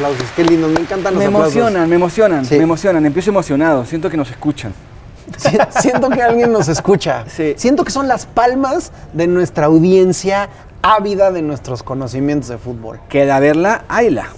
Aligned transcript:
Aplausos, 0.00 0.30
qué 0.34 0.44
lindos, 0.44 0.70
me 0.70 0.80
encantan 0.80 1.12
los 1.12 1.20
Me 1.22 1.26
aplausos. 1.26 1.56
emocionan, 1.56 1.88
me 1.90 1.96
emocionan, 1.96 2.44
Sí. 2.46 2.56
me 2.56 2.62
emocionan. 2.64 3.04
Empiezo 3.04 3.28
emocionado, 3.30 3.84
siento 3.84 4.08
que 4.08 4.16
nos 4.16 4.30
escuchan. 4.30 4.72
Si- 5.36 5.58
Siento 5.80 6.08
que 6.08 6.22
alguien 6.22 6.50
nos 6.50 6.68
escucha. 6.68 7.24
Sí. 7.28 7.52
Siento 7.58 7.84
que 7.84 7.90
son 7.90 8.08
las 8.08 8.24
palmas 8.24 8.92
de 9.12 9.26
nuestra 9.26 9.66
audiencia 9.66 10.48
ávida 10.80 11.30
de 11.30 11.42
nuestros 11.42 11.82
conocimientos 11.82 12.48
de 12.48 12.56
fútbol. 12.56 12.98
Que 13.10 13.26
de 13.26 13.40
verla, 13.40 13.84
hayla. 13.88 14.28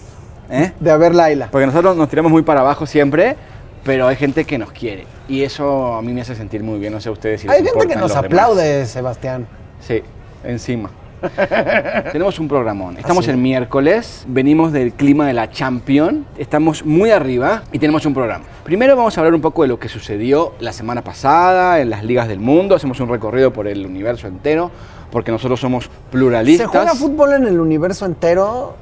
¿eh? 0.50 0.72
De 0.80 0.90
haber 0.90 1.14
Laila. 1.14 1.48
Porque 1.52 1.66
nosotros 1.66 1.96
nos 1.96 2.08
tiramos 2.08 2.32
muy 2.32 2.42
para 2.42 2.60
abajo 2.60 2.84
siempre, 2.84 3.36
pero 3.84 4.08
hay 4.08 4.16
gente 4.16 4.44
que 4.44 4.58
nos 4.58 4.72
quiere. 4.72 5.06
Y 5.28 5.44
eso 5.44 5.94
a 5.94 6.02
mí 6.02 6.12
me 6.12 6.22
hace 6.22 6.34
sentir 6.34 6.62
muy 6.64 6.80
bien, 6.80 6.92
no 6.92 7.00
sé 7.00 7.08
ustedes 7.08 7.40
si 7.40 7.46
les 7.46 7.56
Hay 7.56 7.64
gente 7.64 7.86
que 7.86 7.94
nos 7.96 8.10
demás. 8.10 8.24
aplaude, 8.24 8.84
Sebastián. 8.86 9.46
Sí, 9.80 10.02
encima. 10.44 10.90
Tenemos 12.12 12.38
un 12.38 12.48
programón. 12.48 12.96
Estamos 12.98 13.24
Así. 13.24 13.30
el 13.30 13.36
miércoles, 13.36 14.24
venimos 14.26 14.72
del 14.72 14.92
clima 14.92 15.26
de 15.26 15.32
la 15.32 15.50
Champion, 15.50 16.26
estamos 16.36 16.84
muy 16.84 17.10
arriba 17.10 17.62
y 17.72 17.78
tenemos 17.78 18.04
un 18.06 18.14
programa. 18.14 18.44
Primero 18.64 18.96
vamos 18.96 19.16
a 19.16 19.20
hablar 19.20 19.34
un 19.34 19.40
poco 19.40 19.62
de 19.62 19.68
lo 19.68 19.78
que 19.78 19.88
sucedió 19.88 20.54
la 20.60 20.72
semana 20.72 21.02
pasada 21.02 21.80
en 21.80 21.90
las 21.90 22.02
ligas 22.04 22.28
del 22.28 22.40
mundo, 22.40 22.74
hacemos 22.74 22.98
un 23.00 23.08
recorrido 23.08 23.52
por 23.52 23.66
el 23.68 23.86
universo 23.86 24.26
entero, 24.26 24.70
porque 25.10 25.30
nosotros 25.30 25.60
somos 25.60 25.84
¿Se 25.84 25.90
pluralistas. 26.10 26.68
juega 26.68 26.94
fútbol 26.94 27.34
en 27.34 27.46
el 27.46 27.60
universo 27.60 28.04
entero? 28.06 28.74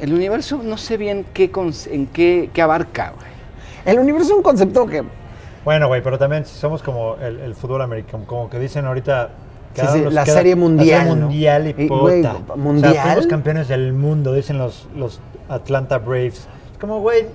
El 0.00 0.14
universo 0.14 0.60
no 0.64 0.78
sé 0.78 0.96
bien 0.96 1.26
qué, 1.34 1.50
en 1.90 2.06
qué, 2.06 2.50
qué 2.52 2.62
abarca. 2.62 3.12
güey. 3.14 3.30
El 3.84 3.98
universo 3.98 4.30
es 4.32 4.36
un 4.38 4.42
concepto 4.42 4.86
que 4.86 5.02
Bueno, 5.64 5.88
güey, 5.88 6.02
pero 6.02 6.18
también 6.18 6.46
somos 6.46 6.82
como 6.82 7.16
el, 7.16 7.38
el 7.40 7.54
fútbol 7.54 7.82
americano, 7.82 8.24
como 8.26 8.48
que 8.48 8.58
dicen 8.58 8.86
ahorita. 8.86 9.30
Sí, 9.74 10.04
la 10.10 10.24
queda- 10.24 10.34
serie 10.34 10.56
mundial, 10.56 11.08
La 11.08 11.14
mundial 11.14 11.66
y 11.78 11.82
Y, 11.84 11.88
güey, 11.88 12.22
puta. 12.22 12.56
¿mundial? 12.56 12.90
O 12.90 12.94
sea, 12.94 13.02
fuimos 13.04 13.26
campeones 13.26 13.68
del 13.68 13.92
mundo, 13.92 14.32
dicen 14.34 14.58
los, 14.58 14.86
los 14.96 15.20
Atlanta 15.48 15.98
Braves. 15.98 16.46
Es 16.72 16.78
como, 16.80 17.00
güey, 17.00 17.26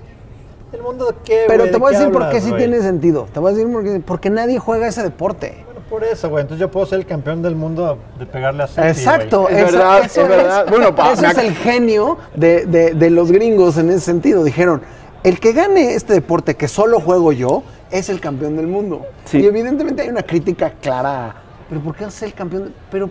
¿el 0.73 0.81
mundo 0.81 1.05
de 1.07 1.15
qué, 1.23 1.45
Pero 1.47 1.65
te 1.65 1.71
¿De 1.71 1.77
voy 1.77 1.95
a 1.95 1.97
decir 1.99 2.13
por 2.13 2.29
qué 2.29 2.41
sí 2.41 2.51
tiene 2.53 2.81
sentido. 2.81 3.27
Te 3.33 3.39
voy 3.39 3.51
a 3.51 3.55
decir 3.55 3.71
porque, 3.71 4.01
porque 4.05 4.29
nadie 4.29 4.59
juega 4.59 4.87
ese 4.87 5.01
deporte. 5.03 5.63
Bueno, 5.65 5.81
por 5.89 6.03
eso, 6.03 6.29
güey. 6.29 6.41
Entonces 6.41 6.59
yo 6.61 6.69
puedo 6.69 6.85
ser 6.85 6.99
el 6.99 7.05
campeón 7.05 7.41
del 7.41 7.55
mundo 7.55 7.97
de 8.19 8.25
pegarle 8.25 8.63
a 8.63 8.67
City, 8.67 8.81
Exacto, 8.87 9.41
güey. 9.43 9.55
Es 9.55 9.63
eso- 9.69 9.71
verdad, 9.77 9.99
eso 10.05 10.21
es 10.21 10.29
verdad. 10.29 10.65
Bueno, 10.69 10.95
pa- 10.95 11.13
eso 11.13 11.25
es 11.25 11.37
el 11.37 11.53
genio 11.55 12.17
de, 12.35 12.65
de- 12.65 12.93
de 12.93 13.09
los 13.09 13.31
gringos 13.31 13.77
en 13.77 13.89
ese 13.89 14.01
sentido. 14.01 14.43
Dijeron, 14.43 14.81
el 15.23 15.39
que 15.39 15.53
gane 15.53 15.93
este 15.95 16.13
deporte 16.13 16.55
que 16.55 16.67
solo 16.67 16.99
juego 16.99 17.31
yo 17.31 17.63
es 17.89 18.09
el 18.09 18.19
campeón 18.19 18.57
del 18.57 18.67
mundo. 18.67 19.05
Sí. 19.25 19.39
Y 19.39 19.45
evidentemente 19.45 20.01
hay 20.03 20.09
una 20.09 20.23
crítica 20.23 20.71
clara. 20.81 21.35
Pero 21.69 21.81
¿por 21.81 21.95
qué 21.95 22.05
es 22.05 22.21
el 22.23 22.33
campeón? 22.33 22.65
de- 22.65 22.71
Pero 22.91 23.09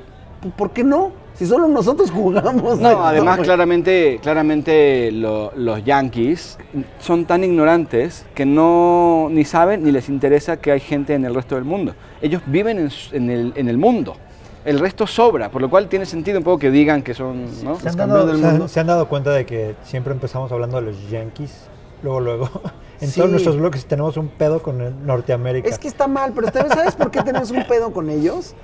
¿por 0.56 0.70
qué 0.70 0.82
no? 0.84 1.12
Si 1.34 1.44
solo 1.46 1.68
nosotros 1.68 2.10
jugamos. 2.14 2.78
No, 2.80 2.90
esto, 2.90 3.02
además 3.04 3.40
claramente, 3.40 4.18
claramente 4.22 5.10
lo- 5.12 5.52
los 5.54 5.84
Yankees 5.84 6.58
son 6.98 7.24
tan 7.26 7.44
ignorantes 7.44 8.24
que 8.34 8.46
no 8.46 9.28
ni 9.30 9.44
saben 9.44 9.84
ni 9.84 9.92
les 9.92 10.08
interesa 10.08 10.56
que 10.58 10.72
hay 10.72 10.80
gente 10.80 11.14
en 11.14 11.24
el 11.24 11.34
resto 11.34 11.54
del 11.56 11.64
mundo. 11.64 11.94
Ellos 12.22 12.42
viven 12.46 12.78
en, 12.78 12.90
en 13.12 13.30
el, 13.30 13.52
en 13.56 13.68
el 13.68 13.76
mundo. 13.78 14.16
El 14.64 14.80
resto 14.80 15.06
sobra, 15.06 15.48
por 15.48 15.62
lo 15.62 15.70
cual 15.70 15.88
tiene 15.88 16.06
sentido 16.06 16.38
un 16.38 16.44
poco 16.44 16.58
que 16.58 16.70
digan 16.72 17.02
que 17.02 17.14
son, 17.14 17.44
¿no? 17.62 17.76
¿Se 17.76 17.84
Los 17.84 17.86
han, 17.86 17.96
campeones 17.96 18.08
dado, 18.14 18.26
del 18.26 18.38
se 18.40 18.44
han- 18.46 18.50
mundo. 18.52 18.68
se 18.68 18.80
han 18.80 18.86
dado 18.88 19.08
cuenta 19.08 19.30
de 19.30 19.46
que 19.46 19.76
siempre 19.84 20.12
empezamos 20.12 20.50
hablando 20.50 20.80
de 20.80 20.86
los 20.90 21.08
Yankees? 21.10 21.68
Luego, 22.02 22.20
luego. 22.20 22.50
En 23.00 23.08
Sí. 23.10 23.16
todos 23.20 23.30
nuestros 23.30 23.56
bloques 23.58 23.84
tenemos 23.86 24.16
un 24.16 24.28
pedo 24.28 24.62
con 24.62 24.80
el 24.80 25.06
Norteamérica. 25.06 25.68
Es 25.68 25.78
que 25.78 25.88
está 25.88 26.06
mal, 26.06 26.32
pero 26.34 26.48
¿sabes 26.50 26.94
por 26.96 27.10
qué 27.10 27.22
tenemos 27.22 27.50
un 27.50 27.64
pedo 27.66 27.92
con 27.92 28.08
ellos? 28.08 28.54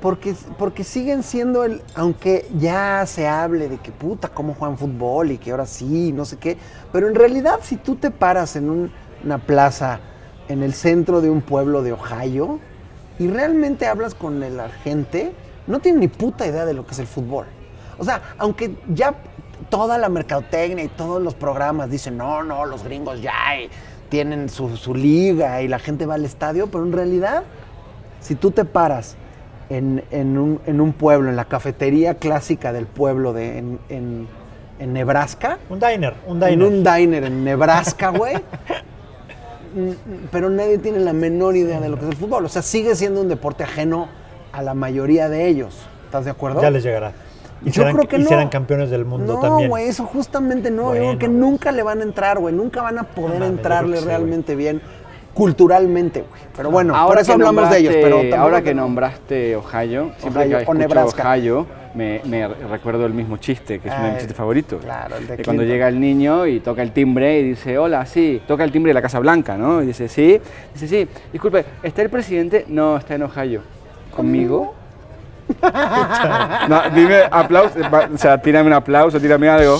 Porque, 0.00 0.34
porque 0.58 0.84
siguen 0.84 1.22
siendo 1.24 1.64
el, 1.64 1.82
aunque 1.94 2.48
ya 2.56 3.04
se 3.06 3.26
hable 3.26 3.68
de 3.68 3.78
que 3.78 3.90
puta, 3.90 4.28
cómo 4.28 4.54
juegan 4.54 4.78
fútbol 4.78 5.32
y 5.32 5.38
que 5.38 5.50
ahora 5.50 5.66
sí, 5.66 6.12
no 6.12 6.24
sé 6.24 6.36
qué, 6.36 6.56
pero 6.92 7.08
en 7.08 7.16
realidad 7.16 7.58
si 7.62 7.76
tú 7.76 7.96
te 7.96 8.10
paras 8.12 8.54
en 8.54 8.70
un- 8.70 8.92
una 9.24 9.38
plaza 9.38 9.98
en 10.48 10.62
el 10.62 10.72
centro 10.72 11.20
de 11.20 11.28
un 11.30 11.40
pueblo 11.42 11.82
de 11.82 11.92
Ohio 11.94 12.60
y 13.18 13.26
realmente 13.26 13.86
hablas 13.88 14.14
con 14.14 14.40
el- 14.44 14.56
la 14.56 14.68
gente, 14.68 15.32
no 15.66 15.80
tienen 15.80 16.00
ni 16.00 16.08
puta 16.08 16.46
idea 16.46 16.64
de 16.64 16.74
lo 16.74 16.86
que 16.86 16.92
es 16.92 17.00
el 17.00 17.08
fútbol. 17.08 17.46
O 17.98 18.04
sea, 18.04 18.22
aunque 18.38 18.76
ya 18.94 19.14
toda 19.70 19.98
la 19.98 20.08
mercadotecnia 20.08 20.84
y 20.84 20.88
todos 20.88 21.22
los 21.22 21.34
programas 21.34 21.90
dicen, 21.90 22.16
no, 22.16 22.42
no, 22.44 22.64
los 22.66 22.84
gringos 22.84 23.20
ya 23.22 23.32
y 23.62 23.68
tienen 24.08 24.48
su, 24.48 24.76
su 24.76 24.94
liga 24.94 25.60
y 25.62 25.68
la 25.68 25.78
gente 25.78 26.06
va 26.06 26.14
al 26.14 26.24
estadio, 26.24 26.68
pero 26.68 26.84
en 26.84 26.92
realidad, 26.92 27.42
si 28.20 28.34
tú 28.34 28.50
te 28.50 28.64
paras 28.64 29.16
en, 29.68 30.02
en 30.10 30.38
un, 30.38 30.60
en 30.66 30.80
un 30.80 30.92
pueblo, 30.92 31.28
en 31.28 31.36
la 31.36 31.44
cafetería 31.44 32.14
clásica 32.14 32.72
del 32.72 32.86
pueblo 32.86 33.32
de, 33.32 33.58
en, 33.58 33.78
en- 33.88 34.28
en 34.80 34.92
Nebraska, 34.92 35.58
Un 35.70 35.80
diner, 35.80 36.14
un 36.28 36.40
en 36.40 36.50
diner. 36.60 36.68
un 36.68 36.84
diner 36.84 37.24
en 37.24 37.42
Nebraska, 37.42 38.10
güey. 38.10 38.36
mm, 39.74 39.90
Pero 40.30 40.50
nadie 40.50 40.78
tiene 40.78 41.00
la 41.00 41.12
menor 41.12 41.56
idea 41.56 41.80
de 41.80 41.88
lo 41.88 41.98
que 41.98 42.04
es 42.04 42.10
el 42.12 42.16
fútbol. 42.16 42.44
O 42.44 42.48
sea, 42.48 42.62
sigue 42.62 42.94
siendo 42.94 43.20
un 43.20 43.28
deporte 43.28 43.64
ajeno 43.64 44.08
a 44.52 44.62
la 44.62 44.74
mayoría 44.74 45.28
de 45.28 45.48
ellos. 45.48 45.74
¿Estás 46.04 46.24
de 46.26 46.30
acuerdo? 46.30 46.62
Ya 46.62 46.70
les 46.70 46.84
llegará. 46.84 47.12
Y, 47.62 47.66
Yo 47.66 47.72
serán, 47.82 47.96
creo 47.96 48.08
que 48.08 48.16
y 48.16 48.22
no. 48.22 48.28
serán 48.28 48.48
campeones 48.48 48.90
del 48.90 49.04
mundo 49.04 49.34
no, 49.34 49.40
también. 49.40 49.68
güey, 49.68 49.88
eso 49.88 50.04
justamente 50.04 50.70
no. 50.70 50.94
Yo 50.94 51.00
creo 51.00 51.18
que 51.18 51.28
nunca 51.28 51.72
le 51.72 51.82
van 51.82 52.00
a 52.00 52.04
entrar, 52.04 52.38
güey. 52.38 52.54
Nunca 52.54 52.82
van 52.82 52.98
a 52.98 53.02
poder 53.04 53.40
No 53.40 53.46
entrarle 53.46 53.98
sí, 53.98 54.04
realmente 54.04 54.54
bien 54.54 54.80
culturalmente, 55.34 56.22
güey. 56.28 56.40
Pero 56.56 56.70
bueno, 56.70 56.92
por 56.94 57.00
ahora 57.00 57.20
eso 57.20 57.28
que 57.28 57.32
hablamos 57.34 57.70
de 57.70 57.78
ellos. 57.78 57.94
nombraste- 57.94 58.20
Pero 58.30 58.42
ahora 58.42 58.62
que 58.62 58.74
no- 58.74 58.82
nombraste 58.82 59.56
Ohio, 59.56 60.10
siempre 60.18 60.42
Ohio 60.42 60.48
que 60.50 60.54
o 60.54 60.58
escucho 60.58 60.78
Nebraska. 60.78 61.30
Ohio, 61.30 61.66
me, 61.94 62.20
me 62.24 62.48
recuerdo 62.48 63.06
el 63.06 63.14
mismo 63.14 63.36
chiste, 63.36 63.78
que 63.78 63.88
es 63.88 63.94
uno 63.94 64.02
de 64.04 64.08
mis 64.10 64.16
Ah, 64.16 64.18
chistes 64.18 64.36
favoritos. 64.36 64.82
claro, 64.84 65.16
el 65.16 65.26
de 65.28 65.36
Que 65.36 65.44
cuando 65.44 65.62
llega 65.62 65.86
el 65.88 66.00
niño 66.00 66.46
y 66.46 66.58
toca 66.60 66.82
el 66.82 66.90
timbre 66.92 67.38
y 67.40 67.50
dice, 67.50 67.78
hola, 67.78 68.04
sí, 68.06 68.42
toca 68.48 68.64
el 68.64 68.72
timbre 68.72 68.90
de 68.90 68.94
la 68.94 69.02
Casa 69.02 69.20
Blanca, 69.20 69.56
¿no? 69.56 69.80
Y 69.82 69.86
dice, 69.86 70.08
sí, 70.08 70.40
dice, 70.74 70.88
sí, 70.88 71.08
disculpe, 71.32 71.64
¿está 71.84 72.02
el 72.02 72.10
presidente? 72.10 72.64
No, 72.68 72.96
está 72.96 73.14
en 73.14 73.22
Ohio. 73.22 73.60
¿Conmigo? 74.14 74.74
No, 76.68 76.90
dime 76.94 77.22
aplauso, 77.30 77.78
o 78.14 78.18
sea, 78.18 78.40
tírame 78.40 78.68
un 78.68 78.74
aplauso, 78.74 79.20
tírame 79.20 79.48
algo. 79.48 79.78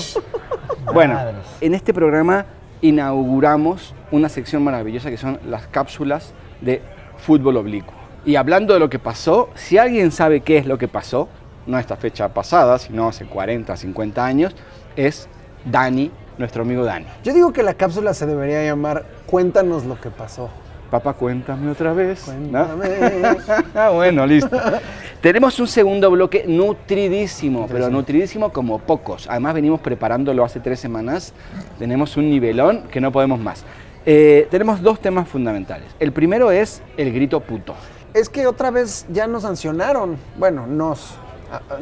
Bueno, 0.93 1.19
en 1.61 1.75
este 1.75 1.93
programa 1.93 2.45
inauguramos 2.81 3.93
una 4.11 4.29
sección 4.29 4.63
maravillosa 4.63 5.09
que 5.09 5.17
son 5.17 5.39
las 5.45 5.67
cápsulas 5.67 6.33
de 6.61 6.81
fútbol 7.17 7.57
oblicuo. 7.57 7.93
Y 8.25 8.35
hablando 8.35 8.73
de 8.73 8.79
lo 8.79 8.89
que 8.89 8.99
pasó, 8.99 9.49
si 9.55 9.77
alguien 9.77 10.11
sabe 10.11 10.41
qué 10.41 10.57
es 10.57 10.65
lo 10.65 10.77
que 10.77 10.87
pasó, 10.87 11.29
no 11.65 11.77
esta 11.77 11.95
fecha 11.95 12.29
pasada, 12.29 12.79
sino 12.79 13.07
hace 13.07 13.25
40, 13.25 13.75
50 13.75 14.25
años, 14.25 14.55
es 14.95 15.29
Dani, 15.65 16.11
nuestro 16.37 16.63
amigo 16.63 16.83
Dani. 16.83 17.05
Yo 17.23 17.33
digo 17.33 17.53
que 17.53 17.63
la 17.63 17.75
cápsula 17.75 18.13
se 18.13 18.25
debería 18.25 18.63
llamar 18.63 19.05
Cuéntanos 19.25 19.85
lo 19.85 19.99
que 19.99 20.09
pasó. 20.09 20.49
Papá, 20.89 21.13
cuéntame 21.13 21.69
otra 21.69 21.93
vez. 21.93 22.27
¿no? 22.27 22.65
Cuéntame. 22.65 23.37
Ah, 23.75 23.89
bueno, 23.89 24.25
listo. 24.25 24.57
Tenemos 25.21 25.59
un 25.59 25.67
segundo 25.67 26.09
bloque 26.09 26.45
nutridísimo, 26.47 27.67
pero 27.69 27.89
nutridísimo 27.89 28.53
como 28.53 28.79
pocos. 28.79 29.27
Además 29.29 29.53
venimos 29.53 29.81
preparándolo 29.81 30.45
hace 30.45 30.61
tres 30.61 30.79
semanas. 30.79 31.33
Tenemos 31.77 32.15
un 32.15 32.29
nivelón 32.29 32.83
que 32.83 33.01
no 33.01 33.11
podemos 33.11 33.37
más. 33.37 33.65
Eh, 34.05 34.47
tenemos 34.49 34.81
dos 34.81 35.01
temas 35.01 35.27
fundamentales. 35.27 35.89
El 35.99 36.13
primero 36.13 36.51
es 36.51 36.81
el 36.95 37.11
grito 37.11 37.41
puto. 37.41 37.75
Es 38.13 38.29
que 38.29 38.47
otra 38.47 38.71
vez 38.71 39.05
ya 39.11 39.27
nos 39.27 39.41
sancionaron. 39.41 40.15
Bueno, 40.37 40.65
nos, 40.67 41.15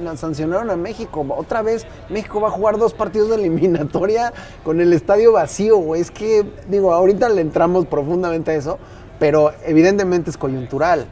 nos 0.02 0.20
sancionaron 0.20 0.72
a 0.72 0.76
México. 0.76 1.24
Otra 1.30 1.62
vez 1.62 1.86
México 2.10 2.42
va 2.42 2.48
a 2.48 2.52
jugar 2.52 2.80
dos 2.80 2.96
partidos 2.96 3.30
de 3.30 3.36
eliminatoria 3.36 4.34
con 4.64 4.82
el 4.82 4.94
estadio 4.94 5.34
vacío, 5.34 5.78
güey. 5.78 6.02
Es 6.02 6.10
que, 6.10 6.44
digo, 6.70 6.92
ahorita 6.92 7.30
le 7.30 7.42
entramos 7.42 7.86
profundamente 7.86 8.50
a 8.50 8.56
eso, 8.56 8.80
pero 9.20 9.52
evidentemente 9.64 10.32
es 10.32 10.38
coyuntural. 10.38 11.06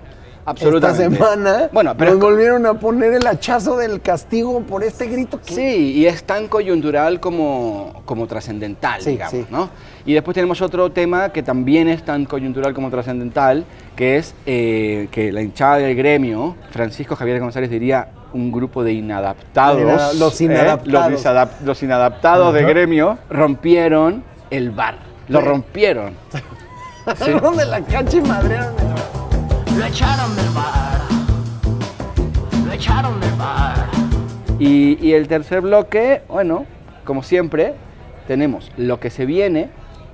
Absolutamente. 0.45 1.03
Esta 1.05 1.33
semana 1.33 1.69
Bueno, 1.73 1.95
pero 1.97 2.11
nos 2.11 2.19
volvieron 2.19 2.65
a 2.67 2.75
poner 2.75 3.13
el 3.15 3.25
hachazo 3.25 3.77
del 3.77 3.99
castigo 4.01 4.61
por 4.61 4.83
este 4.83 5.07
grito 5.07 5.41
que... 5.41 5.53
Sí, 5.55 5.93
y 5.93 6.05
es 6.05 6.23
tan 6.23 6.47
coyuntural 6.47 7.19
como, 7.19 8.01
como 8.05 8.27
trascendental, 8.27 9.01
Sí, 9.01 9.11
digamos, 9.11 9.31
sí. 9.31 9.45
¿no? 9.49 9.69
Y 10.05 10.13
después 10.13 10.35
tenemos 10.35 10.61
otro 10.61 10.91
tema 10.91 11.29
que 11.29 11.41
también 11.41 11.87
es 11.87 12.05
tan 12.05 12.25
coyuntural 12.25 12.73
como 12.75 12.91
trascendental, 12.91 13.65
que 13.95 14.17
es 14.17 14.35
eh, 14.45 15.07
que 15.09 15.31
la 15.31 15.41
hinchada 15.41 15.77
del 15.77 15.95
gremio, 15.95 16.55
Francisco 16.69 17.15
Javier 17.15 17.39
González 17.39 17.71
diría 17.71 18.09
un 18.31 18.51
grupo 18.51 18.83
de 18.83 18.93
inadaptados. 18.93 19.81
Inada- 19.81 20.13
los 20.13 20.39
¿eh? 20.41 20.43
inadaptados. 20.43 21.55
Los, 21.63 21.81
inadaptados 21.81 22.53
de 22.53 22.59
Ajá. 22.59 22.69
gremio 22.69 23.17
rompieron 23.31 24.23
el 24.51 24.69
bar. 24.69 24.99
Lo 25.27 25.41
rompieron. 25.41 26.13
Sí. 27.23 27.31
de 27.57 27.65
la 27.67 27.81
cancha 27.81 28.17
y 28.17 28.21
madrearon 28.21 28.73
el- 28.79 29.14
Lo 29.77 29.85
echaron 29.85 30.35
del 30.35 30.49
bar. 30.49 31.01
Lo 32.65 32.71
echaron 32.71 33.19
del 33.19 33.33
bar. 33.33 33.89
Y, 34.57 34.97
y 35.05 35.13
el 35.13 35.27
tercer 35.27 35.61
bloque, 35.61 36.21
bueno, 36.29 36.65
como 37.03 37.23
siempre, 37.23 37.73
tenemos 38.27 38.71
lo 38.77 38.99
que 38.99 39.09
se 39.09 39.25
viene 39.25 39.69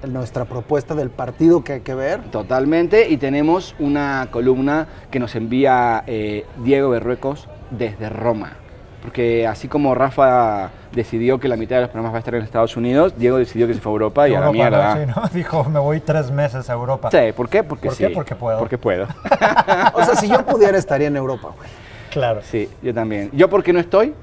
Nuestra 0.08 0.46
propuesta 0.46 0.96
del 0.96 1.12
partido 1.12 1.64
que 1.64 1.74
hay 1.74 1.82
que 1.82 1.94
ver. 1.94 2.24
Totalmente, 2.32 3.08
y 3.10 3.18
tenemos 3.18 3.76
una 3.78 4.30
columna 4.32 4.88
que 5.12 5.20
nos 5.20 5.36
envía 5.36 6.04
eh, 6.08 6.46
Diego 6.64 6.90
Berruecos 6.90 7.48
desde 7.70 8.10
Roma. 8.10 8.54
Porque 9.02 9.48
así 9.48 9.68
como 9.68 9.96
Rafa 9.96 10.70
decidió 10.92 11.40
que 11.40 11.48
la 11.48 11.56
mitad 11.56 11.78
de 11.78 11.82
los 11.84 11.90
programas 11.90 12.14
va 12.14 12.18
a 12.18 12.20
estar 12.20 12.36
en 12.36 12.44
Estados 12.44 12.78
Unidos, 12.78 13.14
Diego 13.18 13.38
decidió 13.38 13.66
que 13.68 13.74
se 13.74 13.80
fue 13.82 13.92
a 13.92 13.94
Europa 13.94 14.28
y 14.30 14.36
a 14.36 14.40
la 14.40 14.46
Europa, 14.48 14.54
mierda. 14.54 14.96
¿no? 14.96 15.02
Sí, 15.06 15.14
¿no? 15.16 15.30
Dijo, 15.34 15.64
me 15.66 15.80
voy 15.80 16.00
tres 16.02 16.30
meses 16.30 16.70
a 16.70 16.74
Europa. 16.74 17.10
Sí, 17.12 17.32
¿por 17.36 17.50
qué? 17.50 17.64
Porque 17.64 17.88
¿Por 17.88 17.98
qué? 17.98 18.08
sí. 18.08 18.14
Porque 18.14 18.36
puedo. 18.36 18.60
Porque 18.60 18.78
puedo. 18.78 19.08
O 19.94 20.04
sea, 20.06 20.16
si 20.16 20.28
yo 20.28 20.46
pudiera 20.46 20.78
estaría 20.78 21.08
en 21.08 21.16
Europa, 21.18 21.50
güey. 21.56 21.70
Claro. 22.12 22.42
sí, 22.44 22.70
yo 22.82 22.94
también. 22.94 23.30
¿Yo 23.34 23.50
por 23.50 23.64
qué 23.64 23.72
no 23.74 23.80
estoy? 23.80 24.14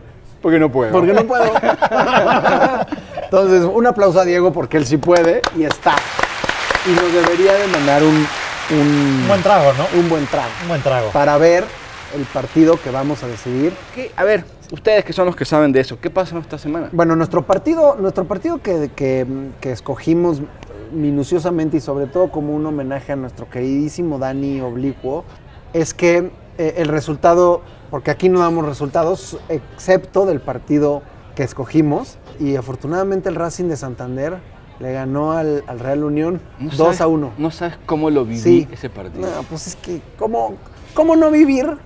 Porque 0.42 0.58
no 0.60 0.70
puedo. 0.70 0.92
Porque 0.92 1.12
no 1.12 1.24
puedo. 1.24 1.44
Entonces, 3.24 3.64
un 3.64 3.86
aplauso 3.86 4.20
a 4.20 4.24
Diego 4.24 4.52
porque 4.52 4.76
él 4.76 4.86
sí 4.86 4.96
puede 4.96 5.42
y 5.56 5.64
está. 5.64 5.94
Y 6.86 6.90
nos 6.90 7.12
debería 7.12 7.54
de 7.54 7.66
mandar 7.68 8.02
un, 8.02 8.26
un, 8.70 9.20
Un 9.22 9.28
buen 9.28 9.42
trago, 9.42 9.72
¿no? 9.72 10.00
un 10.00 10.08
buen 10.08 10.26
trago 10.26 10.48
Un 10.62 10.68
buen 10.68 10.82
trago. 10.82 11.10
para 11.10 11.36
ver 11.38 11.64
el 12.14 12.22
partido 12.24 12.80
que 12.80 12.90
vamos 12.90 13.22
a 13.22 13.26
decidir. 13.26 13.72
¿Qué? 13.94 14.10
A 14.16 14.24
ver, 14.24 14.44
ustedes 14.72 15.04
que 15.04 15.12
son 15.12 15.26
los 15.26 15.36
que 15.36 15.44
saben 15.44 15.72
de 15.72 15.80
eso, 15.80 15.98
¿qué 16.00 16.10
pasó 16.10 16.38
esta 16.38 16.58
semana? 16.58 16.88
Bueno, 16.92 17.16
nuestro 17.16 17.42
partido, 17.46 17.96
nuestro 17.96 18.24
partido 18.26 18.58
que, 18.58 18.90
que- 18.94 19.26
que 19.60 19.72
escogimos 19.72 20.42
minuciosamente 20.92 21.76
y 21.76 21.80
sobre 21.80 22.06
todo 22.06 22.30
como 22.30 22.54
un 22.54 22.64
homenaje 22.66 23.12
a 23.12 23.16
nuestro 23.16 23.48
queridísimo 23.50 24.18
Dani 24.18 24.60
Oblicuo, 24.60 25.24
es 25.72 25.92
que 25.94 26.30
eh, 26.58 26.74
el 26.78 26.88
resultado, 26.88 27.60
porque 27.90 28.10
aquí 28.10 28.28
no 28.28 28.40
damos 28.40 28.64
resultados, 28.64 29.38
excepto 29.48 30.26
del 30.26 30.40
partido 30.40 31.02
que 31.34 31.42
escogimos, 31.44 32.18
y 32.40 32.56
afortunadamente 32.56 33.28
el 33.28 33.34
Racing 33.34 33.66
de 33.66 33.76
Santander 33.76 34.38
le 34.80 34.92
ganó 34.92 35.32
al, 35.32 35.62
al 35.66 35.78
Real 35.78 36.04
Unión 36.04 36.40
No 36.58 36.70
2 36.70 36.76
sabes- 36.76 37.00
a 37.00 37.06
1. 37.06 37.32
No 37.38 37.50
sabes 37.50 37.76
cómo 37.86 38.10
lo 38.10 38.24
viví 38.24 38.40
Sí. 38.40 38.68
ese 38.72 38.88
partido. 38.90 39.28
No, 39.28 39.42
pues 39.44 39.66
es 39.66 39.76
que, 39.76 40.00
¿cómo, 40.18 40.54
¿cómo 40.94 41.16
no 41.16 41.30
vivir 41.30 41.76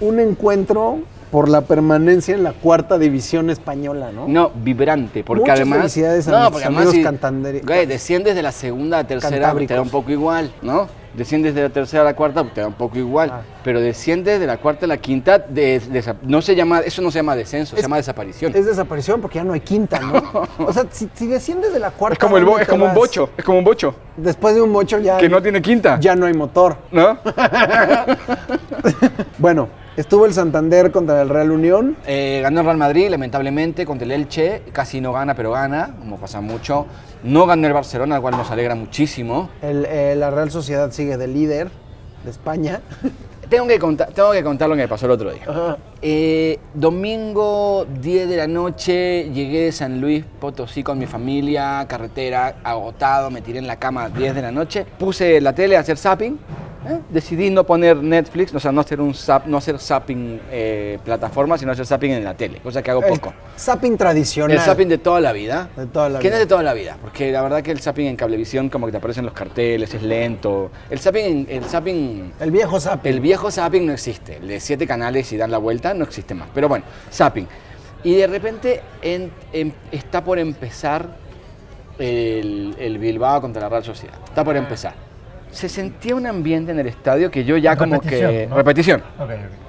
un 0.00 0.18
encuentro 0.20 0.98
por 1.36 1.50
la 1.50 1.60
permanencia 1.60 2.34
en 2.34 2.42
la 2.42 2.52
cuarta 2.54 2.96
división 2.96 3.50
española, 3.50 4.10
no? 4.10 4.26
No, 4.26 4.50
vibrante, 4.54 5.22
porque 5.22 5.42
Muchas 5.42 5.56
además... 5.60 5.78
felicidades 5.80 6.26
a 6.28 6.30
no, 6.30 6.50
porque 6.50 6.64
además 6.64 6.86
amigos 6.94 6.94
si, 7.60 7.60
Güey, 7.66 7.84
desciendes 7.84 8.34
de 8.34 8.42
la 8.42 8.52
segunda 8.52 9.00
a 9.00 9.04
tercera, 9.06 9.54
te 9.54 9.66
da 9.74 9.82
un 9.82 9.90
poco 9.90 10.10
igual, 10.12 10.50
¿no? 10.62 10.88
Desciendes 11.12 11.54
de 11.54 11.62
la 11.64 11.68
tercera 11.68 12.00
a 12.02 12.04
la 12.06 12.14
cuarta, 12.16 12.42
te 12.54 12.62
da 12.62 12.66
un 12.68 12.72
poco 12.74 12.96
igual. 12.98 13.30
Ah. 13.32 13.40
Pero 13.64 13.80
desciendes 13.82 14.40
de 14.40 14.46
la 14.46 14.56
cuarta 14.56 14.86
a 14.86 14.88
la 14.88 14.96
quinta, 14.96 15.38
de- 15.38 15.80
no 16.22 16.40
se 16.40 16.54
llama, 16.54 16.80
eso 16.80 17.02
no 17.02 17.10
se 17.10 17.18
llama 17.18 17.36
descenso, 17.36 17.76
se 17.76 17.82
llama 17.82 17.96
desaparición. 17.96 18.52
Es 18.54 18.64
desaparición 18.64 19.20
porque 19.20 19.36
ya 19.36 19.44
no 19.44 19.52
hay 19.52 19.60
quinta, 19.60 20.00
¿no? 20.00 20.22
O 20.66 20.72
sea, 20.72 20.86
si, 20.90 21.08
si 21.14 21.26
desciendes 21.26 21.72
de 21.74 21.80
la 21.80 21.90
cuarta. 21.90 22.14
Es 22.14 22.18
como, 22.18 22.38
el 22.38 22.44
bo- 22.44 22.52
¿dónde 22.52 22.62
es 22.64 22.68
como 22.68 22.86
un 22.86 22.94
bocho, 22.94 23.30
es 23.36 23.44
como 23.44 23.58
un 23.58 23.64
bocho, 23.64 23.94
Después 24.16 24.54
de 24.54 24.62
un 24.62 24.72
bocho 24.72 24.98
ya. 25.00 25.18
que 25.18 25.28
no 25.28 25.42
tiene 25.42 25.60
quinta, 25.60 25.98
Ya 26.00 26.14
no 26.16 26.24
hay 26.24 26.32
motor. 26.32 26.76
¿no? 26.92 27.18
Bueno, 29.46 29.68
estuvo 29.96 30.26
el 30.26 30.34
Santander 30.34 30.90
contra 30.90 31.22
el 31.22 31.28
Real 31.28 31.52
Unión. 31.52 31.96
Eh, 32.04 32.40
ganó 32.42 32.62
el 32.62 32.66
Real 32.66 32.78
Madrid, 32.78 33.08
lamentablemente, 33.08 33.86
contra 33.86 34.04
el 34.04 34.10
Elche. 34.10 34.62
Casi 34.72 35.00
no 35.00 35.12
gana, 35.12 35.36
pero 35.36 35.52
gana, 35.52 35.94
como 36.00 36.16
pasa 36.16 36.40
mucho. 36.40 36.86
No 37.22 37.46
ganó 37.46 37.68
el 37.68 37.72
Barcelona, 37.72 38.16
lo 38.16 38.22
cual 38.22 38.36
nos 38.36 38.50
alegra 38.50 38.74
muchísimo. 38.74 39.48
El, 39.62 39.84
eh, 39.84 40.16
la 40.16 40.32
Real 40.32 40.50
Sociedad 40.50 40.90
sigue 40.90 41.16
de 41.16 41.28
líder 41.28 41.70
de 42.24 42.30
España. 42.32 42.80
Tengo 43.48 43.68
que, 43.68 43.78
contar, 43.78 44.08
tengo 44.12 44.32
que 44.32 44.42
contar 44.42 44.68
lo 44.68 44.74
que 44.74 44.82
me 44.82 44.88
pasó 44.88 45.06
el 45.06 45.12
otro 45.12 45.30
día. 45.30 45.44
Ajá. 45.46 45.76
Eh, 46.08 46.60
domingo 46.72 47.84
10 48.00 48.28
de 48.28 48.36
la 48.36 48.46
noche 48.46 49.28
llegué 49.34 49.62
de 49.64 49.72
San 49.72 50.00
Luis 50.00 50.24
Potosí 50.38 50.84
con 50.84 51.00
mi 51.00 51.06
familia, 51.06 51.84
carretera, 51.88 52.58
agotado, 52.62 53.28
me 53.28 53.42
tiré 53.42 53.58
en 53.58 53.66
la 53.66 53.74
cama 53.74 54.04
a 54.04 54.08
10 54.10 54.36
de 54.36 54.42
la 54.42 54.52
noche, 54.52 54.86
puse 55.00 55.40
la 55.40 55.52
tele 55.52 55.76
a 55.76 55.80
hacer 55.80 55.96
zapping, 55.96 56.38
¿eh? 56.88 57.00
decidí 57.10 57.50
no 57.50 57.64
poner 57.64 57.96
Netflix, 57.96 58.54
o 58.54 58.60
sea, 58.60 58.70
no 58.70 58.82
hacer 58.82 59.00
un 59.00 59.14
zap, 59.14 59.46
no 59.46 59.56
hacer 59.56 59.80
zapping 59.80 60.40
eh, 60.52 60.98
plataforma, 61.04 61.58
sino 61.58 61.72
hacer 61.72 61.84
zapping 61.86 62.12
en 62.12 62.22
la 62.22 62.34
tele, 62.34 62.58
cosa 62.60 62.82
que 62.82 62.90
hago 62.92 63.02
El 63.02 63.08
poco. 63.18 63.34
zapping 63.58 63.96
tradicional. 63.96 64.56
El 64.56 64.62
zapping 64.62 64.88
de 64.88 64.98
toda 64.98 65.20
la 65.20 65.32
vida. 65.32 65.70
De 65.76 65.86
toda 65.86 66.08
la 66.08 66.18
que 66.20 66.28
no 66.28 66.30
vida. 66.30 66.36
es 66.36 66.40
de 66.40 66.46
toda 66.46 66.62
la 66.62 66.72
vida, 66.74 66.96
porque 67.02 67.32
la 67.32 67.42
verdad 67.42 67.62
que 67.62 67.72
el 67.72 67.80
zapping 67.80 68.06
en 68.06 68.16
cablevisión 68.16 68.68
como 68.68 68.86
que 68.86 68.92
te 68.92 68.98
aparecen 68.98 69.24
los 69.24 69.34
carteles, 69.34 69.92
es 69.92 70.02
lento. 70.02 70.70
El 70.88 71.00
zapping, 71.00 71.46
el 71.50 71.64
zapping 71.64 72.32
El 72.38 72.52
viejo 72.52 72.78
zapping. 72.78 73.12
el 73.12 73.20
viejo 73.20 73.50
zapping 73.50 73.86
no 73.86 73.92
existe. 73.92 74.36
El 74.36 74.46
de 74.46 74.60
siete 74.60 74.86
canales 74.86 75.32
y 75.32 75.36
dan 75.36 75.50
la 75.50 75.58
vuelta 75.58 75.94
no 75.96 76.04
existe 76.04 76.34
más. 76.34 76.48
Pero 76.54 76.68
bueno, 76.68 76.84
zapping. 77.12 77.46
Y 78.04 78.14
de 78.14 78.26
repente 78.26 78.82
en- 79.02 79.32
está 79.90 80.22
por 80.22 80.38
empezar 80.38 81.06
el, 81.98 82.74
el 82.78 82.98
Bilbao 82.98 83.40
contra 83.40 83.62
la 83.62 83.68
Real 83.68 83.84
Sociedad. 83.84 84.16
Está 84.24 84.44
por 84.44 84.56
empezar. 84.56 84.94
Se 85.50 85.68
sentía 85.68 86.14
un 86.14 86.26
ambiente 86.26 86.72
en 86.72 86.78
el 86.78 86.86
estadio 86.86 87.30
que 87.30 87.44
yo 87.44 87.56
ya 87.56 87.76
como 87.76 88.00
que... 88.00 88.46
Repetición. 88.52 89.02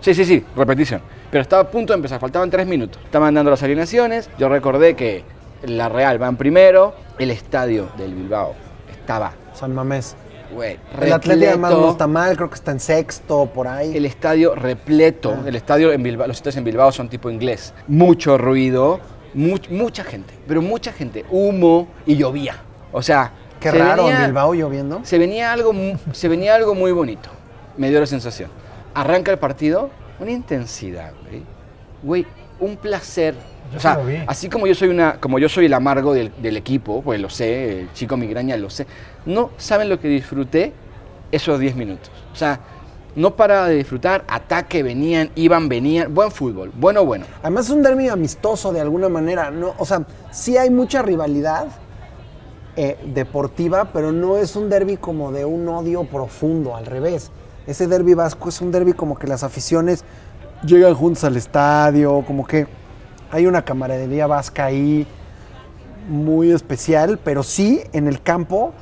Sí, 0.02 0.14
sí, 0.14 0.26
sí, 0.26 0.46
repetición. 0.56 1.02
Pero 1.32 1.42
estaba 1.42 1.62
a 1.64 1.72
punto 1.72 1.94
de 1.94 1.98
empezar, 1.98 2.20
faltaban 2.20 2.50
tres 2.50 2.68
minutos. 2.68 3.02
Estaban 3.06 3.34
dando 3.34 3.52
las 3.52 3.64
alineaciones. 3.64 4.30
Yo 4.38 4.50
recordé 4.50 4.96
que 4.96 5.24
la 5.64 5.88
Real 5.88 6.22
va 6.22 6.28
en 6.28 6.36
primero. 6.36 6.94
El 7.18 7.32
estadio 7.32 7.90
del 7.98 8.14
Bilbao 8.14 8.54
estaba, 8.92 9.34
San 9.54 9.74
Mamés. 9.74 10.16
Güey, 10.54 10.78
El 11.02 11.14
Atlético 11.14 11.48
además 11.50 11.72
no 11.72 11.92
está 11.92 12.08
mal, 12.08 12.36
creo 12.36 12.50
que 12.50 12.56
está 12.56 12.72
en 12.72 12.80
sexto, 12.80 13.46
por 13.54 13.68
ahí. 13.68 13.96
El 13.96 14.06
estadio 14.06 14.56
repleto. 14.56 15.36
Ah. 15.38 15.44
El 15.48 15.56
estadio 15.56 15.92
en 15.92 16.04
Bilbao, 16.04 16.28
los 16.28 16.38
estadios 16.38 16.58
en 16.58 16.64
Bilbao 16.64 16.92
son 16.92 17.10
tipo 17.10 17.30
inglés. 17.30 17.74
Mucho 17.88 18.38
ruido, 18.38 19.00
much- 19.36 19.70
mucha 19.70 20.04
gente, 20.04 20.34
pero 20.48 20.62
mucha 20.62 20.92
gente. 20.94 21.26
Humo 21.30 21.88
y 22.06 22.16
llovía. 22.16 22.56
O 22.92 23.02
sea, 23.02 23.32
Qué 23.60 23.72
se 23.72 23.78
raro, 23.78 24.06
venía- 24.06 24.20
en 24.20 24.26
Bilbao 24.28 24.54
lloviendo. 24.54 25.00
Se 25.04 25.18
venía, 25.18 25.52
algo, 25.52 25.74
se 26.12 26.28
venía 26.28 26.56
algo 26.56 26.76
muy 26.76 26.92
bonito. 26.92 27.30
Me 27.78 27.90
dio 27.90 28.00
la 28.00 28.06
sensación. 28.06 28.50
Arranca 28.94 29.32
el 29.32 29.38
partido, 29.40 29.90
una 30.20 30.32
intensidad, 30.32 31.12
güey. 31.28 31.44
Güey, 32.04 32.26
un 32.60 32.78
placer. 32.78 33.36
Yo 33.72 33.78
o 33.78 33.82
sea, 33.82 34.00
así 34.28 34.50
como 34.50 34.66
yo 34.66 34.74
soy 34.74 34.88
una, 34.88 35.18
como 35.20 35.40
yo 35.40 35.50
soy 35.50 35.66
el 35.66 35.74
amargo 35.74 36.14
del, 36.14 36.32
del 36.42 36.56
equipo, 36.56 37.02
pues 37.02 37.20
lo 37.20 37.30
sé, 37.30 37.82
el 37.82 37.92
chico 37.94 38.16
migraña 38.16 38.56
lo 38.56 38.70
sé. 38.70 38.88
No 39.28 39.52
saben 39.58 39.90
lo 39.90 40.00
que 40.00 40.08
disfruté 40.08 40.74
esos 41.32 41.60
10 41.60 41.76
minutos. 41.76 42.10
O 42.34 42.36
sea, 42.36 42.60
no 43.16 43.36
paraba 43.36 43.68
de 43.68 43.76
disfrutar, 43.76 44.24
ataque, 44.28 44.84
venían, 44.84 45.32
iban, 45.36 45.68
venían, 45.68 46.14
buen 46.14 46.32
fútbol, 46.32 46.72
bueno, 46.76 47.04
bueno. 47.04 47.26
Además 47.42 47.66
es 47.66 47.72
un 47.72 47.84
derbi 47.84 48.10
amistoso 48.10 48.72
de 48.72 48.80
alguna 48.80 49.10
manera, 49.10 49.52
¿no? 49.52 49.74
O 49.78 49.86
sea, 49.86 50.06
sí 50.32 50.58
hay 50.58 50.70
mucha 50.70 51.02
rivalidad 51.02 51.68
eh, 52.76 52.98
deportiva, 53.06 53.92
pero 53.92 54.12
no 54.12 54.38
es 54.38 54.56
un 54.56 54.70
derby 54.70 54.98
como 54.98 55.32
de 55.32 55.46
un 55.46 55.68
odio 55.68 56.04
profundo, 56.04 56.76
al 56.76 56.86
revés. 56.86 57.32
Ese 57.66 57.88
derby 57.88 58.14
vasco 58.14 58.50
es 58.50 58.62
un 58.62 58.72
derby 58.72 58.94
como 58.94 59.18
que 59.18 59.28
las 59.28 59.44
aficiones 59.44 60.06
llegan 60.64 60.94
juntos 60.94 61.24
al 61.24 61.36
estadio, 61.36 62.24
como 62.26 62.46
que 62.46 62.68
hay 63.32 63.46
una 63.46 63.66
camaradería 63.66 64.28
vasca 64.28 64.66
ahí 64.66 65.06
muy 66.08 66.52
especial, 66.52 67.20
pero 67.24 67.44
sí 67.44 67.82
en 67.94 68.08
el 68.08 68.22
campo, 68.22 68.74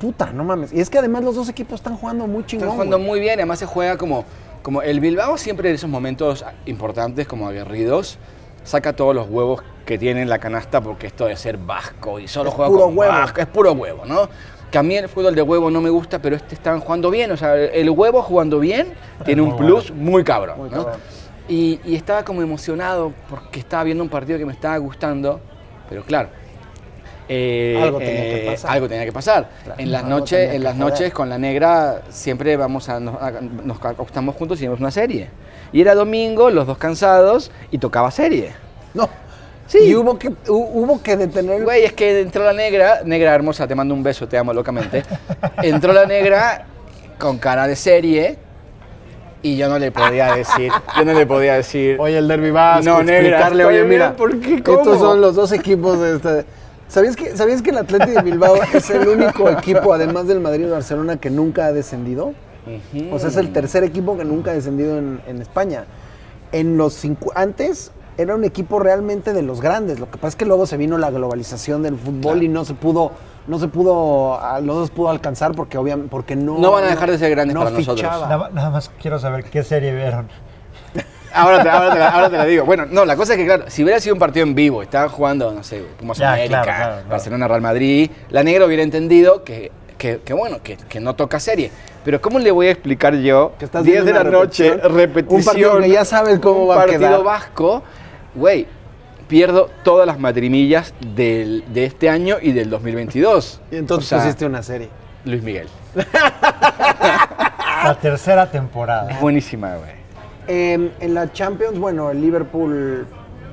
puta, 0.00 0.32
no 0.32 0.42
mames. 0.42 0.72
Y 0.72 0.80
es 0.80 0.90
que 0.90 0.98
además 0.98 1.22
los 1.22 1.36
dos 1.36 1.48
equipos 1.48 1.74
están 1.80 1.96
jugando 1.96 2.26
muy 2.26 2.44
chingón. 2.46 2.64
Están 2.68 2.74
jugando 2.76 2.96
güey. 2.96 3.08
muy 3.08 3.20
bien, 3.20 3.34
además 3.34 3.58
se 3.60 3.66
juega 3.66 3.96
como, 3.98 4.24
como 4.62 4.82
el 4.82 4.98
Bilbao 4.98 5.36
siempre 5.38 5.68
en 5.68 5.74
esos 5.76 5.90
momentos 5.90 6.44
importantes, 6.66 7.28
como 7.28 7.46
aguerridos, 7.46 8.18
saca 8.64 8.94
todos 8.96 9.14
los 9.14 9.28
huevos 9.28 9.62
que 9.86 9.98
tiene 9.98 10.22
en 10.22 10.28
la 10.28 10.38
canasta 10.38 10.80
porque 10.80 11.06
esto 11.06 11.26
de 11.26 11.36
ser 11.36 11.58
vasco 11.58 12.18
y 12.18 12.26
solo 12.28 12.48
Es 12.50 12.54
juega 12.56 12.70
puro 12.70 12.84
con 12.86 12.98
huevo. 12.98 13.12
vasco, 13.12 13.40
es 13.40 13.46
puro 13.46 13.72
huevo, 13.72 14.04
¿no? 14.06 14.28
Que 14.70 14.78
a 14.78 14.82
mí 14.82 14.96
el 14.96 15.08
fútbol 15.08 15.34
de 15.34 15.42
huevo 15.42 15.70
no 15.70 15.80
me 15.80 15.90
gusta, 15.90 16.18
pero 16.20 16.36
este 16.36 16.54
estaban 16.54 16.80
jugando 16.80 17.10
bien, 17.10 17.30
o 17.32 17.36
sea, 17.36 17.56
el 17.56 17.90
huevo 17.90 18.22
jugando 18.22 18.58
bien 18.58 18.94
tiene 19.24 19.42
un 19.42 19.56
plus 19.56 19.90
muy 19.92 20.24
cabrón, 20.24 20.58
Muy 20.58 20.70
¿no? 20.70 20.84
cabrón. 20.84 21.00
Y, 21.48 21.80
y 21.84 21.96
estaba 21.96 22.24
como 22.24 22.40
emocionado 22.42 23.12
porque 23.28 23.58
estaba 23.58 23.82
viendo 23.84 24.04
un 24.04 24.08
partido 24.10 24.38
que 24.38 24.46
me 24.46 24.52
estaba 24.52 24.76
gustando, 24.78 25.40
pero 25.88 26.04
claro. 26.04 26.28
Eh, 27.32 27.78
Algo 27.80 27.98
tenía 27.98 28.22
que 28.22 28.42
eh, 28.42 28.50
pasar. 28.50 28.70
algo 28.72 28.88
tenía 28.88 29.04
que 29.04 29.12
pasar. 29.12 29.48
Claro, 29.64 29.80
en 29.80 29.92
las 29.92 30.04
noches, 30.04 30.46
en 30.46 30.50
que 30.50 30.58
las 30.58 30.76
joder. 30.76 30.90
noches 30.90 31.12
con 31.12 31.28
la 31.28 31.38
negra 31.38 32.02
siempre 32.08 32.56
vamos 32.56 32.88
a 32.88 32.98
nos, 32.98 33.14
a- 33.22 33.40
nos 33.40 33.84
acostamos 33.84 34.34
juntos 34.34 34.60
y 34.60 34.64
vemos 34.64 34.80
una 34.80 34.90
serie. 34.90 35.28
Y 35.72 35.80
era 35.80 35.94
domingo, 35.94 36.50
los 36.50 36.66
dos 36.66 36.76
cansados 36.78 37.52
y 37.70 37.78
tocaba 37.78 38.10
serie. 38.10 38.52
No. 38.94 39.08
Sí. 39.68 39.78
Y 39.84 39.94
hubo 39.94 40.18
que, 40.18 40.30
hu- 40.30 40.68
hubo 40.72 41.00
que 41.00 41.16
detener 41.16 41.62
Güey, 41.62 41.84
es 41.84 41.92
que 41.92 42.20
entró 42.22 42.42
la 42.42 42.52
negra, 42.52 43.02
negra 43.04 43.32
hermosa, 43.32 43.68
te 43.68 43.76
mando 43.76 43.94
un 43.94 44.02
beso, 44.02 44.26
te 44.26 44.36
amo 44.36 44.52
locamente. 44.52 45.04
Entró 45.62 45.92
la 45.92 46.06
negra 46.06 46.64
con 47.16 47.38
cara 47.38 47.68
de 47.68 47.76
serie 47.76 48.36
y 49.42 49.56
yo 49.56 49.68
no 49.68 49.78
le 49.78 49.92
podía 49.92 50.34
decir, 50.34 50.72
yo 50.96 51.04
no 51.04 51.12
le 51.12 51.24
podía 51.24 51.54
decir. 51.54 51.96
Oye, 52.00 52.18
el 52.18 52.26
derbi 52.26 52.50
vasco, 52.50 52.84
No, 52.84 53.02
negra, 53.04 53.20
explicarle, 53.28 53.64
oye, 53.64 53.84
mira, 53.84 54.16
¿por 54.16 54.38
qué? 54.40 54.60
¿Cómo? 54.62 54.78
estos 54.80 54.98
son 54.98 55.20
los 55.20 55.36
dos 55.36 55.52
equipos 55.52 56.00
de 56.00 56.16
este... 56.16 56.44
¿Sabías 56.90 57.14
que, 57.16 57.36
¿Sabías 57.36 57.62
que 57.62 57.70
el 57.70 57.78
Atlético 57.78 58.12
de 58.12 58.22
Bilbao 58.22 58.56
es 58.74 58.90
el 58.90 59.06
único 59.08 59.48
equipo, 59.48 59.92
además 59.94 60.26
del 60.26 60.40
Madrid 60.40 60.66
y 60.66 60.70
Barcelona, 60.70 61.16
que 61.18 61.30
nunca 61.30 61.66
ha 61.66 61.72
descendido? 61.72 62.34
O 63.12 63.18
sea, 63.18 63.28
es 63.30 63.36
el 63.36 63.52
tercer 63.52 63.84
equipo 63.84 64.16
que 64.18 64.24
nunca 64.24 64.50
ha 64.50 64.54
descendido 64.54 64.98
en, 64.98 65.20
en 65.26 65.40
España. 65.40 65.84
En 66.52 66.76
los 66.76 67.02
cincu- 67.02 67.30
antes 67.34 67.92
era 68.18 68.34
un 68.34 68.44
equipo 68.44 68.80
realmente 68.80 69.32
de 69.32 69.42
los 69.42 69.60
grandes. 69.60 69.98
Lo 70.00 70.10
que 70.10 70.18
pasa 70.18 70.28
es 70.28 70.36
que 70.36 70.44
luego 70.46 70.66
se 70.66 70.76
vino 70.76 70.98
la 70.98 71.10
globalización 71.10 71.82
del 71.82 71.96
fútbol 71.96 72.20
Claro. 72.22 72.42
y 72.42 72.48
no 72.48 72.64
se 72.64 72.74
pudo, 72.74 73.12
no 73.46 73.58
se 73.60 73.68
pudo, 73.68 74.38
no 74.62 74.84
se 74.86 74.92
pudo 74.92 75.08
alcanzar 75.10 75.52
porque 75.54 75.78
obviamente, 75.78 76.10
porque 76.10 76.34
no. 76.36 76.58
No 76.58 76.72
van 76.72 76.84
a 76.84 76.88
dejar 76.88 77.10
de 77.10 77.18
ser 77.18 77.30
grandes 77.30 77.54
no 77.54 77.60
para 77.62 77.70
nosotros. 77.70 78.02
nada 78.52 78.70
más 78.70 78.90
quiero 79.00 79.18
saber 79.18 79.44
qué 79.44 79.62
serie 79.62 79.94
vieron. 79.94 80.26
Ahora 81.32 81.62
te, 81.62 81.68
ahora, 81.70 81.92
te 81.92 81.98
la, 81.98 82.08
ahora 82.08 82.30
te 82.30 82.36
la 82.36 82.44
digo. 82.44 82.64
Bueno, 82.64 82.86
no, 82.90 83.04
la 83.04 83.16
cosa 83.16 83.34
es 83.34 83.38
que, 83.38 83.44
claro, 83.46 83.64
si 83.68 83.82
hubiera 83.84 84.00
sido 84.00 84.14
un 84.14 84.18
partido 84.18 84.46
en 84.46 84.54
vivo, 84.54 84.82
estaban 84.82 85.08
jugando, 85.08 85.52
no 85.52 85.62
sé, 85.62 85.82
Pumas 85.98 86.18
Ya, 86.18 86.32
América, 86.32 86.62
claro, 86.62 86.76
claro, 86.78 86.94
claro. 86.94 87.08
Barcelona, 87.08 87.48
Real 87.48 87.60
Madrid, 87.60 88.10
la 88.30 88.42
negra 88.42 88.66
hubiera 88.66 88.82
entendido 88.82 89.44
que, 89.44 89.70
que, 89.98 90.20
que 90.24 90.32
bueno, 90.32 90.58
que, 90.62 90.76
que 90.76 91.00
no 91.00 91.14
toca 91.14 91.38
serie. 91.40 91.70
Pero 92.04 92.20
¿cómo 92.20 92.38
le 92.38 92.50
voy 92.50 92.68
a 92.68 92.70
explicar 92.70 93.14
yo, 93.16 93.52
Que 93.58 93.66
estás 93.66 93.84
10 93.84 94.04
de 94.06 94.12
la 94.12 94.24
noche, 94.24 94.74
repetición, 94.76 95.38
un 95.38 95.44
partido 95.44 95.78
que 95.80 95.90
ya 95.90 96.04
sabes 96.04 96.38
cómo 96.38 96.62
un 96.64 96.70
va 96.70 96.74
a 96.74 96.78
partido 96.78 97.00
quedar? 97.00 97.22
vasco, 97.22 97.82
güey, 98.34 98.66
pierdo 99.28 99.70
todas 99.84 100.06
las 100.06 100.18
matrimillas 100.18 100.94
del, 101.14 101.62
de 101.72 101.84
este 101.84 102.08
año 102.08 102.38
y 102.40 102.52
del 102.52 102.70
2022. 102.70 103.60
Y 103.70 103.76
entonces 103.76 104.06
O 104.06 104.08
sea, 104.08 104.18
pusiste 104.24 104.46
una 104.46 104.62
serie. 104.62 104.88
Luis 105.26 105.42
Miguel. 105.42 105.68
La 107.84 107.96
tercera 108.00 108.50
temporada. 108.50 109.10
Es 109.10 109.20
buenísima, 109.20 109.74
güey. 109.76 109.99
Eh, 110.48 110.90
en 111.00 111.14
la 111.14 111.32
Champions, 111.32 111.78
bueno, 111.78 112.10
el 112.10 112.20
Liverpool 112.20 113.06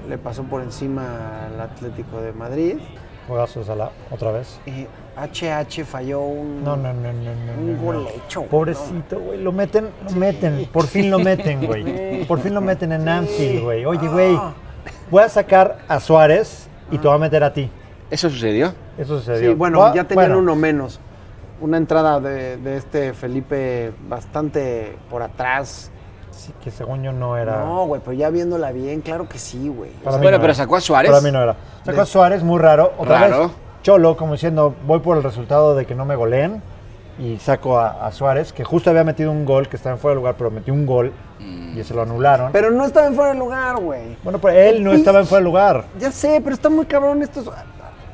le 0.10 0.18
pasó 0.18 0.44
por 0.44 0.62
encima 0.62 1.48
al 1.48 1.60
Atlético 1.62 2.22
de 2.22 2.32
Madrid. 2.34 2.78
Juegazo 3.28 3.64
Salah, 3.64 3.92
otra 4.10 4.32
vez. 4.32 4.60
Eh, 4.66 4.88
HH 5.18 5.84
falló 5.84 6.22
un, 6.22 6.64
No, 6.64 6.78
no, 6.78 6.94
no, 6.94 7.12
no, 7.12 7.34
no. 7.34 7.62
un 7.62 7.84
gol 7.84 8.04
no. 8.04 8.10
hecho. 8.10 8.44
Pobrecito, 8.44 9.20
güey. 9.20 9.42
Lo 9.42 9.52
meten, 9.52 9.90
lo 10.06 10.12
meten. 10.16 10.66
Por 10.72 10.86
fin 10.88 11.12
lo 11.12 11.20
meten, 11.20 11.66
güey. 11.66 12.24
Por 12.26 12.40
fin 12.40 12.54
lo 12.54 12.62
meten 12.62 12.92
en 12.94 13.08
Anfield, 13.10 13.64
güey. 13.64 13.86
Oye, 13.86 14.08
güey. 14.08 14.40
Voy 15.12 15.24
a 15.24 15.30
sacar 15.30 15.80
a 15.88 16.00
Suárez 16.00 16.70
y 16.92 16.98
te 16.98 17.08
voy 17.08 17.16
a 17.16 17.20
meter 17.20 17.44
a 17.44 17.52
ti. 17.52 17.70
¿Eso 18.10 18.30
sucedió? 18.30 18.74
Eso 18.98 19.20
sucedió. 19.20 19.50
Sí, 19.52 19.56
bueno, 19.56 19.80
Va- 19.80 19.94
ya 19.94 20.06
tenían 20.06 20.28
bueno, 20.30 20.40
uno 20.40 20.56
menos. 20.56 21.00
Una 21.60 21.76
entrada 21.78 22.20
de, 22.22 22.56
de 22.58 22.78
este 22.78 23.14
Felipe 23.14 23.92
bastante 24.08 24.96
por 25.10 25.22
atrás. 25.24 25.92
Sí, 26.38 26.54
que 26.64 26.70
según 26.72 27.02
yo 27.04 27.12
no 27.12 27.36
era. 27.36 27.66
No, 27.66 27.86
güey, 27.88 28.00
pero 28.04 28.14
ya 28.14 28.30
viéndola 28.30 28.72
bien, 28.72 29.02
claro 29.02 29.28
que 29.28 29.40
sí, 29.40 29.70
güey. 29.70 29.90
Bueno, 30.04 30.18
no 30.20 30.24
pero 30.24 30.44
era. 30.46 30.54
sacó 30.54 30.76
a 30.76 30.82
Suárez. 30.82 31.10
Para 31.12 31.22
mí 31.24 31.32
no 31.32 31.42
era. 31.42 31.56
Sacó 31.84 32.02
a 32.02 32.06
Suárez, 32.06 32.44
muy 32.44 32.60
raro. 32.60 32.94
Otra 32.98 33.20
Raro. 33.22 33.40
vez, 33.48 33.52
Cholo, 33.82 34.16
como 34.16 34.34
diciendo, 34.34 34.76
voy 34.86 35.00
por 35.00 35.18
el 35.18 35.24
resultado 35.24 35.76
de 35.76 35.86
que 35.86 35.96
no 35.96 36.06
me 36.06 36.16
goleen. 36.16 36.62
Y 37.20 37.38
saco 37.40 37.80
a, 37.80 38.06
a 38.06 38.12
Suárez, 38.12 38.54
que 38.54 38.64
justo 38.64 38.92
había 38.92 39.04
metido 39.04 39.32
un 39.32 39.44
gol, 39.44 39.68
que 39.68 39.76
estaba 39.76 39.96
en 39.96 40.00
fuera 40.00 40.12
de 40.14 40.18
lugar, 40.18 40.36
pero 40.38 40.52
metió 40.52 40.72
un 40.72 40.86
gol 40.86 41.12
y 41.40 41.84
se 41.84 41.96
lo 41.96 42.04
anularon. 42.04 42.52
Pero 42.52 42.70
no 42.70 42.86
estaba 42.86 43.08
en 43.08 43.16
fuera 43.16 43.32
de 43.34 43.40
lugar, 43.40 43.78
güey. 43.78 44.16
bueno, 44.24 44.38
pero 44.40 44.56
él 44.56 44.84
no 44.84 44.94
estaba 44.94 45.20
en 45.20 45.26
fuera 45.26 45.40
de 45.40 45.46
lugar. 45.46 45.86
Ya 46.00 46.12
sé, 46.12 46.40
pero 46.44 46.54
está 46.54 46.70
muy 46.70 46.86
cabrón 46.86 47.24
esto. 47.24 47.52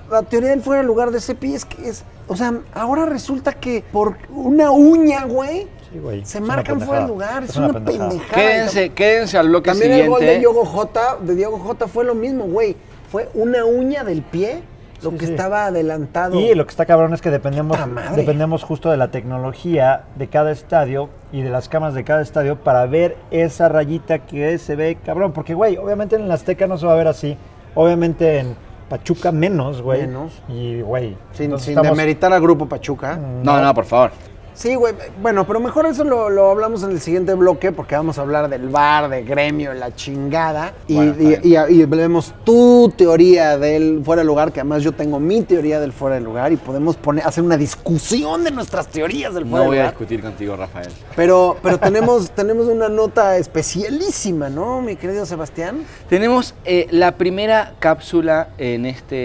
La 0.10 0.22
teoría 0.22 0.52
del 0.52 0.62
fuera 0.62 0.82
de 0.82 0.88
lugar 0.88 1.12
de 1.12 1.20
Cepi 1.20 1.54
es 1.54 1.66
que 1.66 1.90
es. 1.90 2.06
O 2.30 2.38
sea, 2.38 2.54
ahora 2.74 3.06
resulta 3.06 3.52
que 3.52 3.84
por 3.92 4.16
una 4.30 4.72
uña, 4.72 5.26
güey, 5.26 5.68
Sí, 5.94 6.00
güey. 6.00 6.26
se 6.26 6.40
es 6.40 6.44
marcan 6.44 6.82
fuera 6.82 7.04
de 7.04 7.08
pendejada. 7.08 7.08
lugar. 7.08 7.44
Es, 7.44 7.56
una, 7.56 7.74
pendejada. 7.74 8.12
Quédense, 8.34 8.90
quédense 8.90 9.38
al 9.38 9.48
bloque 9.50 9.70
También 9.70 9.92
siguiente. 9.92 10.04
el 10.06 10.10
gol 10.10 10.20
de 10.22 10.40
Diogo 10.40 10.66
Jota, 10.66 11.18
de 11.22 11.36
Diego 11.36 11.60
Jota 11.60 11.88
fue 11.88 12.04
lo 12.04 12.16
mismo, 12.16 12.46
güey. 12.46 12.76
Fue 13.12 13.30
una 13.36 13.64
uña 13.64 14.04
del 14.04 14.24
pie 14.24 14.62
lo 15.04 15.12
Sí, 15.12 15.18
que 15.18 15.26
sí. 15.28 15.32
estaba 15.34 15.66
adelantado. 15.66 16.40
Y 16.40 16.56
lo 16.56 16.66
que 16.66 16.70
está 16.72 16.86
cabrón 16.86 17.14
es 17.14 17.22
que 17.22 17.30
dependemos, 17.30 17.78
dependemos 18.16 18.64
justo 18.64 18.90
de 18.90 18.96
la 18.98 19.10
tecnología 19.12 20.04
de 20.16 20.28
cada 20.30 20.52
estadio 20.52 21.10
y 21.34 21.42
de 21.42 21.50
las 21.50 21.68
cámaras 21.68 21.94
de 21.94 22.06
cada 22.06 22.22
estadio 22.22 22.56
para 22.58 22.86
ver 22.86 23.18
esa 23.30 23.68
rayita 23.68 24.20
que 24.20 24.58
se 24.58 24.76
ve 24.78 24.98
cabrón. 25.06 25.34
Porque, 25.34 25.54
güey, 25.54 25.76
obviamente 25.78 26.16
en 26.16 26.24
el 26.24 26.32
Azteca 26.32 26.68
no 26.68 26.78
se 26.78 26.86
va 26.86 26.94
a 26.94 26.96
ver 26.96 27.08
así. 27.10 27.38
Obviamente 27.76 28.40
en 28.40 28.56
Pachuca 28.90 29.32
menos, 29.34 29.82
güey. 29.82 30.02
Menos. 30.08 30.42
Y, 30.48 30.80
güey. 30.82 31.18
sin 31.34 31.58
sin 31.60 31.72
estamos- 31.78 31.92
demeritar 31.98 32.32
al 32.32 32.42
grupo 32.42 32.66
Pachuca. 32.68 33.18
No, 33.18 33.60
no, 33.62 33.74
por 33.74 33.84
favor. 33.86 34.12
Sí, 34.54 34.76
güey. 34.76 34.94
Bueno, 35.22 35.46
pero 35.48 35.60
mejor 35.60 35.86
eso 35.88 36.04
lo, 36.04 36.30
lo 36.30 36.52
hablamos 36.52 36.84
en 36.84 36.92
el 36.92 37.00
siguiente 37.00 37.34
bloque 37.34 37.72
porque 37.72 37.96
vamos 37.96 38.18
a 38.18 38.22
hablar 38.22 38.50
del 38.50 38.70
bar, 38.70 39.10
de 39.10 39.24
gremio, 39.24 39.74
la 39.74 39.94
chingada. 39.96 40.74
Y, 40.88 40.96
Bueno, 40.96 41.16
y- 41.20 41.56
y- 41.56 41.82
y 41.82 41.86
vemos 41.86 42.34
tu 42.44 42.94
teoría 42.96 43.58
del 43.58 44.02
fuera 44.06 44.22
de 44.22 44.26
lugar, 44.26 44.52
que 44.52 44.60
además 44.60 44.84
yo 44.84 44.92
tengo 44.92 45.20
mi 45.20 45.42
teoría 45.42 45.80
del 45.80 45.92
fuera 45.92 46.16
de 46.16 46.22
lugar 46.22 46.52
y 46.52 46.58
podemos 46.58 46.96
poner, 46.96 47.26
hacer 47.26 47.44
una 47.44 47.58
discusión 47.58 48.44
de 48.44 48.52
nuestras 48.52 48.88
teorías 48.88 49.34
del 49.34 49.46
No 49.46 49.50
fuera 49.52 49.66
voy 49.66 49.76
de 49.78 49.82
a 49.82 49.86
lugar. 49.86 49.98
discutir 50.00 50.22
contigo, 50.22 50.56
Rafael. 50.56 50.90
Pero, 51.16 51.58
pero 51.64 51.80
tenemos, 51.80 52.30
tenemos 52.36 52.68
una 52.68 52.90
nota 52.90 53.38
especialísima, 53.38 54.50
¿no, 54.50 54.82
mi 54.82 54.96
querido 54.96 55.26
Sebastián? 55.26 55.84
Tenemos 56.10 56.54
eh, 56.66 56.88
la 56.92 57.14
primera 57.18 57.74
cápsula 57.80 58.50
en 58.58 58.86
este 58.86 59.16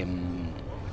eh, 0.00 0.06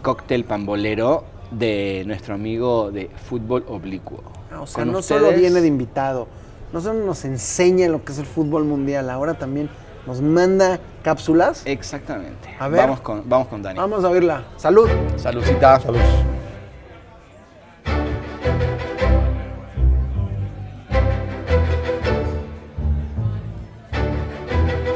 cóctel 0.01 0.43
pambolero 0.43 1.23
de 1.51 2.03
nuestro 2.05 2.33
amigo 2.33 2.91
de 2.91 3.09
fútbol 3.29 3.65
oblicuo. 3.67 4.21
Ah, 4.51 4.61
o 4.61 4.67
sea, 4.67 4.83
Con 4.83 4.93
no 4.93 5.01
solo 5.01 5.31
viene 5.31 5.61
de 5.61 5.67
invitado, 5.67 6.27
no 6.73 6.81
solo 6.81 7.05
nos 7.05 7.25
enseña 7.25 7.87
lo 7.87 8.03
que 8.03 8.11
es 8.11 8.19
el 8.19 8.25
fútbol 8.25 8.65
mundial, 8.65 9.09
ahora 9.09 9.35
también 9.35 9.69
nos 10.05 10.21
manda 10.21 10.79
cápsulas. 11.03 11.63
Exactamente. 11.65 12.55
A 12.59 12.67
ver. 12.67 12.81
Vamos 12.81 13.01
con, 13.01 13.23
vamos 13.27 13.47
con 13.47 13.61
Dani. 13.61 13.77
Vamos 13.77 14.03
a 14.03 14.09
oírla. 14.09 14.45
Salud. 14.55 14.89
Saludcita. 15.17 15.79
Salud. 15.79 15.99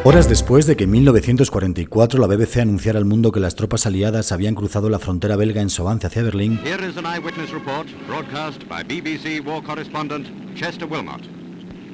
Horas 0.03 0.27
después 0.27 0.65
de 0.65 0.75
que 0.75 0.86
en 0.86 0.91
1944 0.91 2.20
la 2.20 2.25
BBC 2.25 2.58
anunciara 2.58 2.98
al 2.98 3.05
mundo 3.05 3.31
que 3.31 3.39
las 3.39 3.55
tropas 3.55 3.86
aliadas 3.86 4.31
habían 4.31 4.55
cruzado 4.55 4.89
la 4.89 4.98
frontera 4.98 5.36
belga 5.36 5.62
en 5.62 5.70
su 5.70 5.84
avance 5.84 6.08
hacia 6.08 6.24
Berlín, 6.24 6.60
Here 6.65 6.88
is 6.88 6.98
an 6.98 7.05
eyewitness 7.05 7.51
report 7.51 7.88
broadcast 8.08 8.63
by 8.67 8.84
BBC 8.84 9.46
war 9.46 9.62
correspondent 9.62 10.27
Chester 10.55 10.88
Wilmot. 10.88 11.22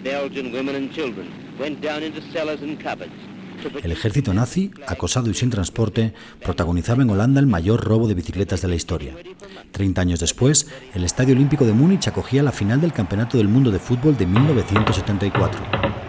Belgian 0.05 0.53
women 0.53 0.77
and 0.77 0.91
children 0.93 1.27
went 1.59 1.83
down 1.83 2.01
into 2.01 2.21
cellars 2.31 2.61
and 2.61 2.77
cupboards. 2.81 3.11
to 3.61 3.69
el 3.83 3.91
ejército 3.91 4.33
nazi, 4.33 4.71
acosado 4.85 5.29
y 5.29 5.33
sin 5.33 5.49
transporte, 5.49 6.13
protagonizaba 6.41 7.03
en 7.03 7.09
Holanda 7.09 7.41
el 7.41 7.47
mayor 7.47 7.83
robo 7.83 8.07
de 8.07 8.13
bicicletas 8.13 8.61
de 8.61 8.69
la 8.69 8.75
historia. 8.75 9.15
Treinta 9.71 9.99
años 10.01 10.21
después, 10.21 10.67
el 10.93 11.03
Estadio 11.03 11.35
Olímpico 11.35 11.65
de 11.65 11.73
Múnich 11.73 12.07
acogía 12.07 12.41
la 12.41 12.53
final 12.53 12.79
del 12.79 12.93
Campeonato 12.93 13.37
del 13.37 13.49
Mundo 13.49 13.71
de 13.71 13.79
Fútbol 13.79 14.15
de 14.15 14.27
1974. 14.27 16.06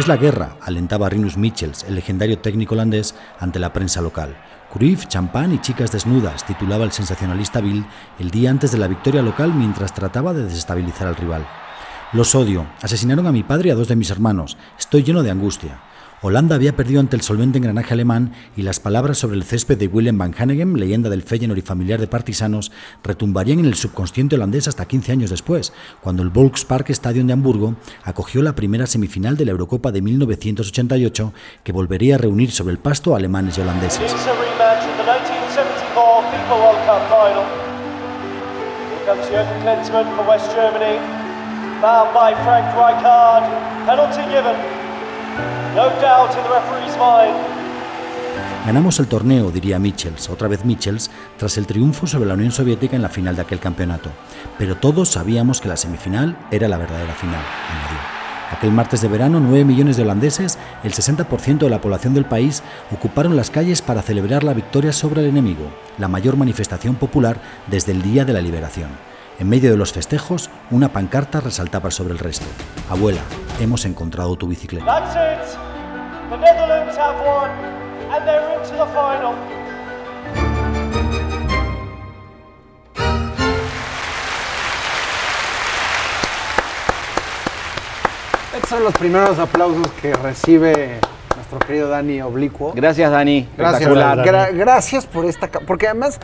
Es 0.00 0.08
la 0.08 0.16
guerra, 0.16 0.56
alentaba 0.62 1.10
Rinus 1.10 1.36
Michels, 1.36 1.84
el 1.84 1.94
legendario 1.94 2.38
técnico 2.38 2.74
holandés, 2.74 3.14
ante 3.38 3.58
la 3.58 3.74
prensa 3.74 4.00
local. 4.00 4.34
Cruyff, 4.72 5.06
champán 5.08 5.52
y 5.52 5.58
chicas 5.58 5.92
desnudas, 5.92 6.46
titulaba 6.46 6.84
el 6.84 6.92
sensacionalista 6.92 7.60
Bild 7.60 7.84
el 8.18 8.30
día 8.30 8.48
antes 8.48 8.72
de 8.72 8.78
la 8.78 8.88
victoria 8.88 9.20
local 9.20 9.52
mientras 9.52 9.92
trataba 9.92 10.32
de 10.32 10.44
desestabilizar 10.44 11.06
al 11.06 11.16
rival. 11.16 11.46
Los 12.14 12.34
odio. 12.34 12.66
Asesinaron 12.80 13.26
a 13.26 13.32
mi 13.32 13.42
padre 13.42 13.68
y 13.68 13.72
a 13.72 13.74
dos 13.74 13.88
de 13.88 13.96
mis 13.96 14.10
hermanos. 14.10 14.56
Estoy 14.78 15.02
lleno 15.02 15.22
de 15.22 15.32
angustia. 15.32 15.82
Holanda 16.22 16.54
había 16.54 16.76
perdido 16.76 17.00
ante 17.00 17.16
el 17.16 17.22
solvente 17.22 17.56
engranaje 17.56 17.94
alemán 17.94 18.34
y 18.54 18.60
las 18.60 18.78
palabras 18.78 19.16
sobre 19.16 19.36
el 19.36 19.44
césped 19.44 19.78
de 19.78 19.86
Willem 19.86 20.18
van 20.18 20.34
Hanegem, 20.36 20.74
leyenda 20.74 21.08
del 21.08 21.22
Feyenoord 21.22 21.58
y 21.58 21.62
familiar 21.62 21.98
de 21.98 22.08
partisanos, 22.08 22.72
retumbarían 23.02 23.60
en 23.60 23.64
el 23.64 23.74
subconsciente 23.74 24.36
holandés 24.36 24.68
hasta 24.68 24.84
15 24.84 25.12
años 25.12 25.30
después, 25.30 25.72
cuando 26.02 26.22
el 26.22 26.28
Volkspark 26.28 26.90
Stadion 26.90 27.26
de 27.26 27.32
Hamburgo 27.32 27.74
acogió 28.04 28.42
la 28.42 28.54
primera 28.54 28.86
semifinal 28.86 29.38
de 29.38 29.46
la 29.46 29.52
Eurocopa 29.52 29.92
de 29.92 30.02
1988, 30.02 31.32
que 31.64 31.72
volvería 31.72 32.16
a 32.16 32.18
reunir 32.18 32.50
sobre 32.50 32.72
el 32.72 32.78
pasto 32.78 33.14
a 33.14 33.16
alemanes 33.16 33.56
y 33.56 33.62
holandeses. 33.62 34.12
It's 34.12 34.26
a 34.26 34.32
rematch 34.32 34.84
of 34.84 34.96
the 34.98 35.04
1974 35.08 36.20
FIFA 36.28 36.54
World 36.54 36.84
Cup 36.84 37.00
final. 37.08 37.44
Here 38.92 39.06
comes 39.06 39.26
Jürgen 39.30 39.62
Klinsmann 39.62 40.04
for 40.16 40.28
West 40.28 40.52
Germany. 40.52 41.00
Fouled 41.80 42.12
by 42.12 42.34
Frank. 42.44 42.66
Penalty. 43.86 44.79
Ganamos 48.66 48.98
el 48.98 49.06
torneo, 49.06 49.50
diría 49.50 49.78
Michels, 49.78 50.28
otra 50.28 50.48
vez 50.48 50.64
Michels, 50.64 51.10
tras 51.38 51.56
el 51.56 51.66
triunfo 51.66 52.06
sobre 52.06 52.28
la 52.28 52.34
Unión 52.34 52.52
Soviética 52.52 52.96
en 52.96 53.02
la 53.02 53.08
final 53.08 53.36
de 53.36 53.42
aquel 53.42 53.58
campeonato. 53.58 54.10
Pero 54.58 54.76
todos 54.76 55.08
sabíamos 55.08 55.60
que 55.60 55.68
la 55.68 55.76
semifinal 55.76 56.36
era 56.50 56.68
la 56.68 56.76
verdadera 56.76 57.14
final, 57.14 57.40
añadió. 57.40 57.98
Aquel 58.50 58.72
martes 58.72 59.00
de 59.00 59.08
verano, 59.08 59.38
9 59.38 59.64
millones 59.64 59.96
de 59.96 60.02
holandeses, 60.02 60.58
el 60.82 60.92
60% 60.92 61.58
de 61.58 61.70
la 61.70 61.80
población 61.80 62.14
del 62.14 62.24
país, 62.24 62.62
ocuparon 62.90 63.36
las 63.36 63.50
calles 63.50 63.80
para 63.80 64.02
celebrar 64.02 64.42
la 64.42 64.54
victoria 64.54 64.92
sobre 64.92 65.20
el 65.20 65.28
enemigo, 65.28 65.70
la 65.98 66.08
mayor 66.08 66.36
manifestación 66.36 66.96
popular 66.96 67.40
desde 67.68 67.92
el 67.92 68.02
día 68.02 68.24
de 68.24 68.32
la 68.32 68.40
liberación. 68.40 68.90
En 69.40 69.48
medio 69.48 69.70
de 69.70 69.76
los 69.76 69.92
festejos, 69.92 70.50
una 70.70 70.90
pancarta 70.92 71.40
resaltaba 71.40 71.90
sobre 71.90 72.12
el 72.12 72.18
resto. 72.18 72.44
Abuela, 72.90 73.22
hemos 73.58 73.84
encontrado 73.86 74.36
tu 74.36 74.46
bicicleta. 74.46 74.84
That's 74.84 75.14
it. 75.16 75.58
The 76.30 76.36
Netherlands 76.36 76.96
have 76.96 77.16
won, 77.26 77.50
and 78.12 78.24
they're 78.26 78.54
into 78.54 78.76
the 78.76 78.86
final. 78.92 79.34
Estos 88.54 88.68
son 88.70 88.84
los 88.84 88.94
primeros 88.94 89.38
aplausos 89.38 89.86
que 90.02 90.12
recibe 90.14 90.98
nuestro 91.36 91.58
querido 91.60 91.88
Dani 91.88 92.20
Oblicuo. 92.20 92.72
Gracias, 92.74 93.10
Dani. 93.10 93.48
Gracias, 93.56 93.82
Espectacular. 93.82 94.16
Dani. 94.16 94.28
gra- 94.28 94.52
gracias 94.52 95.06
por 95.06 95.24
esta. 95.24 95.46
Porque 95.48 95.86
además, 95.86 96.18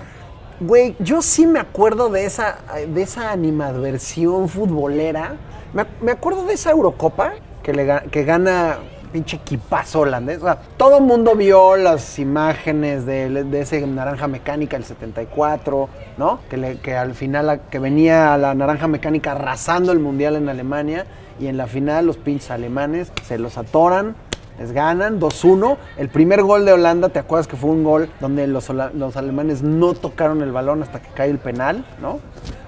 Güey, 0.61 0.97
yo 0.99 1.21
sí 1.21 1.47
me 1.47 1.59
acuerdo 1.61 2.09
de 2.09 2.25
esa, 2.25 2.59
de 2.89 3.03
esa 3.03 3.31
animadversión 3.31 4.49
futbolera. 4.49 5.35
Me, 5.75 5.83
ac- 5.83 6.01
me 6.01 6.13
acuerdo 6.13 6.45
de 6.47 6.55
esa 6.55 6.71
Eurocopa 6.71 7.35
que, 7.63 7.75
le, 7.75 8.01
que 8.11 8.25
gana 8.25 8.79
pinche 9.13 9.37
equipazo 9.37 10.01
holandés. 10.01 10.39
O 10.39 10.45
sea, 10.47 10.59
todo 10.79 10.97
el 10.99 11.05
mundo 11.05 11.35
vio 11.35 11.77
las 11.77 12.19
imágenes 12.19 13.05
de, 13.05 13.45
de 13.45 13.61
ese 13.61 13.87
naranja 13.87 14.29
mecánica 14.29 14.77
del 14.79 14.87
74, 14.87 15.89
¿no? 16.17 16.41
Que, 16.49 16.57
le- 16.57 16.79
que 16.79 16.97
al 16.97 17.15
final 17.15 17.61
que 17.71 17.79
venía 17.79 18.37
la 18.39 18.55
naranja 18.55 18.89
mecánica 18.89 19.33
arrasando 19.33 19.93
el 19.93 19.99
mundial 19.99 20.37
en 20.37 20.49
Alemania 20.49 21.05
y 21.39 21.49
en 21.49 21.59
la 21.59 21.67
final 21.67 22.07
los 22.07 22.17
pinches 22.17 22.51
alemanes 22.51 23.13
se 23.27 23.37
los 23.39 23.59
atoran 23.59 24.17
les 24.59 24.73
ganan 24.73 25.21
2-1. 25.21 25.77
El 25.97 26.09
primer 26.09 26.43
gol 26.43 26.65
de 26.65 26.73
Holanda, 26.73 27.09
¿te 27.09 27.19
acuerdas 27.19 27.47
que 27.47 27.57
fue 27.57 27.71
un 27.71 27.85
gol 27.85 28.09
donde 28.21 28.47
los, 28.47 28.69
alemanes 29.17 29.63
no 29.63 29.95
tocaron 29.95 30.43
el 30.43 30.53
balón 30.53 30.83
hasta 30.83 31.01
que 31.01 31.09
cae 31.11 31.31
el 31.31 31.39
penal, 31.39 31.85
¿no? 32.01 32.21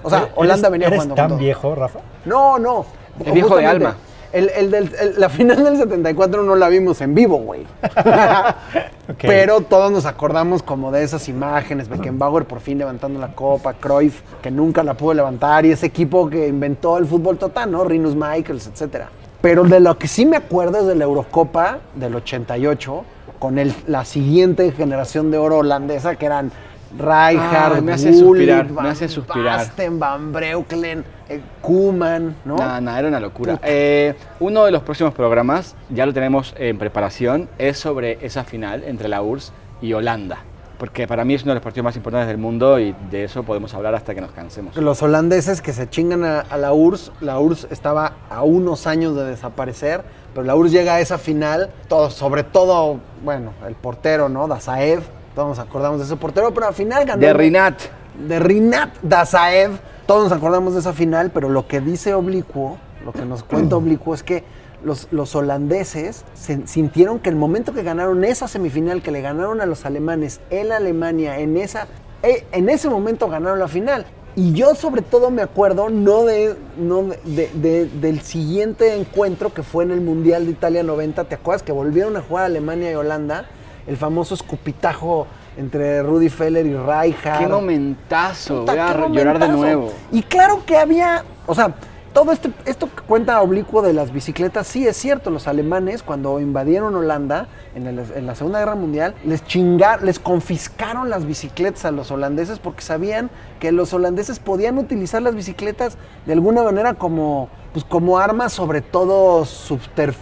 O 0.03 0.09
sea, 0.09 0.19
¿Eres- 0.19 0.31
Holanda 0.35 0.69
venía 0.69 0.87
¿Eres 0.87 0.97
jugando 1.03 1.15
tan 1.15 1.37
viejo, 1.37 1.75
Rafa? 1.75 1.99
No, 2.25 2.57
no. 2.59 2.85
Es 3.23 3.33
viejo 3.33 3.57
de 3.57 3.65
alma. 3.65 3.95
El, 4.31 4.49
el 4.49 4.69
del- 4.69 4.93
el- 5.01 5.19
la 5.19 5.27
final 5.29 5.63
del 5.63 5.77
74 5.77 6.43
no 6.43 6.55
la 6.55 6.69
vimos 6.69 7.01
en 7.01 7.15
vivo, 7.15 7.37
güey. 7.37 7.65
Pero 9.21 9.61
todos 9.61 9.91
nos 9.91 10.05
acordamos 10.05 10.61
como 10.61 10.91
de 10.91 11.03
esas 11.03 11.27
imágenes, 11.29 11.89
Beckenbauer 11.89 12.45
por 12.45 12.59
fin 12.59 12.77
levantando 12.77 13.19
la 13.19 13.29
copa, 13.33 13.73
Cruyff 13.73 14.21
que 14.41 14.51
nunca 14.51 14.83
la 14.83 14.93
pudo 14.93 15.15
levantar 15.15 15.65
y 15.65 15.71
ese 15.71 15.87
equipo 15.87 16.29
que 16.29 16.47
inventó 16.47 16.97
el 16.99 17.05
fútbol 17.07 17.37
total, 17.39 17.71
¿no? 17.71 17.83
Rinus 17.83 18.15
Michaels, 18.15 18.67
etcétera. 18.67 19.09
Pero 19.41 19.63
de 19.63 19.79
lo 19.79 19.97
que 19.97 20.07
sí 20.07 20.25
me 20.25 20.37
acuerdo 20.37 20.79
es 20.79 20.87
de 20.87 20.95
la 20.95 21.05
Eurocopa 21.05 21.79
del 21.95 22.15
88 22.15 23.05
con 23.39 23.57
el, 23.57 23.73
la 23.87 24.03
siguiente 24.03 24.71
generación 24.73 25.31
de 25.31 25.37
oro 25.37 25.59
holandesa 25.59 26.15
que 26.15 26.25
eran 26.25 26.51
Rijkaard, 26.97 27.75
Ay, 27.75 27.81
me 27.81 27.93
hace 27.93 28.11
Gullit, 28.11 28.19
suspirar, 28.25 28.65
me 28.65 28.73
Van 28.73 28.85
hace 28.87 29.07
suspirar. 29.07 29.57
Basten, 29.57 29.99
Van 29.99 30.31
Breukelen, 30.33 31.05
eh, 31.29 31.39
Koeman, 31.61 32.35
¿no? 32.45 32.57
No, 32.57 32.81
no, 32.81 32.97
era 32.97 33.07
una 33.07 33.19
locura. 33.19 33.59
Eh, 33.63 34.15
uno 34.39 34.65
de 34.65 34.71
los 34.71 34.81
próximos 34.81 35.13
programas, 35.13 35.75
ya 35.89 36.05
lo 36.05 36.13
tenemos 36.13 36.55
en 36.57 36.77
preparación, 36.79 37.47
es 37.59 37.77
sobre 37.77 38.17
esa 38.25 38.43
final 38.43 38.83
entre 38.83 39.07
la 39.07 39.21
URSS 39.21 39.53
y 39.81 39.93
Holanda. 39.93 40.39
Porque 40.79 41.07
para 41.07 41.25
mí 41.25 41.33
es 41.33 41.43
uno 41.43 41.51
de 41.51 41.55
los 41.55 41.63
partidos 41.63 41.83
más 41.83 41.95
importantes 41.97 42.29
del 42.29 42.37
mundo 42.37 42.79
y 42.79 42.95
de 43.11 43.25
eso 43.25 43.43
podemos 43.43 43.73
hablar 43.73 43.95
hasta 43.95 44.15
que 44.15 44.21
nos 44.21 44.31
cansemos. 44.31 44.77
Los 44.77 45.03
holandeses 45.03 45.61
que 45.61 45.73
se 45.73 45.89
chingan 45.89 46.23
a, 46.23 46.39
a 46.39 46.57
la 46.57 46.71
URSS, 46.71 47.11
la 47.19 47.37
URSS 47.37 47.67
estaba 47.69 48.13
a 48.29 48.43
unos 48.43 48.87
años 48.87 49.13
de 49.13 49.25
desaparecer, 49.25 50.05
pero 50.33 50.45
la 50.45 50.55
URSS 50.55 50.71
llega 50.71 50.95
a 50.95 50.99
esa 51.01 51.17
final, 51.17 51.69
todo, 51.89 52.09
sobre 52.09 52.43
todo, 52.43 52.97
bueno, 53.25 53.51
el 53.67 53.75
portero, 53.75 54.29
¿no? 54.29 54.47
Dazaev, 54.47 55.03
todos 55.35 55.49
nos 55.49 55.59
acordamos 55.59 55.99
de 55.99 56.05
ese 56.05 56.15
portero, 56.15 56.53
pero 56.53 56.67
al 56.67 56.73
final 56.73 57.05
ganó. 57.05 57.19
De 57.19 57.33
Rinat. 57.33 57.81
De 58.27 58.39
Rinat 58.39 58.89
Dazaev, 59.01 59.79
todos 60.05 60.29
nos 60.29 60.31
acordamos 60.31 60.75
de 60.75 60.79
esa 60.79 60.93
final, 60.93 61.29
pero 61.31 61.49
lo 61.49 61.67
que 61.67 61.81
dice 61.81 62.13
Oblicuo, 62.13 62.77
lo 63.03 63.11
que 63.11 63.25
nos 63.25 63.43
cuenta 63.43 63.75
Oblicuo 63.77 64.13
es 64.13 64.23
que 64.23 64.45
los, 64.83 65.07
los 65.11 65.35
holandeses 65.35 66.23
se- 66.33 66.65
sintieron 66.67 67.19
que 67.19 67.29
el 67.29 67.35
momento 67.35 67.73
que 67.73 67.83
ganaron 67.83 68.23
esa 68.23 68.47
semifinal, 68.47 69.01
que 69.01 69.11
le 69.11 69.21
ganaron 69.21 69.61
a 69.61 69.65
los 69.65 69.85
alemanes 69.85 70.39
en 70.49 70.71
Alemania, 70.71 71.39
en, 71.39 71.57
esa, 71.57 71.87
eh, 72.23 72.45
en 72.51 72.69
ese 72.69 72.89
momento 72.89 73.27
ganaron 73.27 73.59
la 73.59 73.67
final. 73.67 74.05
Y 74.35 74.53
yo 74.53 74.75
sobre 74.75 75.01
todo 75.01 75.31
me 75.31 75.41
acuerdo 75.41 75.89
no, 75.89 76.23
de, 76.23 76.55
no 76.77 77.03
de- 77.03 77.19
de- 77.25 77.49
de- 77.55 77.85
del 77.99 78.21
siguiente 78.21 78.95
encuentro 78.95 79.53
que 79.53 79.63
fue 79.63 79.83
en 79.83 79.91
el 79.91 80.01
Mundial 80.01 80.45
de 80.45 80.51
Italia 80.51 80.83
90, 80.83 81.23
¿te 81.25 81.35
acuerdas 81.35 81.63
que 81.63 81.71
volvieron 81.71 82.15
a 82.15 82.21
jugar 82.21 82.45
Alemania 82.45 82.91
y 82.91 82.95
Holanda? 82.95 83.45
El 83.87 83.97
famoso 83.97 84.35
escupitajo 84.35 85.25
entre 85.57 86.03
Rudy 86.03 86.29
Feller 86.29 86.65
y 86.65 86.75
Rijkaard. 86.75 87.39
¡Qué 87.39 87.47
momentazo! 87.47 88.59
Puta, 88.61 88.71
Voy 88.71 88.79
a 88.79 89.07
qué 89.07 89.13
llorar 89.17 89.39
de 89.39 89.47
nuevo. 89.49 89.91
Y 90.11 90.21
claro 90.21 90.63
que 90.65 90.77
había, 90.77 91.23
o 91.47 91.55
sea, 91.55 91.73
todo 92.13 92.31
este, 92.31 92.51
esto 92.65 92.87
que 92.93 93.01
cuenta 93.03 93.41
oblicuo 93.41 93.81
de 93.81 93.93
las 93.93 94.11
bicicletas, 94.11 94.67
sí 94.67 94.85
es 94.87 94.97
cierto, 94.97 95.29
los 95.29 95.47
alemanes 95.47 96.03
cuando 96.03 96.39
invadieron 96.39 96.95
Holanda 96.95 97.47
en, 97.75 97.87
el- 97.87 97.99
en 98.15 98.25
la 98.25 98.35
Segunda 98.35 98.59
Guerra 98.59 98.75
Mundial, 98.75 99.15
les 99.25 99.43
chingaron, 99.45 100.05
les 100.05 100.19
confiscaron 100.19 101.09
las 101.09 101.25
bicicletas 101.25 101.85
a 101.85 101.91
los 101.91 102.11
holandeses 102.11 102.59
porque 102.59 102.81
sabían 102.81 103.29
que 103.59 103.71
los 103.71 103.93
holandeses 103.93 104.39
podían 104.39 104.77
utilizar 104.77 105.21
las 105.21 105.35
bicicletas 105.35 105.97
de 106.25 106.33
alguna 106.33 106.63
manera 106.63 106.93
como, 106.95 107.49
pues, 107.73 107.85
como 107.85 108.17
armas, 108.17 108.53
sobre 108.53 108.81
todo 108.81 109.43
subterf- 109.45 110.15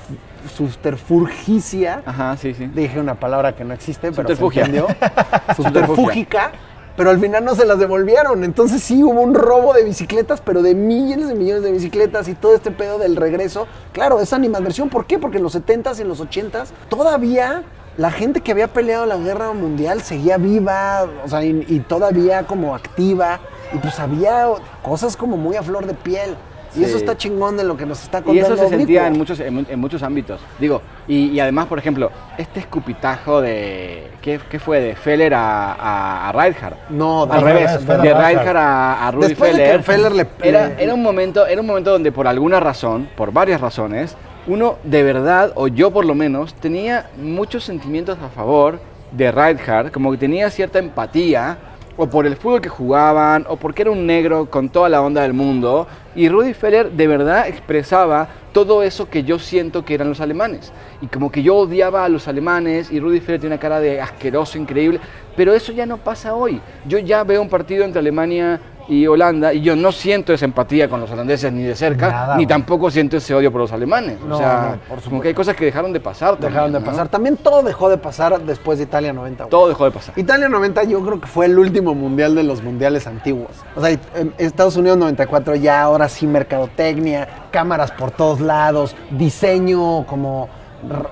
subterfugicia. 0.56 2.02
Ajá, 2.06 2.38
sí, 2.38 2.54
sí. 2.54 2.68
Dije 2.68 3.00
una 3.00 3.16
palabra 3.16 3.56
que 3.56 3.64
no 3.64 3.74
existe, 3.74 4.12
pero 4.12 4.28
se 4.36 4.44
entendió. 4.62 4.88
Subterfúgica. 5.56 6.52
Pero 6.98 7.12
al 7.12 7.20
final 7.20 7.46
no 7.46 7.56
se 7.56 7.66
las 7.66 7.80
devolvieron. 7.80 8.44
Entonces 8.44 8.82
sí 8.84 9.04
hubo 9.04 9.22
un 9.22 9.36
robo 9.36 9.74
de 9.74 9.84
bicicletas, 9.84 10.42
pero 10.42 10.62
de 10.64 10.74
millones 10.74 11.30
de 11.30 11.36
millones 11.36 11.64
de 11.64 11.72
bicicletas 11.72 12.28
y 12.28 12.34
todo 12.34 12.56
este 12.56 12.72
pedo 12.72 12.98
del 12.98 13.16
regreso. 13.16 13.68
Claro, 13.94 14.20
esa 14.20 14.36
animadversión. 14.36 14.90
¿Por 14.90 15.06
qué? 15.06 15.20
Porque 15.20 15.38
en 15.38 15.44
los 15.44 15.56
70s 15.56 16.00
y 16.00 16.02
en 16.02 16.10
los 16.10 16.20
80s 16.20 16.70
todavía 16.90 17.64
la 17.98 18.12
gente 18.12 18.42
que 18.42 18.52
había 18.52 18.68
peleado 18.68 19.06
la 19.06 19.18
guerra 19.18 19.54
mundial 19.54 20.02
seguía 20.02 20.38
viva, 20.38 21.08
o 21.24 21.28
sea, 21.28 21.44
y, 21.44 21.66
y 21.68 21.80
todavía 21.80 22.46
como 22.48 22.76
activa. 22.76 23.40
Y 23.74 23.78
pues 23.78 24.00
había 24.00 24.48
cosas 24.84 25.16
como 25.16 25.38
muy 25.38 25.56
a 25.56 25.64
flor 25.64 25.86
de 25.86 25.94
piel. 25.94 26.36
Y 26.76 26.80
Sí. 26.80 26.84
eso 26.86 26.98
está 26.98 27.16
chingón 27.18 27.58
de 27.58 27.64
lo 27.64 27.76
que 27.78 27.86
nos 27.86 28.02
está 28.04 28.20
Y 28.20 28.24
contando. 28.24 28.54
eso 28.56 28.64
se 28.64 28.70
sentía 28.70 29.08
en 29.08 29.18
muchos, 29.18 29.40
en, 29.40 29.54
mu- 29.54 29.66
en 29.68 29.80
muchos 29.80 30.04
ámbitos. 30.04 30.40
Digo, 30.60 30.82
y, 31.08 31.28
y 31.32 31.40
además, 31.40 31.68
por 31.68 31.80
ejemplo, 31.80 32.12
este 32.38 32.60
escupitajo 32.60 33.42
de. 33.42 34.08
¿Qué, 34.22 34.40
qué 34.50 34.60
fue? 34.60 34.80
De 34.82 34.96
Feller 34.96 35.34
a, 35.34 35.74
a, 35.74 36.30
a 36.30 36.32
Rijkaard. 36.32 36.76
No, 36.90 37.24
Al 37.24 37.30
de 37.30 37.40
revés, 37.40 37.72
revés, 37.72 37.86
Feller 37.86 38.02
de. 38.18 38.28
Rijkaard 38.28 38.58
a, 38.58 39.08
a 39.08 39.12
Rudy 39.12 39.28
Después 39.30 39.52
de 39.56 39.64
que 39.64 39.80
Feller. 39.80 39.84
Feller 39.84 40.12
le- 40.12 40.28
era, 40.50 40.72
era, 40.80 40.94
un 40.94 41.02
momento, 41.04 41.46
era 41.48 41.62
un 41.62 41.68
momento 41.68 41.92
donde 41.92 42.12
por 42.12 42.28
alguna 42.28 42.60
razón, 42.60 43.08
por 43.16 43.32
varias 43.32 43.62
razones, 43.62 44.16
uno 44.48 44.78
de 44.84 45.04
verdad, 45.04 45.52
o 45.56 45.68
yo 45.68 45.92
por 45.92 46.06
lo 46.06 46.16
menos, 46.16 46.54
tenía 46.54 47.10
muchos 47.22 47.64
sentimientos 47.64 48.18
a 48.24 48.30
favor 48.30 48.80
de 49.12 49.32
Rijkaard, 49.32 49.92
como 49.92 50.12
que 50.12 50.18
tenía 50.18 50.50
cierta 50.50 50.80
empatía, 50.80 51.58
o 51.98 52.08
por 52.08 52.26
el 52.26 52.36
fútbol 52.36 52.62
que 52.62 52.70
jugaban, 52.70 53.46
o 53.50 53.58
porque 53.58 53.82
era 53.82 53.92
un 53.92 54.06
negro 54.06 54.50
con 54.50 54.70
toda 54.70 54.88
la 54.88 55.02
onda 55.02 55.24
del 55.24 55.34
mundo. 55.34 55.88
Y 56.16 56.30
Rudy 56.30 56.54
Feller 56.54 56.92
de 56.92 57.08
verdad 57.08 57.48
expresaba 57.48 58.30
todo 58.54 58.84
eso 58.84 59.10
que 59.10 59.24
yo 59.24 59.40
siento 59.40 59.84
que 59.84 59.96
eran 59.96 60.10
los 60.10 60.22
alemanes. 60.22 60.72
Y 61.02 61.08
como 61.08 61.32
que 61.32 61.44
yo 61.44 61.56
odiaba 61.56 62.06
a 62.06 62.10
los 62.10 62.28
alemanes 62.28 62.92
y 62.92 63.00
Rudy 63.00 63.20
Feller 63.20 63.42
tiene 63.42 63.56
una 63.56 63.62
cara 63.62 63.80
de 63.80 64.00
asqueroso, 64.00 64.58
increíble. 64.58 65.00
Pero 65.36 65.54
eso 65.54 65.72
ya 65.72 65.86
no 65.86 65.98
pasa 65.98 66.36
hoy. 66.36 66.62
Yo 66.88 67.00
ya 67.00 67.24
veo 67.24 67.42
un 67.42 67.50
partido 67.50 67.84
entre 67.84 68.00
Alemania 68.00 68.60
y 68.88 69.06
Holanda 69.08 69.54
y 69.54 69.62
yo 69.62 69.76
no 69.76 69.92
siento 69.92 70.34
esa 70.34 70.46
empatía 70.46 70.90
con 70.90 71.00
los 71.00 71.12
holandeses 71.12 71.52
ni 71.52 71.64
de 71.64 71.76
cerca, 71.76 72.10
Nada, 72.10 72.38
ni 72.38 72.48
tampoco 72.48 72.90
siento 72.90 73.18
ese 73.18 73.34
odio 73.34 73.52
por 73.52 73.62
los 73.62 73.72
alemanes. 73.72 74.20
No, 74.22 74.36
o 74.36 74.38
sea, 74.38 74.62
no, 74.62 74.72
por 74.72 74.88
como 74.88 75.02
supuesto. 75.02 75.22
que 75.22 75.28
hay 75.30 75.34
cosas 75.34 75.56
que 75.56 75.66
dejaron 75.66 75.94
de 75.94 76.00
pasar. 76.00 76.38
Dejaron 76.38 76.72
de 76.72 76.80
pasar. 76.82 77.08
También 77.10 77.38
todo 77.38 77.64
dejó 77.64 77.90
de 77.90 77.98
pasar 77.98 78.40
después 78.42 78.78
de 78.78 78.86
Italia 78.86 79.14
90. 79.14 79.44
güey. 79.44 79.50
Todo 79.52 79.68
dejó 79.68 79.86
de 79.86 79.92
pasar. 79.92 80.18
Italia 80.18 80.50
90 80.50 80.84
yo 80.86 81.04
creo 81.04 81.20
que 81.20 81.28
fue 81.28 81.46
el 81.48 81.58
último 81.58 81.94
mundial 81.94 82.36
de 82.36 82.44
los 82.44 82.64
mundiales 82.64 83.08
antiguos. 83.08 83.52
O 83.76 83.82
sea, 83.82 83.98
Estados 84.38 84.78
Unidos 84.78 84.98
94 84.98 85.56
ya 85.56 85.82
ahora 85.82 86.10
sí 86.10 86.28
mercadotecnia, 86.28 87.28
cámaras 87.52 87.92
por 87.92 88.12
todos 88.12 88.40
lados, 88.40 88.96
diseño 89.12 90.06
como 90.06 90.50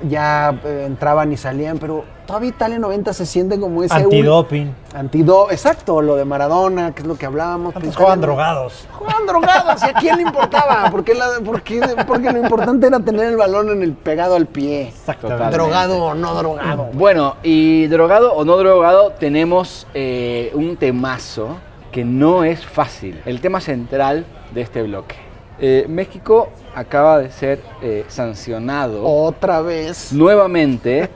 ya 0.08 0.60
eh, 0.63 0.84
entraban 0.86 1.32
y 1.34 1.38
salían, 1.38 1.78
pero 1.80 2.04
todavía 2.25 2.49
Italia 2.49 2.80
90 2.80 3.13
se 3.13 3.25
siente 3.25 3.60
como 3.60 3.84
ese... 3.84 3.93
Antidoping. 3.95 4.73
Antido, 4.93 5.49
exacto, 5.51 6.01
lo 6.01 6.15
de 6.15 6.23
Maradona, 6.25 6.93
que 6.93 7.01
es 7.01 7.08
lo 7.08 7.15
que 7.17 7.25
hablábamos. 7.25 7.73
Pues, 7.73 7.95
jugaban 7.95 8.21
drogados. 8.21 8.88
Jugaban 8.91 9.25
drogados, 9.25 9.84
¿y 9.84 9.89
a 9.89 9.93
quién 9.93 10.17
le 10.17 10.21
importaba? 10.23 10.89
Porque, 10.91 11.13
la- 11.13 11.39
porque, 11.43 11.82
porque 12.08 12.32
lo 12.32 12.39
importante 12.39 12.88
era 12.88 12.99
tener 12.99 13.25
el 13.25 13.38
balón 13.38 13.69
en 13.71 13.82
el 13.84 13.93
pegado 13.93 14.36
al 14.36 14.45
pie. 14.45 14.89
Exactamente. 14.89 15.51
Drogado 15.56 16.04
o 16.04 16.13
no 16.13 16.36
drogado. 16.36 16.89
Bueno, 16.93 17.36
y 17.43 17.88
drogado 17.88 18.34
o 18.34 18.45
no 18.45 18.58
drogado, 18.58 19.12
tenemos 19.19 19.88
eh, 19.93 20.51
un 20.54 20.78
temazo 20.78 21.58
que 21.91 22.06
no 22.06 22.43
es 22.43 22.65
fácil. 22.65 23.21
El 23.25 23.41
tema 23.41 23.60
central 23.62 24.25
de 24.54 24.62
este 24.62 24.84
bloque. 24.84 25.15
Eh, 25.59 25.85
México 25.87 26.49
acaba 26.73 27.19
de 27.19 27.31
ser 27.31 27.61
eh, 27.81 28.03
sancionado 28.09 29.05
Otra 29.05 29.61
vez. 29.61 30.11
nuevamente 30.11 31.09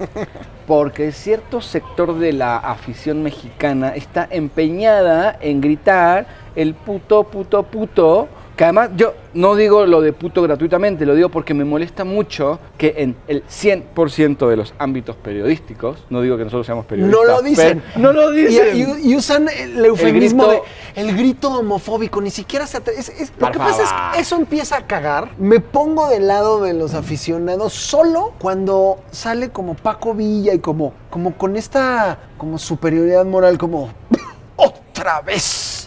porque 0.65 1.12
cierto 1.12 1.62
sector 1.62 2.17
de 2.17 2.32
la 2.32 2.58
afición 2.58 3.23
mexicana 3.23 3.95
está 3.95 4.28
empeñada 4.30 5.38
en 5.41 5.62
gritar 5.62 6.28
el 6.56 6.73
puto, 6.73 7.23
puto, 7.23 7.63
puto. 7.63 8.28
Que 8.60 8.65
además 8.65 8.89
yo 8.98 9.13
no 9.36 9.56
digo 9.56 9.86
lo 9.86 10.02
de 10.02 10.12
puto 10.12 10.41
gratuitamente, 10.41 11.06
lo 11.06 11.15
digo 11.15 11.30
porque 11.30 11.54
me 11.54 11.63
molesta 11.63 12.04
mucho 12.04 12.60
que 12.78 12.93
en 12.98 13.15
el 13.30 13.41
100% 13.48 14.50
de 14.50 14.58
los 14.58 14.74
ámbitos 14.78 15.15
periodísticos, 15.15 16.04
no 16.10 16.19
digo 16.19 16.36
que 16.36 16.43
nosotros 16.43 16.65
seamos 16.65 16.86
periodistas, 16.86 17.22
No 17.26 17.32
lo 17.36 17.41
dicen. 17.41 17.82
no 17.95 18.12
lo 18.12 18.32
dicen. 18.32 19.00
Y, 19.02 19.15
usan 19.15 19.48
el 19.48 19.86
eufemismo 19.86 20.45
grito- 20.45 20.63
de 20.95 21.02
el 21.02 21.15
grito 21.15 21.58
homofóbico, 21.58 22.19
ni 22.19 22.32
siquiera 22.32 22.67
se 22.67 22.80
es- 22.98 23.08
es- 23.08 23.32
Lo 23.38 23.50
que 23.50 23.60
pasa 23.60 23.82
es 23.84 23.89
que 24.15 24.19
eso 24.24 24.36
empieza 24.36 24.76
a 24.76 24.86
cagar. 24.86 25.30
Me 25.38 25.62
pongo 25.62 26.10
del 26.10 26.28
lado 26.28 26.62
de 26.62 26.74
los 26.74 26.95
aficionados 26.95 27.72
solo 27.72 28.34
cuando 28.39 29.00
sale 29.12 29.52
como 29.52 29.76
Paco 29.76 30.13
Villa 30.13 30.54
y 30.54 30.60
como, 30.60 30.91
como 31.10 31.38
con 31.38 31.56
esta 31.56 32.19
como 32.38 32.58
superioridad 32.58 33.24
moral, 33.24 33.58
como 33.58 33.88
otra 34.58 35.22
vez. 35.22 35.79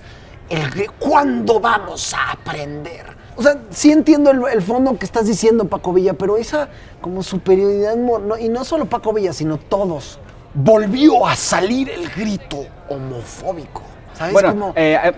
El 0.49 0.91
¿Cuándo 0.99 1.61
vamos 1.61 2.13
a 2.15 2.33
aprender? 2.33 3.07
O 3.37 3.43
sea, 3.43 3.57
sí 3.71 3.91
entiendo 3.91 4.31
el, 4.31 4.43
el 4.53 4.61
fondo 4.63 4.99
que 4.99 5.07
estás 5.07 5.27
diciendo, 5.27 5.65
Paco 5.67 5.93
Villa, 5.93 6.13
pero 6.13 6.37
esa 6.37 6.69
como 7.01 7.23
superioridad, 7.23 7.97
no- 7.97 8.37
y 8.39 8.49
no 8.49 8.65
solo 8.65 8.85
Paco 8.87 9.13
Villa, 9.15 9.33
sino 9.33 9.57
todos, 9.57 10.19
volvió 10.55 11.27
a 11.27 11.35
salir 11.37 11.89
el 11.89 12.11
grito 12.11 12.67
homofóbico. 12.91 13.83
¿Sabes 14.13 14.35
Bueno, 14.35 14.51
cómo? 14.51 14.73
eh, 14.77 14.99
eh, 15.03 15.13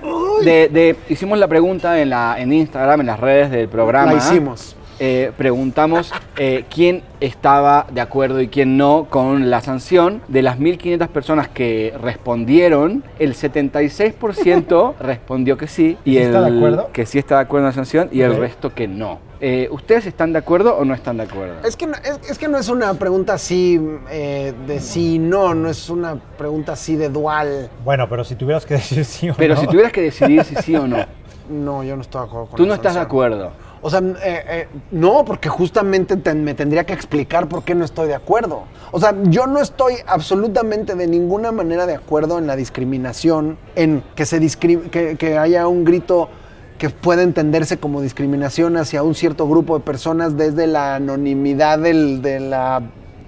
de- 0.44 0.68
de- 0.68 0.96
hicimos 1.08 1.36
la 1.38 1.48
pregunta 1.48 2.00
en, 2.00 2.10
la, 2.10 2.36
en 2.38 2.52
Instagram, 2.52 3.00
en 3.00 3.06
las 3.06 3.18
redes 3.18 3.50
del 3.50 3.68
programa. 3.68 4.12
La 4.12 4.18
hicimos. 4.18 4.76
Eh, 4.98 5.32
preguntamos 5.36 6.12
eh, 6.36 6.64
quién 6.72 7.02
estaba 7.20 7.86
de 7.90 8.00
acuerdo 8.00 8.40
y 8.40 8.48
quién 8.48 8.76
no 8.76 9.06
con 9.10 9.50
la 9.50 9.60
sanción. 9.60 10.22
De 10.28 10.42
las 10.42 10.58
1.500 10.58 11.08
personas 11.08 11.48
que 11.48 11.94
respondieron, 12.00 13.04
el 13.18 13.34
76% 13.34 14.94
respondió 15.00 15.56
que 15.56 15.66
sí. 15.66 15.96
Y 16.04 16.12
¿Sí 16.12 16.18
el, 16.18 16.24
está 16.26 16.40
de 16.42 16.56
acuerdo? 16.56 16.90
Que 16.92 17.06
sí 17.06 17.18
está 17.18 17.36
de 17.36 17.42
acuerdo 17.42 17.66
en 17.66 17.70
la 17.70 17.74
sanción 17.74 18.08
y 18.12 18.20
el 18.20 18.36
resto 18.36 18.74
que 18.74 18.88
no. 18.88 19.18
Eh, 19.40 19.68
¿Ustedes 19.70 20.06
están 20.06 20.32
de 20.32 20.38
acuerdo 20.38 20.76
o 20.76 20.84
no 20.84 20.94
están 20.94 21.18
de 21.18 21.24
acuerdo? 21.24 21.56
Es 21.64 21.76
que, 21.76 21.86
no, 21.86 21.94
es, 21.96 22.30
es 22.30 22.38
que 22.38 22.48
no 22.48 22.56
es 22.56 22.68
una 22.68 22.94
pregunta 22.94 23.34
así 23.34 23.78
eh, 24.10 24.54
de 24.66 24.80
sí 24.80 25.16
y 25.16 25.18
no, 25.18 25.54
no 25.54 25.68
es 25.68 25.90
una 25.90 26.16
pregunta 26.16 26.72
así 26.72 26.96
de 26.96 27.10
dual. 27.10 27.68
Bueno, 27.84 28.08
pero 28.08 28.24
si 28.24 28.36
tuvieras 28.36 28.64
que 28.64 28.74
decir 28.74 29.04
sí 29.04 29.28
o 29.28 29.34
Pero 29.34 29.54
no. 29.54 29.60
si 29.60 29.66
tuvieras 29.66 29.92
que 29.92 30.00
decidir 30.00 30.44
si 30.44 30.54
sí 30.56 30.74
o 30.76 30.86
no, 30.86 31.04
No, 31.48 31.84
yo 31.84 31.94
no 31.94 32.02
estoy 32.02 32.22
de 32.22 32.26
acuerdo 32.26 32.46
con 32.46 32.56
tú 32.56 32.62
la 32.62 32.68
no 32.68 32.74
estás 32.74 32.94
de 32.94 33.00
acuerdo. 33.00 33.52
O 33.86 33.90
sea, 33.90 33.98
eh, 34.00 34.14
eh, 34.48 34.68
no, 34.92 35.26
porque 35.26 35.50
justamente 35.50 36.16
te- 36.16 36.32
me 36.32 36.54
tendría 36.54 36.84
que 36.84 36.94
explicar 36.94 37.48
por 37.50 37.64
qué 37.64 37.74
no 37.74 37.84
estoy 37.84 38.08
de 38.08 38.14
acuerdo. 38.14 38.62
O 38.92 38.98
sea, 38.98 39.14
yo 39.24 39.46
no 39.46 39.60
estoy 39.60 39.96
absolutamente 40.06 40.94
de 40.94 41.06
ninguna 41.06 41.52
manera 41.52 41.84
de 41.84 41.94
acuerdo 41.94 42.38
en 42.38 42.46
la 42.46 42.56
discriminación, 42.56 43.58
en 43.76 44.02
que, 44.16 44.24
se 44.24 44.40
que, 44.56 45.16
que 45.18 45.36
haya 45.36 45.68
un 45.68 45.84
grito 45.84 46.30
que 46.78 46.88
pueda 46.88 47.22
entenderse 47.22 47.76
como 47.76 48.00
discriminación 48.00 48.78
hacia 48.78 49.02
un 49.02 49.14
cierto 49.14 49.46
grupo 49.46 49.76
de 49.78 49.84
personas 49.84 50.38
desde 50.38 50.66
la 50.66 50.94
anonimidad 50.94 51.78
del- 51.78 52.22
de, 52.22 52.40
la, 52.40 52.80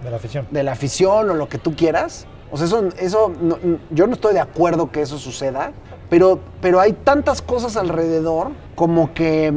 De 0.02 0.10
la 0.10 0.16
afición. 0.16 0.46
de 0.50 0.62
la 0.62 0.72
afición 0.72 1.28
o 1.30 1.34
lo 1.34 1.50
que 1.50 1.58
tú 1.58 1.74
quieras. 1.76 2.26
O 2.50 2.56
sea, 2.56 2.66
eso, 2.66 2.88
eso 2.98 3.30
no- 3.42 3.58
yo 3.90 4.06
no 4.06 4.14
estoy 4.14 4.32
de 4.32 4.40
acuerdo 4.40 4.90
que 4.90 5.02
eso 5.02 5.18
suceda, 5.18 5.72
pero, 6.08 6.40
pero 6.62 6.80
hay 6.80 6.92
tantas 6.94 7.42
cosas 7.42 7.76
alrededor 7.76 8.52
como 8.74 9.12
que, 9.12 9.52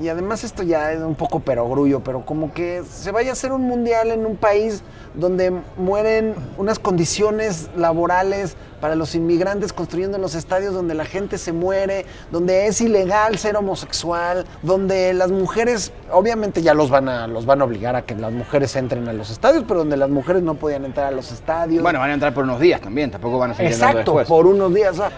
y 0.00 0.08
además 0.08 0.44
esto 0.44 0.62
ya 0.62 0.92
es 0.92 1.00
un 1.00 1.14
poco 1.14 1.40
perogrullo, 1.40 2.00
pero 2.00 2.24
como 2.24 2.54
que 2.54 2.82
se 2.90 3.12
vaya 3.12 3.30
a 3.30 3.32
hacer 3.34 3.52
un 3.52 3.62
mundial 3.62 4.10
en 4.10 4.24
un 4.24 4.36
país 4.36 4.82
donde 5.14 5.52
mueren 5.76 6.34
unas 6.56 6.78
condiciones 6.78 7.68
laborales 7.76 8.56
para 8.80 8.94
los 8.94 9.14
inmigrantes 9.14 9.72
construyendo 9.72 10.18
los 10.18 10.34
estadios 10.34 10.74
donde 10.74 10.94
la 10.94 11.04
gente 11.04 11.38
se 11.38 11.52
muere, 11.52 12.06
donde 12.30 12.66
es 12.66 12.80
ilegal 12.80 13.38
ser 13.38 13.56
homosexual, 13.56 14.44
donde 14.62 15.12
las 15.14 15.30
mujeres, 15.30 15.92
obviamente 16.10 16.62
ya 16.62 16.74
los 16.74 16.90
van 16.90 17.08
a, 17.08 17.26
los 17.26 17.46
van 17.46 17.60
a 17.60 17.64
obligar 17.64 17.96
a 17.96 18.02
que 18.02 18.14
las 18.14 18.32
mujeres 18.32 18.74
entren 18.76 19.08
a 19.08 19.12
los 19.12 19.30
estadios, 19.30 19.64
pero 19.66 19.80
donde 19.80 19.96
las 19.96 20.10
mujeres 20.10 20.42
no 20.42 20.54
podían 20.54 20.84
entrar 20.84 21.06
a 21.06 21.10
los 21.10 21.30
estadios. 21.32 21.82
Bueno, 21.82 21.98
van 21.98 22.10
a 22.10 22.14
entrar 22.14 22.32
por 22.34 22.44
unos 22.44 22.60
días 22.60 22.80
también, 22.80 23.10
tampoco 23.10 23.38
van 23.38 23.52
a 23.52 23.54
seguir 23.54 23.72
Exacto, 23.72 23.98
después. 23.98 24.28
por 24.28 24.46
unos 24.46 24.72
días. 24.74 24.92
O, 24.92 24.94
sea, 24.96 25.10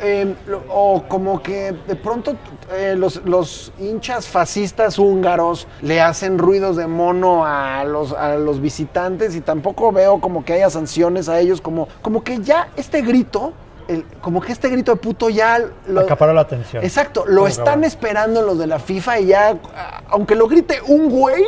eh, 0.00 0.34
lo- 0.46 0.62
o 0.70 1.02
como 1.08 1.42
que 1.42 1.72
de 1.86 1.96
pronto 1.96 2.36
eh, 2.72 2.94
los, 2.96 3.22
los 3.24 3.72
hinchas 3.78 4.26
fascistas 4.28 4.98
húngaros 4.98 5.66
le 5.82 6.00
hacen 6.00 6.38
ruidos 6.38 6.76
de 6.76 6.86
mono 6.86 7.44
a 7.44 7.84
los, 7.84 8.12
a 8.12 8.36
los 8.36 8.60
visitantes 8.60 9.34
y 9.34 9.40
tampoco 9.40 9.92
veo 9.92 10.20
como 10.20 10.44
que 10.44 10.52
haya 10.54 10.70
sanciones 10.70 11.28
a 11.28 11.40
ellos, 11.40 11.60
como, 11.60 11.88
como 12.02 12.22
que 12.22 12.40
ya 12.40 12.68
este 12.76 13.02
grito, 13.08 13.52
el- 13.88 14.04
como 14.20 14.40
que 14.40 14.52
este 14.52 14.68
grito 14.68 14.92
de 14.92 14.98
puto 15.00 15.28
ya... 15.30 15.58
Lo, 15.88 16.00
Acaparó 16.00 16.32
la 16.32 16.42
atención. 16.42 16.84
Exacto, 16.84 17.24
lo 17.26 17.36
Como 17.36 17.48
están 17.48 17.82
esperando 17.84 18.42
los 18.42 18.58
de 18.58 18.66
la 18.68 18.78
FIFA 18.78 19.18
y 19.20 19.26
ya, 19.26 19.56
ah, 19.74 20.02
aunque 20.08 20.36
lo 20.36 20.46
grite 20.46 20.78
un 20.86 21.08
güey, 21.10 21.42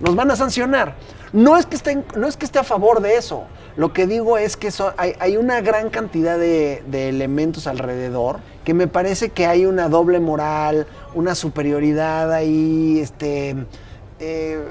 nos 0.00 0.14
van 0.14 0.30
a 0.30 0.36
sancionar. 0.36 0.96
No 1.32 1.56
es 1.56 1.66
que 1.66 1.76
esté, 1.76 2.04
no 2.16 2.26
es 2.28 2.36
que 2.36 2.44
esté 2.44 2.58
a 2.58 2.64
favor 2.64 3.00
de 3.00 3.16
eso. 3.16 3.44
Lo 3.76 3.92
que 3.92 4.06
digo 4.06 4.38
es 4.38 4.56
que 4.56 4.70
so- 4.70 4.92
hay, 4.96 5.14
hay 5.18 5.36
una 5.36 5.60
gran 5.60 5.90
cantidad 5.90 6.38
de, 6.38 6.82
de 6.86 7.08
elementos 7.08 7.66
alrededor 7.66 8.38
que 8.64 8.72
me 8.74 8.86
parece 8.86 9.30
que 9.30 9.46
hay 9.46 9.66
una 9.66 9.88
doble 9.88 10.20
moral, 10.20 10.86
una 11.14 11.34
superioridad 11.34 12.32
ahí, 12.32 13.00
este, 13.00 13.56
eh, 14.20 14.64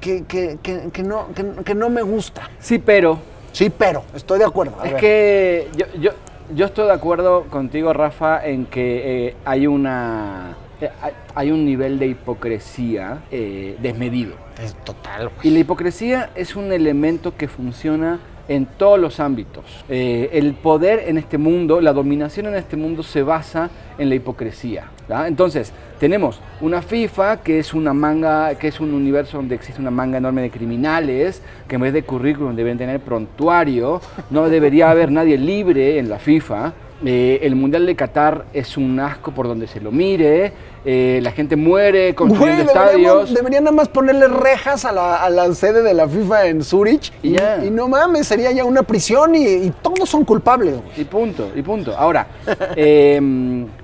que, 0.00 0.24
que- 0.24 0.58
que- 0.62 0.90
que 0.92 1.02
no, 1.02 1.28
que- 1.34 1.62
que 1.64 1.74
no 1.74 1.88
me 1.90 2.02
gusta. 2.02 2.50
Sí, 2.58 2.78
pero 2.78 3.18
Sí, 3.52 3.70
pero 3.70 4.02
estoy 4.14 4.38
de 4.38 4.44
acuerdo. 4.44 4.76
A 4.80 4.86
es 4.86 4.92
ver. 4.92 5.00
que 5.00 5.68
yo, 5.76 5.86
yo, 6.00 6.10
yo 6.54 6.66
estoy 6.66 6.86
de 6.86 6.92
acuerdo 6.92 7.44
contigo, 7.44 7.92
Rafa, 7.92 8.44
en 8.46 8.66
que 8.66 9.28
eh, 9.28 9.36
hay 9.44 9.66
una 9.66 10.56
eh, 10.80 10.90
hay- 11.34 11.50
un 11.50 11.64
nivel 11.64 11.98
de 11.98 12.06
hipocresía 12.08 13.22
eh, 13.30 13.76
desmedido. 13.80 14.34
Es 14.62 14.74
total, 14.84 15.28
güey. 15.34 15.48
Y 15.48 15.50
la 15.50 15.58
hipocresía 15.60 16.30
es 16.34 16.56
un 16.56 16.72
elemento 16.72 17.36
que 17.36 17.48
funciona 17.48 18.18
en 18.48 18.66
todos 18.66 18.98
los 18.98 19.20
ámbitos. 19.20 19.64
Eh, 19.88 20.30
el 20.32 20.54
poder 20.54 21.04
en 21.06 21.18
este 21.18 21.38
mundo, 21.38 21.80
la 21.80 21.92
dominación 21.92 22.46
en 22.46 22.54
este 22.54 22.76
mundo 22.76 23.02
se 23.02 23.22
basa 23.22 23.70
en 23.98 24.08
la 24.08 24.14
hipocresía. 24.14 24.90
Entonces, 25.26 25.72
tenemos 25.98 26.40
una 26.60 26.82
FIFA 26.82 27.42
que 27.42 27.58
es 27.58 27.74
una 27.74 27.92
manga, 27.92 28.54
que 28.54 28.68
es 28.68 28.80
un 28.80 28.94
universo 28.94 29.38
donde 29.38 29.54
existe 29.54 29.80
una 29.80 29.90
manga 29.90 30.18
enorme 30.18 30.42
de 30.42 30.50
criminales, 30.50 31.42
que 31.66 31.74
en 31.74 31.80
vez 31.82 31.92
de 31.92 32.02
currículum 32.02 32.54
deben 32.54 32.78
tener 32.78 33.00
prontuario, 33.00 34.00
no 34.30 34.48
debería 34.48 34.90
haber 34.90 35.10
nadie 35.10 35.36
libre 35.36 35.98
en 35.98 36.08
la 36.08 36.18
FIFA. 36.18 36.72
Eh, 37.04 37.40
el 37.42 37.56
Mundial 37.56 37.86
de 37.86 37.96
Qatar 37.96 38.44
es 38.52 38.76
un 38.76 39.00
asco 39.00 39.32
por 39.32 39.48
donde 39.48 39.66
se 39.66 39.80
lo 39.80 39.90
mire, 39.90 40.52
eh, 40.84 41.20
la 41.22 41.32
gente 41.32 41.56
muere 41.56 42.14
construyendo 42.14 42.64
Güey, 42.64 42.66
estadios. 42.66 43.34
Deberían 43.34 43.64
nada 43.64 43.74
más 43.76 43.88
ponerle 43.88 44.28
rejas 44.28 44.84
a 44.84 44.92
la, 44.92 45.16
a 45.16 45.30
la 45.30 45.52
sede 45.54 45.82
de 45.82 45.94
la 45.94 46.08
FIFA 46.08 46.46
en 46.46 46.62
Zurich. 46.62 47.12
Y 47.22 47.32
ya. 47.32 47.64
y 47.64 47.70
no 47.70 47.88
mames, 47.88 48.26
sería 48.26 48.50
ya 48.52 48.64
una 48.64 48.82
prisión 48.82 49.34
y, 49.34 49.46
y 49.46 49.72
todos 49.82 50.08
son 50.08 50.24
culpables. 50.24 50.74
güey. 50.74 51.00
Y 51.00 51.04
punto, 51.04 51.50
y 51.54 51.62
punto. 51.62 51.96
Ahora, 51.96 52.26
eh, 52.76 53.20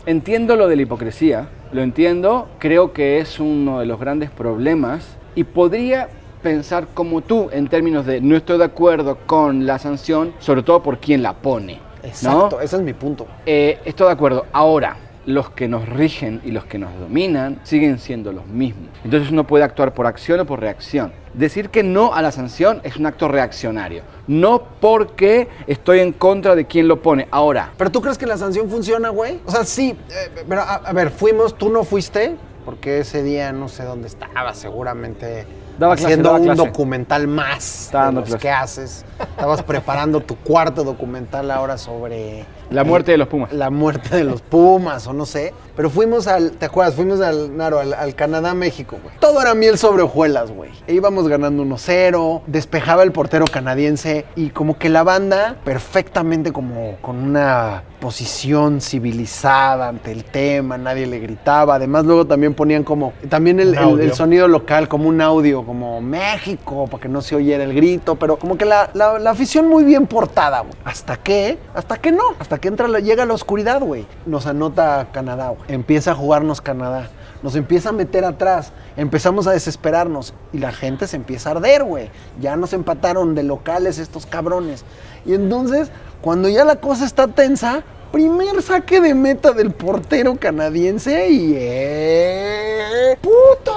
entiendo 0.06 0.56
lo 0.56 0.68
de 0.68 0.76
la 0.76 0.82
hipocresía, 0.82 1.48
lo 1.72 1.82
entiendo, 1.82 2.48
creo 2.58 2.92
que 2.92 3.18
es 3.18 3.40
uno 3.40 3.80
de 3.80 3.86
los 3.86 3.98
grandes 3.98 4.30
problemas 4.30 5.16
y 5.34 5.44
podría 5.44 6.08
pensar 6.42 6.86
como 6.94 7.22
tú 7.22 7.48
en 7.50 7.66
términos 7.68 8.06
de 8.06 8.20
no 8.20 8.36
estoy 8.36 8.58
de 8.58 8.64
acuerdo 8.64 9.18
con 9.26 9.66
la 9.66 9.78
sanción, 9.78 10.32
sobre 10.38 10.62
todo 10.62 10.82
por 10.82 10.98
quien 10.98 11.22
la 11.22 11.32
pone. 11.34 11.85
¿No? 12.22 12.34
Exacto, 12.46 12.60
ese 12.60 12.76
es 12.76 12.82
mi 12.82 12.92
punto. 12.92 13.26
Eh, 13.44 13.78
estoy 13.84 14.06
de 14.06 14.12
acuerdo. 14.12 14.46
Ahora, 14.52 14.96
los 15.26 15.50
que 15.50 15.66
nos 15.66 15.88
rigen 15.88 16.40
y 16.44 16.52
los 16.52 16.64
que 16.64 16.78
nos 16.78 16.96
dominan 16.98 17.58
siguen 17.64 17.98
siendo 17.98 18.32
los 18.32 18.46
mismos. 18.46 18.88
Entonces 19.04 19.30
uno 19.30 19.44
puede 19.44 19.64
actuar 19.64 19.92
por 19.92 20.06
acción 20.06 20.40
o 20.40 20.46
por 20.46 20.60
reacción. 20.60 21.12
Decir 21.34 21.68
que 21.68 21.82
no 21.82 22.14
a 22.14 22.22
la 22.22 22.30
sanción 22.30 22.80
es 22.84 22.96
un 22.96 23.06
acto 23.06 23.28
reaccionario. 23.28 24.04
No 24.28 24.62
porque 24.80 25.48
estoy 25.66 26.00
en 26.00 26.12
contra 26.12 26.54
de 26.54 26.66
quien 26.66 26.88
lo 26.88 27.02
pone. 27.02 27.26
Ahora, 27.30 27.72
¿Pero 27.76 27.90
tú 27.90 28.00
crees 28.00 28.18
que 28.18 28.26
la 28.26 28.38
sanción 28.38 28.70
funciona, 28.70 29.08
güey? 29.10 29.40
O 29.44 29.50
sea, 29.50 29.64
sí, 29.64 29.96
eh, 30.10 30.44
pero 30.48 30.60
a, 30.62 30.74
a 30.76 30.92
ver, 30.92 31.10
fuimos, 31.10 31.58
tú 31.58 31.70
no 31.70 31.82
fuiste, 31.82 32.36
porque 32.64 33.00
ese 33.00 33.22
día 33.22 33.52
no 33.52 33.68
sé 33.68 33.84
dónde 33.84 34.08
estaba, 34.08 34.54
seguramente 34.54 35.44
Daba 35.78 35.94
clase, 35.94 36.06
haciendo 36.06 36.28
daba 36.30 36.38
un 36.38 36.44
clase. 36.46 36.66
documental 36.66 37.26
más 37.28 37.82
Estaba 37.86 38.06
de 38.08 38.30
los 38.30 38.36
que 38.36 38.50
haces. 38.50 39.04
Estabas 39.20 39.62
preparando 39.62 40.20
tu 40.20 40.36
cuarto 40.36 40.84
documental 40.84 41.50
ahora 41.50 41.76
sobre 41.78 42.44
la 42.70 42.84
muerte 42.84 43.12
de 43.12 43.18
los 43.18 43.28
Pumas. 43.28 43.52
la 43.52 43.70
muerte 43.70 44.16
de 44.16 44.24
los 44.24 44.42
Pumas 44.42 45.06
o 45.06 45.12
no 45.12 45.26
sé. 45.26 45.52
Pero 45.76 45.90
fuimos 45.90 46.26
al, 46.26 46.52
¿te 46.52 46.66
acuerdas? 46.66 46.94
Fuimos 46.94 47.20
al, 47.20 47.54
Naro, 47.56 47.80
al, 47.80 47.92
al 47.92 48.14
Canadá, 48.14 48.54
México, 48.54 48.96
güey. 49.02 49.14
Todo 49.20 49.42
era 49.42 49.54
miel 49.54 49.76
sobre 49.76 50.02
hojuelas, 50.02 50.50
güey. 50.50 50.70
E 50.86 50.94
íbamos 50.94 51.28
ganando 51.28 51.62
1-0, 51.64 52.42
despejaba 52.46 53.02
el 53.02 53.12
portero 53.12 53.44
canadiense 53.50 54.24
y 54.36 54.48
como 54.50 54.78
que 54.78 54.88
la 54.88 55.02
banda, 55.02 55.56
perfectamente 55.64 56.50
como 56.52 56.96
con 57.02 57.16
una 57.16 57.82
posición 58.00 58.80
civilizada 58.80 59.88
ante 59.88 60.12
el 60.12 60.24
tema, 60.24 60.78
nadie 60.78 61.06
le 61.06 61.18
gritaba. 61.18 61.74
Además 61.74 62.04
luego 62.04 62.26
también 62.26 62.54
ponían 62.54 62.82
como, 62.84 63.12
también 63.28 63.60
el, 63.60 63.74
sonido 64.14 64.48
local, 64.48 64.88
como 64.88 65.08
un 65.08 65.20
audio, 65.20 65.64
como 65.64 66.00
México, 66.00 66.86
para 66.86 67.02
que 67.02 67.08
no 67.08 67.20
se 67.20 67.34
oyera 67.36 67.64
el 67.64 67.74
grito, 67.74 68.14
pero 68.16 68.38
como 68.38 68.56
que 68.56 68.64
la, 68.64 68.90
la- 68.94 69.18
la 69.18 69.30
afición 69.30 69.68
muy 69.68 69.84
bien 69.84 70.06
portada, 70.06 70.60
güey. 70.60 70.72
Hasta 70.84 71.16
que, 71.16 71.58
hasta 71.74 71.96
que 71.98 72.12
no, 72.12 72.22
hasta 72.38 72.55
que 72.58 72.68
entra, 72.68 72.86
llega 73.00 73.26
la 73.26 73.34
oscuridad, 73.34 73.80
güey. 73.80 74.06
Nos 74.26 74.46
anota 74.46 75.08
Canadá, 75.12 75.48
güey. 75.50 75.64
Empieza 75.68 76.12
a 76.12 76.14
jugarnos 76.14 76.60
Canadá. 76.60 77.10
Nos 77.42 77.54
empieza 77.54 77.90
a 77.90 77.92
meter 77.92 78.24
atrás, 78.24 78.72
empezamos 78.96 79.46
a 79.46 79.52
desesperarnos 79.52 80.34
y 80.52 80.58
la 80.58 80.72
gente 80.72 81.06
se 81.06 81.16
empieza 81.16 81.50
a 81.50 81.52
arder, 81.52 81.84
güey. 81.84 82.10
Ya 82.40 82.56
nos 82.56 82.72
empataron 82.72 83.34
de 83.34 83.42
locales 83.42 83.98
estos 83.98 84.26
cabrones. 84.26 84.84
Y 85.24 85.34
entonces, 85.34 85.90
cuando 86.22 86.48
ya 86.48 86.64
la 86.64 86.76
cosa 86.76 87.04
está 87.04 87.28
tensa, 87.28 87.84
primer 88.10 88.62
saque 88.62 89.00
de 89.00 89.14
meta 89.14 89.52
del 89.52 89.70
portero 89.70 90.36
canadiense 90.36 91.28
y 91.28 91.54
¡eh! 91.56 93.18
¡Puto! 93.20 93.74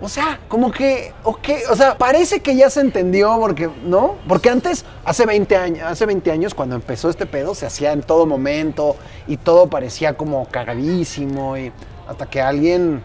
O 0.00 0.10
sea, 0.10 0.40
como 0.48 0.70
que, 0.70 1.14
ok, 1.24 1.48
o 1.70 1.76
sea, 1.76 1.96
parece 1.96 2.40
que 2.40 2.54
ya 2.54 2.68
se 2.68 2.80
entendió 2.80 3.34
porque, 3.40 3.70
¿no? 3.84 4.16
Porque 4.28 4.50
antes, 4.50 4.84
hace 5.04 5.24
20 5.24 5.56
años, 5.56 5.82
hace 5.84 6.04
20 6.04 6.30
años 6.30 6.54
cuando 6.54 6.74
empezó 6.74 7.08
este 7.08 7.24
pedo, 7.24 7.54
se 7.54 7.64
hacía 7.64 7.92
en 7.92 8.02
todo 8.02 8.26
momento 8.26 8.96
y 9.26 9.38
todo 9.38 9.68
parecía 9.68 10.14
como 10.14 10.46
cagadísimo 10.48 11.56
y 11.56 11.72
hasta 12.06 12.26
que 12.26 12.42
alguien 12.42 13.02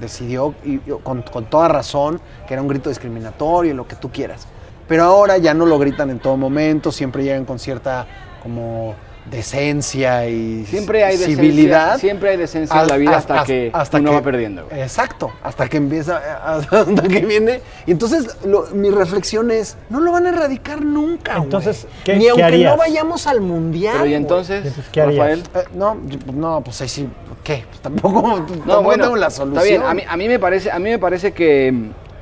decidió, 0.00 0.54
con, 1.02 1.20
con 1.22 1.44
toda 1.44 1.68
razón, 1.68 2.22
que 2.48 2.54
era 2.54 2.62
un 2.62 2.68
grito 2.68 2.88
discriminatorio, 2.88 3.74
lo 3.74 3.86
que 3.86 3.96
tú 3.96 4.10
quieras. 4.10 4.46
Pero 4.88 5.04
ahora 5.04 5.36
ya 5.36 5.52
no 5.52 5.66
lo 5.66 5.78
gritan 5.78 6.08
en 6.08 6.20
todo 6.20 6.38
momento, 6.38 6.90
siempre 6.90 7.22
llegan 7.22 7.44
con 7.44 7.58
cierta 7.58 8.06
como 8.42 8.94
decencia 9.30 10.26
y 10.28 10.64
Siempre 10.66 11.04
hay 11.04 11.16
decencia, 11.16 11.36
civilidad. 11.42 11.98
siempre 11.98 12.30
hay 12.30 12.36
decencia 12.36 12.80
en 12.82 12.88
la 12.88 12.96
vida 12.96 13.16
hasta 13.16 13.44
que 13.44 13.72
uno 13.94 14.12
va 14.12 14.22
perdiendo, 14.22 14.66
güey. 14.66 14.80
Exacto, 14.82 15.30
hasta 15.42 15.68
que 15.68 15.76
empieza, 15.76 16.16
hasta 16.44 16.84
que 17.08 17.24
viene. 17.26 17.60
Y 17.86 17.92
entonces 17.92 18.36
lo- 18.44 18.66
mi 18.72 18.90
reflexión 18.90 19.50
es, 19.50 19.76
no 19.88 20.00
lo 20.00 20.12
van 20.12 20.26
a 20.26 20.30
erradicar 20.30 20.84
nunca, 20.84 21.34
güey. 21.34 21.44
Entonces, 21.44 21.86
¿qué- 22.04 22.16
Ni 22.16 22.24
qué 22.24 22.30
aunque 22.30 22.44
harías? 22.44 22.72
no 22.72 22.78
vayamos 22.78 23.26
al 23.26 23.40
mundial. 23.40 23.92
Pero 23.94 24.06
y 24.06 24.08
güey. 24.10 24.14
entonces, 24.22 24.66
Entonces, 24.66 24.84
¿qué? 24.92 25.04
Rafael. 25.04 25.42
Eh, 25.54 25.58
no, 25.74 25.96
no, 26.34 26.60
pues 26.62 26.80
ahí 26.80 26.88
sí, 26.88 27.08
¿qué? 27.44 27.64
Pues 27.68 27.80
tampoco, 27.80 28.22
No, 28.22 28.36
tampoco 28.46 28.82
bueno, 28.82 29.04
tengo 29.04 29.16
la 29.16 29.30
solución. 29.30 29.58
está 29.64 29.68
bien. 29.68 29.82
A 29.82 29.94
mí, 29.94 30.02
a 30.08 30.16
mí 30.16 30.28
me 30.28 30.38
parece, 30.38 30.70
a 30.70 30.78
mí 30.78 30.90
me 30.90 30.98
parece 30.98 31.32
que 31.32 31.72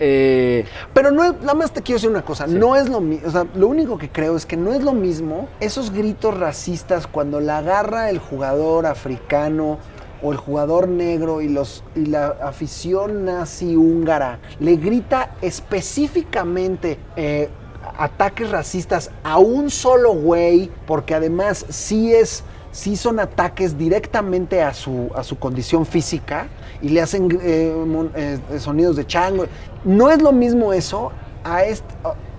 eh, 0.00 0.64
Pero 0.94 1.10
no 1.10 1.24
es, 1.24 1.32
nada 1.40 1.54
más 1.54 1.72
te 1.72 1.82
quiero 1.82 1.96
decir 1.96 2.10
una 2.10 2.24
cosa, 2.24 2.46
no 2.46 2.76
es 2.76 2.88
lo 2.88 3.00
mismo, 3.00 3.28
o 3.28 3.30
sea, 3.30 3.46
lo 3.54 3.68
único 3.68 3.98
que 3.98 4.08
creo 4.08 4.36
es 4.36 4.46
que 4.46 4.56
no 4.56 4.72
es 4.72 4.82
lo 4.82 4.92
mismo 4.92 5.48
esos 5.60 5.90
gritos 5.92 6.38
racistas 6.38 7.06
cuando 7.06 7.40
la 7.40 7.58
agarra 7.58 8.10
el 8.10 8.18
jugador 8.18 8.86
africano 8.86 9.78
o 10.22 10.32
el 10.32 10.38
jugador 10.38 10.88
negro 10.88 11.40
y, 11.40 11.48
los, 11.48 11.84
y 11.94 12.06
la 12.06 12.36
afición 12.42 13.24
nazi 13.24 13.76
húngara 13.76 14.40
le 14.58 14.76
grita 14.76 15.36
específicamente 15.42 16.98
eh, 17.16 17.48
ataques 17.96 18.50
racistas 18.50 19.10
a 19.22 19.38
un 19.38 19.70
solo 19.70 20.12
güey, 20.12 20.70
porque 20.86 21.14
además 21.14 21.66
sí 21.68 22.12
es 22.12 22.44
sí 22.70 22.96
son 22.96 23.18
ataques 23.18 23.78
directamente 23.78 24.62
a 24.62 24.74
su, 24.74 25.10
a 25.14 25.24
su 25.24 25.38
condición 25.38 25.86
física 25.86 26.48
y 26.82 26.90
le 26.90 27.00
hacen 27.02 27.28
eh, 27.42 27.74
mon- 27.86 28.10
eh, 28.14 28.38
sonidos 28.58 28.96
de 28.96 29.06
chango. 29.06 29.44
No 29.84 30.10
es 30.10 30.22
lo 30.22 30.32
mismo 30.32 30.72
eso 30.72 31.10
a 31.44 31.64
este, 31.64 31.94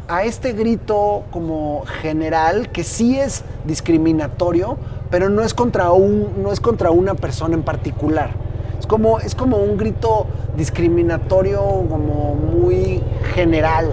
a 0.08 0.24
este 0.24 0.54
grito 0.54 1.24
como 1.32 1.84
general 2.02 2.70
que 2.72 2.84
sí 2.84 3.20
es 3.20 3.44
discriminatorio, 3.66 4.78
pero 5.10 5.30
no 5.30 5.44
es 5.44 5.54
contra, 5.54 5.92
un, 5.92 6.42
no 6.42 6.52
es 6.52 6.60
contra 6.60 6.92
una 6.92 7.16
persona 7.16 7.56
en 7.56 7.64
particular. 7.64 8.32
Es 8.80 8.88
como, 8.88 9.20
es 9.20 9.36
como 9.36 9.58
un 9.58 9.78
grito 9.78 10.26
discriminatorio 10.56 11.60
como 11.90 12.36
muy 12.36 13.04
general. 13.34 13.92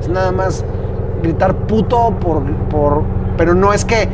Es 0.00 0.08
nada 0.08 0.32
más 0.32 0.64
gritar 1.22 1.54
puto 1.66 2.14
por, 2.20 2.42
por 2.68 3.02
pero 3.36 3.54
no 3.54 3.72
es 3.72 3.84
que 3.84 4.08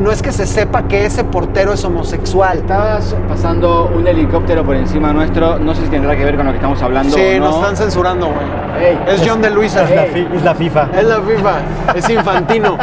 no 0.00 0.10
es 0.12 0.22
que 0.22 0.32
se 0.32 0.46
sepa 0.46 0.82
que 0.84 1.04
ese 1.06 1.24
portero 1.24 1.72
es 1.72 1.84
homosexual. 1.84 2.58
estaba 2.58 2.98
pasando 3.28 3.90
un 3.94 4.06
helicóptero 4.06 4.64
por 4.64 4.76
encima 4.76 5.12
nuestro. 5.12 5.58
No 5.58 5.74
sé 5.74 5.82
si 5.82 5.88
tendrá 5.88 6.16
que 6.16 6.24
ver 6.24 6.36
con 6.36 6.46
lo 6.46 6.52
que 6.52 6.58
estamos 6.58 6.80
hablando. 6.82 7.16
Sí, 7.16 7.22
o 7.36 7.40
no. 7.40 7.46
nos 7.46 7.56
están 7.56 7.76
censurando, 7.76 8.26
güey. 8.26 8.86
Ey, 8.86 8.98
Es 9.08 9.22
John 9.28 9.40
de 9.42 9.50
Luisa. 9.50 9.82
Es 9.84 9.90
la, 9.96 10.02
fi- 10.04 10.28
es 10.34 10.42
la 10.44 10.54
FIFA. 10.54 10.88
Es 10.96 11.04
la 11.04 11.16
FIFA. 11.20 11.58
Es 11.96 12.10
infantino. 12.18 12.78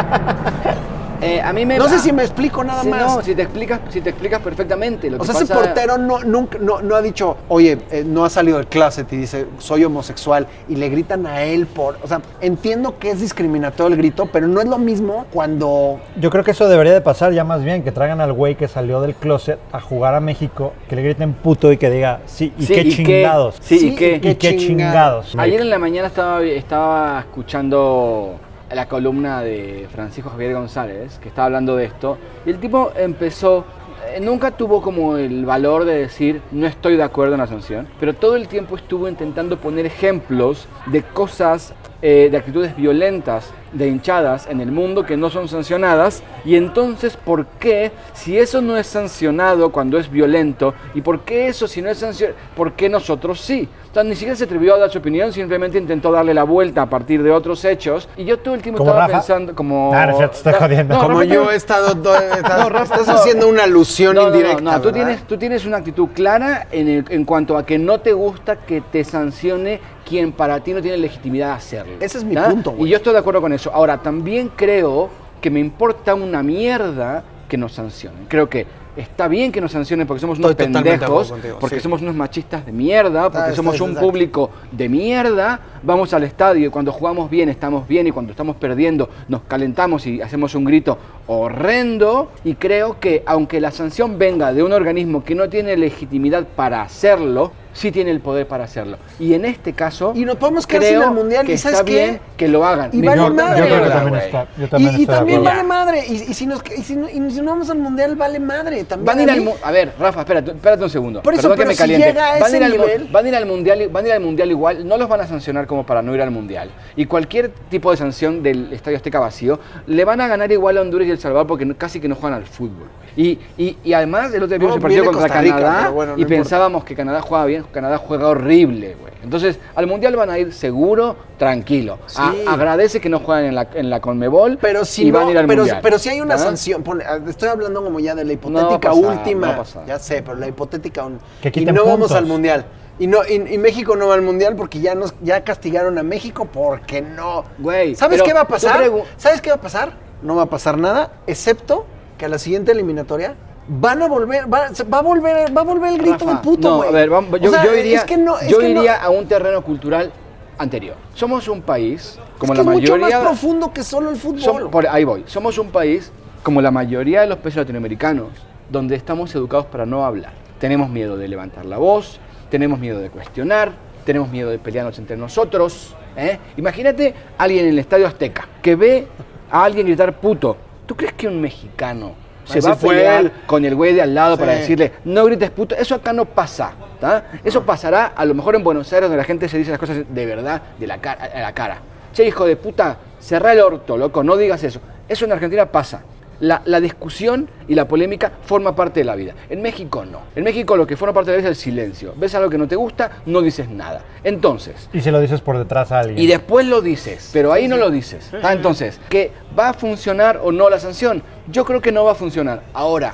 Eh, 1.22 1.42
a 1.42 1.54
mí 1.54 1.66
me 1.66 1.78
No 1.78 1.88
sé 1.88 2.00
si 2.00 2.12
me 2.12 2.24
explico 2.24 2.64
nada 2.64 2.82
Sí, 2.84 2.88
más. 2.90 3.02
No, 3.02 3.22
si 3.22 3.36
te 3.36 3.42
explicas, 3.44 3.80
si 3.90 4.02
te 4.02 4.10
explicas 4.10 4.42
perfectamente. 4.42 5.10
Lo 5.10 5.18
O 5.18 5.20
que 5.22 5.28
sea, 5.28 5.42
ese 5.42 5.54
portero 5.54 5.98
no, 5.98 6.20
nunca, 6.24 6.58
no, 6.60 6.82
no 6.82 6.96
ha 6.96 7.02
dicho, 7.02 7.38
oye, 7.50 7.78
eh, 7.92 8.04
no 8.06 8.26
ha 8.26 8.30
salido 8.30 8.58
del 8.58 8.68
closet 8.68 9.12
y 9.14 9.18
dice, 9.18 9.46
soy 9.60 9.84
homosexual, 9.84 10.48
y 10.68 10.76
le 10.76 10.90
gritan 10.90 11.26
a 11.28 11.44
él 11.44 11.66
por... 11.68 11.98
O 12.04 12.08
sea, 12.08 12.22
entiendo 12.42 12.98
que 13.00 13.12
es 13.12 13.22
discriminatorio 13.22 13.94
el 13.96 13.98
grito, 13.98 14.28
pero 14.32 14.48
no 14.48 14.62
es 14.62 14.68
lo 14.68 14.78
mismo 14.78 15.26
cuando... 15.34 16.00
Yo 16.20 16.30
creo 16.30 16.44
que 16.44 16.52
eso 16.52 16.68
debería 16.68 16.94
de 16.94 17.02
pasar 17.02 17.32
ya 17.34 17.44
más 17.44 17.64
bien, 17.64 17.84
que 17.84 17.92
traigan 17.92 18.22
al 18.22 18.34
güey 18.34 18.56
que 18.56 18.68
salió 18.68 19.02
del 19.02 19.16
closet 19.16 19.60
a 19.72 19.80
jugar 19.82 20.16
a 20.16 20.20
México, 20.20 20.74
que 20.90 20.96
le 20.96 21.04
griten 21.04 21.34
puto 21.34 21.72
y 21.72 21.78
que 21.78 21.90
diga, 21.90 22.22
sí, 22.26 22.54
y 22.58 22.66
Sí, 22.66 22.74
qué 22.74 22.82
¿y 22.82 22.84
qué? 22.90 22.96
chingados. 22.96 23.56
Sí, 23.62 23.80
Sí, 23.80 23.88
¿y 23.90 23.96
qué? 23.96 24.16
y 24.16 24.20
qué 24.20 24.30
Y 24.32 24.36
qué 24.36 24.56
chingados. 24.58 25.26
chingados. 25.28 25.36
Ayer 25.38 25.62
en 25.62 25.70
la 25.70 25.80
mañana 25.80 26.08
estaba, 26.08 26.42
estaba 26.44 27.20
escuchando 27.22 28.36
la 28.74 28.88
columna 28.88 29.42
de 29.42 29.88
Francisco 29.92 30.30
Javier 30.30 30.54
González, 30.54 31.20
que 31.20 31.30
estaba 31.30 31.46
hablando 31.46 31.76
de 31.76 31.86
esto, 31.86 32.18
y 32.46 32.50
el 32.50 32.60
tipo 32.60 32.92
empezó, 32.96 33.66
eh, 34.08 34.20
nunca 34.20 34.52
tuvo 34.52 34.82
como 34.82 35.18
el 35.18 35.46
valor 35.46 35.86
de 35.86 35.96
decir 35.96 36.42
no 36.52 36.66
estoy 36.66 36.98
de 36.98 37.04
acuerdo 37.04 37.36
en 37.36 37.42
la 37.42 37.48
sanción, 37.48 37.88
pero 38.00 38.14
todo 38.14 38.36
el 38.36 38.48
tiempo 38.48 38.76
estuvo 38.76 39.08
intentando 39.08 39.58
poner 39.58 39.86
ejemplos 39.86 40.68
de 40.88 41.04
cosas, 41.04 41.74
eh, 42.08 42.28
de 42.30 42.38
actitudes 42.38 42.76
violentas, 42.78 43.50
de 43.72 43.88
hinchadas 43.88 44.46
en 44.48 44.62
el 44.62 44.72
mundo 44.72 45.04
que 45.04 45.18
no 45.18 45.32
son 45.32 45.48
sancionadas, 45.48 46.22
y 46.46 46.56
entonces, 46.56 47.18
¿por 47.18 47.48
qué, 47.60 47.92
si 48.14 48.38
eso 48.38 48.62
no 48.62 48.78
es 48.78 48.86
sancionado 48.86 49.72
cuando 49.72 49.98
es 49.98 50.12
violento, 50.12 50.76
y 50.94 51.02
por 51.02 51.22
qué 51.22 51.48
eso 51.48 51.68
si 51.68 51.82
no 51.82 51.90
es 51.90 51.98
sancionado, 51.98 52.38
por 52.56 52.74
qué 52.74 52.90
nosotros 52.90 53.42
sí? 53.42 53.68
O 53.90 53.94
sea, 53.96 54.04
ni 54.04 54.14
siquiera 54.14 54.36
se 54.36 54.44
atrevió 54.44 54.76
a 54.76 54.78
dar 54.78 54.92
su 54.92 55.00
opinión, 55.00 55.34
simplemente 55.34 55.80
intentó 55.80 56.12
darle 56.12 56.34
la 56.36 56.44
vuelta 56.44 56.84
a 56.84 56.86
partir 56.86 57.24
de 57.24 57.32
otros 57.32 57.64
hechos. 57.66 58.08
Y 58.18 58.26
yo 58.26 58.38
todo 58.38 58.54
el 58.54 58.62
tiempo 58.62 58.80
¿Como 58.80 58.92
estaba 58.92 59.08
Rafa? 59.08 59.20
pensando 59.20 59.56
como... 59.56 59.94
Ah, 59.96 60.06
no 60.06 60.18
cierto, 60.18 60.36
estoy 60.36 60.54
jodiendo. 60.54 60.96
no, 60.96 61.02
Como 61.02 61.20
Rafa 61.22 61.34
yo 61.34 61.50
he 61.50 61.56
estado... 61.56 61.88
estás, 62.36 62.60
No, 62.60 62.70
Rafa, 62.70 62.84
estás 62.96 63.08
no. 63.08 63.14
haciendo 63.14 63.48
una 63.48 63.64
alusión 63.64 64.14
No, 64.16 64.24
no, 64.24 64.30
no, 64.30 64.36
indirecta, 64.36 64.62
no, 64.64 64.82
tú, 64.82 64.92
tienes, 64.92 65.24
tú 65.26 65.38
tienes 65.38 65.66
una 65.66 65.78
actitud 65.78 66.10
clara 66.14 66.68
en, 66.72 66.88
el- 66.90 67.06
en 67.10 67.24
cuanto 67.24 67.58
a 67.58 67.66
que 67.66 67.80
no 67.80 68.00
te 68.02 68.12
gusta 68.12 68.58
que 68.58 68.82
te 68.82 69.06
sancione 69.06 69.80
quien 70.06 70.32
para 70.32 70.60
ti 70.62 70.74
no 70.74 70.82
tiene 70.82 70.98
legitimidad 70.98 71.48
de 71.48 71.54
hacerlo. 71.54 71.94
Ese 72.00 72.20
es 72.20 72.24
mi 72.24 72.36
punto, 72.36 72.72
güey. 72.72 72.88
Y 72.88 72.92
yo 72.92 72.98
estoy 72.98 73.14
de 73.14 73.20
acuerdo 73.20 73.42
con 73.42 73.52
eso. 73.54 73.72
Ahora, 73.74 73.98
también 74.02 74.52
creo 74.56 75.10
que 75.42 75.50
me 75.50 75.60
importa 75.60 76.16
una 76.16 76.42
mierda 76.44 77.24
que 77.50 77.58
nos 77.58 77.74
sancionen. 77.74 78.26
Creo 78.28 78.50
que 78.50 78.66
está 78.96 79.28
bien 79.28 79.52
que 79.52 79.60
nos 79.60 79.74
sancionen 79.74 80.08
porque 80.08 80.22
somos 80.22 80.40
unos 80.40 80.52
Estoy 80.52 80.68
pendejos, 80.72 81.30
contigo, 81.32 81.58
porque 81.60 81.76
sí. 81.76 81.82
somos 81.82 82.02
unos 82.02 82.16
machistas 82.16 82.66
de 82.66 82.72
mierda, 82.72 83.24
porque 83.30 83.52
Ah, 83.52 83.54
somos 83.54 83.74
estás- 83.76 83.82
un 83.86 83.90
exacto. 83.92 84.08
público 84.10 84.50
de 84.72 84.88
mierda, 84.90 85.60
vamos 85.84 86.14
al 86.14 86.24
estadio 86.24 86.68
y 86.68 86.70
cuando 86.70 86.94
jugamos 86.94 87.30
bien 87.30 87.50
estamos 87.50 87.86
bien 87.90 88.08
y 88.08 88.12
cuando 88.12 88.32
estamos 88.32 88.56
perdiendo 88.56 89.10
nos 89.28 89.42
calentamos 89.42 90.08
y 90.08 90.22
hacemos 90.22 90.56
un 90.56 90.64
grito 90.64 90.98
horrendo 91.28 92.32
y 92.44 92.56
creo 92.56 93.00
que 93.00 93.22
aunque 93.26 93.60
la 93.60 93.72
sanción 93.72 94.18
venga 94.18 94.54
de 94.54 94.64
un 94.64 94.72
organismo 94.74 95.24
que 95.24 95.36
no 95.36 95.50
tiene 95.50 95.76
legitimidad 95.78 96.46
para 96.56 96.82
hacerlo, 96.82 97.52
sí 97.76 97.92
tiene 97.92 98.10
el 98.10 98.22
poder 98.22 98.48
para 98.48 98.64
hacerlo. 98.64 98.98
Y 99.20 99.34
en 99.34 99.44
este 99.46 99.74
caso 99.74 100.14
Y 100.16 100.24
nos 100.26 100.38
podemos 100.38 100.66
quedar 100.66 100.84
sin 100.86 101.02
el 101.02 101.12
Mundial, 101.12 101.46
que 101.46 101.54
¿y 101.54 101.58
sabes 101.58 101.80
está 101.80 101.86
qué? 101.86 101.92
bien 101.94 102.20
que 102.38 102.48
lo 102.48 102.66
hagan. 102.66 102.90
Y 102.94 103.02
vale 103.02 103.30
madre, 103.30 103.60
Yo 103.60 103.66
creo 103.66 103.68
que 103.68 103.82
mierda, 103.82 103.94
también 103.96 104.16
está. 104.24 104.48
Yo 104.58 104.66
Y, 104.66 105.06
también 105.06 105.42
y 105.42 105.44
vale 105.46 105.64
madre. 105.64 106.04
Y, 106.08 106.14
y 106.14 106.34
si 106.34 106.46
nos, 106.48 106.62
y, 106.76 106.82
si 106.84 106.96
no, 106.96 107.08
y 107.10 107.32
si 107.32 107.42
no 107.42 107.52
vamos 107.52 107.70
al 107.70 107.78
mundial, 107.78 108.16
vale 108.16 108.40
madre. 108.40 108.84
También 108.86 109.06
Van 109.06 109.20
a 109.20 109.24
ir 109.24 109.30
al 109.30 109.54
a 109.64 109.72
ver, 109.72 109.92
Rafa, 110.00 110.22
espérate, 110.22 110.52
espérate 110.52 110.84
un 110.84 110.90
segundo. 110.90 111.22
Por 111.22 111.34
eso, 111.34 111.44
Perdón 111.44 111.58
que 111.60 111.66
me 111.66 111.74
si 111.74 111.78
caliente. 111.80 112.08
llega 112.08 112.28
a 112.36 112.40
van, 112.40 112.48
ese 112.48 112.58
ir 112.58 112.64
al, 112.64 112.72
nivel- 112.72 113.12
van 113.12 113.26
a 113.26 113.28
ir 113.30 113.36
al 113.36 113.46
mundial, 113.46 113.90
van 113.92 114.06
a 114.06 114.08
ir 114.08 114.14
al 114.14 114.22
mundial 114.22 114.50
igual, 114.52 114.88
no 114.88 114.98
los 114.98 115.08
van 115.10 115.22
a 115.22 115.28
sancionar 115.28 115.68
como 115.68 115.86
para 115.86 116.02
no 116.02 116.16
ir 116.16 116.22
al 116.22 116.32
mundial. 116.32 116.70
Y 116.96 117.06
cualquier 117.06 117.50
tipo 117.70 117.92
de 117.92 117.98
sanción 117.98 118.42
del 118.42 118.72
Estadio 118.74 118.98
Azteca 118.98 119.20
vacío, 119.20 119.60
le 119.88 120.06
van 120.06 120.22
a 120.22 120.28
ganar 120.28 120.52
igual 120.52 120.78
a 120.78 120.82
Honduras 120.82 121.08
y 121.08 121.12
El 121.12 121.20
Salvador 121.20 121.48
porque 121.48 121.66
casi 121.76 122.00
que 122.00 122.08
no 122.08 122.16
juegan 122.16 122.38
al 122.40 122.46
fútbol. 122.46 122.88
Y, 123.18 123.40
y, 123.58 123.78
y 123.84 123.94
además 123.94 124.34
el 124.34 124.44
otro 124.44 124.48
día 124.48 124.58
vimos 124.58 124.72
No, 124.72 124.76
el 124.76 124.82
partido 124.82 125.06
contra 125.06 125.42
Rica, 125.42 125.56
Canadá 125.56 125.90
bueno, 125.90 126.12
no 126.14 126.18
y 126.18 126.22
importa. 126.24 126.42
pensábamos 126.42 126.84
que 126.84 126.96
Canadá 126.96 127.22
juega 127.22 127.46
bien, 127.46 127.66
Canadá 127.72 127.98
juega 127.98 128.28
horrible, 128.28 128.96
güey. 129.00 129.14
Entonces, 129.24 129.58
al 129.74 129.88
mundial 129.88 130.16
van 130.18 130.30
a 130.30 130.38
ir 130.38 130.54
seguro, 130.54 131.16
tranquilo. 131.38 131.98
A- 132.18 132.32
Sí. 132.34 132.44
agradece 132.48 133.00
que 133.00 133.10
no 133.10 133.20
juegan 133.20 133.46
en 133.46 133.56
la, 133.56 133.68
en 133.74 133.90
la 133.90 134.00
Conmebol 134.02 134.58
Pero 134.62 134.86
si 134.86 135.08
y 135.08 135.12
no, 135.12 135.20
van 135.20 135.28
a 135.30 135.32
ir 135.32 135.38
al 135.38 135.48
pero, 135.48 135.62
mundial. 135.62 135.80
pero 135.82 135.98
si 135.98 136.10
hay 136.10 136.22
una 136.22 136.38
sanción, 136.38 136.84
ah, 137.08 137.20
estoy 137.28 137.50
hablando 137.50 137.84
como 137.84 138.00
ya 138.00 138.14
de 138.16 138.24
la 138.26 138.32
a 138.32 138.34
hipotética 138.34 138.92
pasar, 138.92 139.04
última, 139.18 139.48
a 139.56 139.86
ya 139.88 139.98
sé, 139.98 140.22
pero 140.22 140.38
la 140.38 140.48
hipotética 140.48 141.06
un- 141.06 141.20
Que 141.42 141.52
y 141.56 141.66
no 141.66 141.86
vamos 141.86 142.12
al 142.12 142.26
mundial. 142.26 142.66
Y 143.00 143.08
no 143.08 143.20
y, 143.28 143.34
y 143.54 143.58
México 143.58 143.96
no 143.96 144.08
va 144.08 144.14
al 144.14 144.22
mundial 144.22 144.56
porque 144.56 144.80
ya 144.80 144.94
nos 144.96 145.14
ya 145.22 145.44
castigaron 145.44 145.98
a 145.98 146.04
México 146.04 146.48
porque 146.52 147.02
no. 147.02 147.44
Güey, 147.58 147.96
¿Sabes 147.96 148.18
pero 148.20 148.28
qué 148.30 148.34
va 148.34 148.42
a 148.42 148.48
pasar? 148.48 148.90
¿Sabes 149.18 149.42
qué 149.42 149.50
va 149.50 149.56
a 149.56 149.62
pasar? 149.62 149.94
No 150.22 150.36
va 150.36 150.44
a 150.44 150.50
pasar 150.50 150.78
nada, 150.78 151.12
excepto 151.28 151.86
que 152.18 152.26
a 152.26 152.30
la 152.30 152.38
siguiente 152.38 152.72
eliminatoria 152.72 153.36
van 153.68 154.02
a 154.02 154.08
volver 154.08 154.52
va, 154.52 154.68
a 154.68 155.02
volver 155.02 155.56
va 155.58 155.62
a 155.62 155.64
volver 155.64 155.94
el 155.94 155.98
grito 155.98 156.26
Rafa, 156.26 156.32
de 156.38 156.38
puto, 156.44 156.70
No, 156.70 156.78
güey. 156.78 156.90
a 156.90 156.92
ver, 156.92 157.10
vamos, 157.10 157.34
O 157.34 157.38
yo, 157.38 157.52
sea, 157.52 157.64
yo 157.66 157.76
iría, 157.76 157.98
es 158.00 158.04
que 158.06 158.18
no, 158.18 158.38
es 158.38 158.48
yo 158.48 158.60
que 158.60 158.74
no- 158.74 158.80
iría 158.82 158.96
a 159.02 159.10
un 159.10 159.26
terreno 159.28 159.62
cultural 159.64 160.12
anterior. 160.58 160.96
Somos 161.14 161.48
un 161.48 161.62
país, 161.62 162.18
como 162.38 162.54
es 162.54 162.60
que 162.60 162.66
la 162.66 162.72
es 162.72 162.78
mucho 162.80 162.92
mayoría... 162.94 163.18
más 163.20 163.28
profundo 163.28 163.74
que 163.74 163.84
solo 163.84 164.10
el 164.10 164.16
fútbol. 164.16 164.40
som- 164.42 164.70
por 164.70 164.88
ahí 164.88 165.04
voy. 165.04 165.24
Somos 165.28 165.58
un 165.58 165.70
país, 165.72 166.12
como 166.44 166.62
la 166.62 166.72
mayoría 166.72 167.22
de 167.22 167.28
los 167.28 167.38
países 167.40 167.58
latinoamericanos, 167.58 168.28
donde 168.70 168.96
estamos 168.96 169.34
educados 169.36 169.66
para 169.66 169.86
no 169.86 170.06
hablar. 170.06 170.32
Tenemos 170.60 170.90
miedo 170.90 171.18
de 171.18 171.28
levantar 171.28 171.66
la 171.66 171.78
voz, 171.78 172.20
tenemos 172.50 172.80
miedo 172.80 173.00
de 173.00 173.10
cuestionar, 173.10 173.72
tenemos 174.06 174.30
miedo 174.30 174.50
de 174.50 174.60
pelearnos 174.60 174.98
entre 175.00 175.18
nosotros. 175.18 175.96
¿eh? 176.16 176.38
Imagínate 176.56 177.14
alguien 177.38 177.66
en 177.66 177.72
el 177.72 177.80
Estadio 177.80 178.08
Azteca 178.08 178.48
que 178.62 178.76
ve 178.76 179.08
a 179.52 179.64
alguien 179.66 179.86
gritar 179.88 180.14
puto. 180.20 180.56
¿Tú 180.86 180.96
crees 180.96 181.14
que 181.14 181.28
un 181.28 181.42
mexicano 181.42 182.14
se 182.46 182.60
Así 182.60 182.68
va 182.68 182.74
a 182.74 182.78
pelear 182.78 183.22
él. 183.26 183.32
con 183.48 183.66
el 183.66 183.76
güey 183.76 183.94
de 183.94 184.02
al 184.02 184.14
lado 184.14 184.38
para 184.38 184.54
decirle, 184.54 184.94
no 185.04 185.26
grites 185.26 185.50
puto. 185.50 185.76
Eso 185.76 185.96
acá 185.96 186.14
no 186.14 186.26
pasa. 186.26 186.74
¿tá? 187.00 187.26
Eso 187.44 187.64
pasará 187.64 188.08
a 188.16 188.24
lo 188.26 188.34
mejor 188.36 188.56
en 188.56 188.64
Buenos 188.64 188.92
Aires, 188.94 189.10
donde 189.10 189.18
la 189.18 189.24
gente 189.24 189.50
se 189.50 189.58
dice 189.58 189.72
las 189.72 189.80
cosas 189.80 190.04
de 190.08 190.26
verdad 190.26 190.62
de 190.80 190.88
la 190.88 191.00
cara, 191.00 191.26
a 191.34 191.40
la 191.40 191.54
cara. 191.54 191.80
Che, 192.14 192.26
hijo 192.26 192.46
de 192.46 192.56
puta, 192.56 192.98
cerrá 193.20 193.52
el 193.54 193.60
orto, 193.60 193.98
loco, 193.98 194.24
no 194.24 194.38
digas 194.38 194.64
eso. 194.64 194.80
Eso 195.08 195.26
en 195.26 195.32
Argentina 195.32 195.66
pasa. 195.66 196.02
La, 196.40 196.62
la 196.66 196.82
discusión 196.82 197.48
y 197.68 197.76
la 197.76 197.88
polémica 197.88 198.32
forma 198.44 198.76
parte 198.76 199.00
de 199.00 199.06
la 199.06 199.16
vida. 199.16 199.34
En 199.50 199.62
México 199.62 200.06
no. 200.06 200.20
En 200.36 200.44
México 200.44 200.76
lo 200.78 200.86
que 200.86 200.98
forma 200.98 201.14
parte 201.14 201.32
de 201.32 201.38
la 201.38 201.42
vida 201.42 201.50
es 201.52 201.58
el 201.58 201.62
silencio. 201.64 202.14
Ves 202.18 202.36
algo 202.36 202.50
que 202.50 202.58
no 202.58 202.68
te 202.68 202.76
gusta, 202.76 203.12
no 203.26 203.42
dices 203.42 203.70
nada. 203.70 204.02
Entonces, 204.24 204.90
Y 204.94 205.02
se 205.02 205.12
lo 205.12 205.20
dices 205.22 205.42
por 205.42 205.58
detrás 205.58 205.92
a 205.92 206.00
alguien. 206.02 206.18
y 206.20 206.28
después 206.28 206.66
lo 206.68 206.82
dices, 206.82 207.30
pero 207.32 207.54
ahí 207.54 207.68
no 207.68 207.78
lo 207.78 207.90
dices. 207.92 208.32
Ah, 208.44 208.54
entonces, 208.54 209.00
¿que 209.10 209.32
va 209.58 209.70
a 209.70 209.74
funcionar 209.74 210.40
o 210.44 210.52
no 210.52 210.70
la 210.70 210.80
sanción? 210.80 211.24
Yo 211.50 211.64
creo 211.66 211.82
que 211.82 211.92
no 211.92 212.04
va 212.04 212.12
a 212.14 212.16
funcionar. 212.16 212.64
Ahora, 212.74 213.14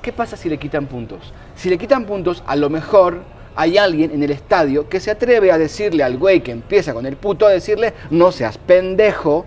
¿qué 0.00 0.12
pasa 0.12 0.36
si 0.36 0.48
le 0.48 0.58
quitan 0.58 0.86
puntos? 0.86 1.32
Si 1.56 1.68
le 1.68 1.78
quitan 1.78 2.04
puntos, 2.06 2.42
a 2.46 2.56
lo 2.56 2.70
mejor 2.70 3.18
hay 3.54 3.76
alguien 3.76 4.10
en 4.12 4.22
el 4.22 4.30
estadio 4.30 4.88
que 4.88 4.98
se 4.98 5.10
atreve 5.10 5.52
a 5.52 5.58
decirle 5.58 6.02
al 6.02 6.16
güey 6.16 6.40
que 6.40 6.52
empieza 6.52 6.94
con 6.94 7.04
el 7.04 7.16
puto, 7.16 7.46
a 7.46 7.50
decirle, 7.50 7.92
no 8.10 8.32
seas 8.32 8.56
pendejo, 8.56 9.44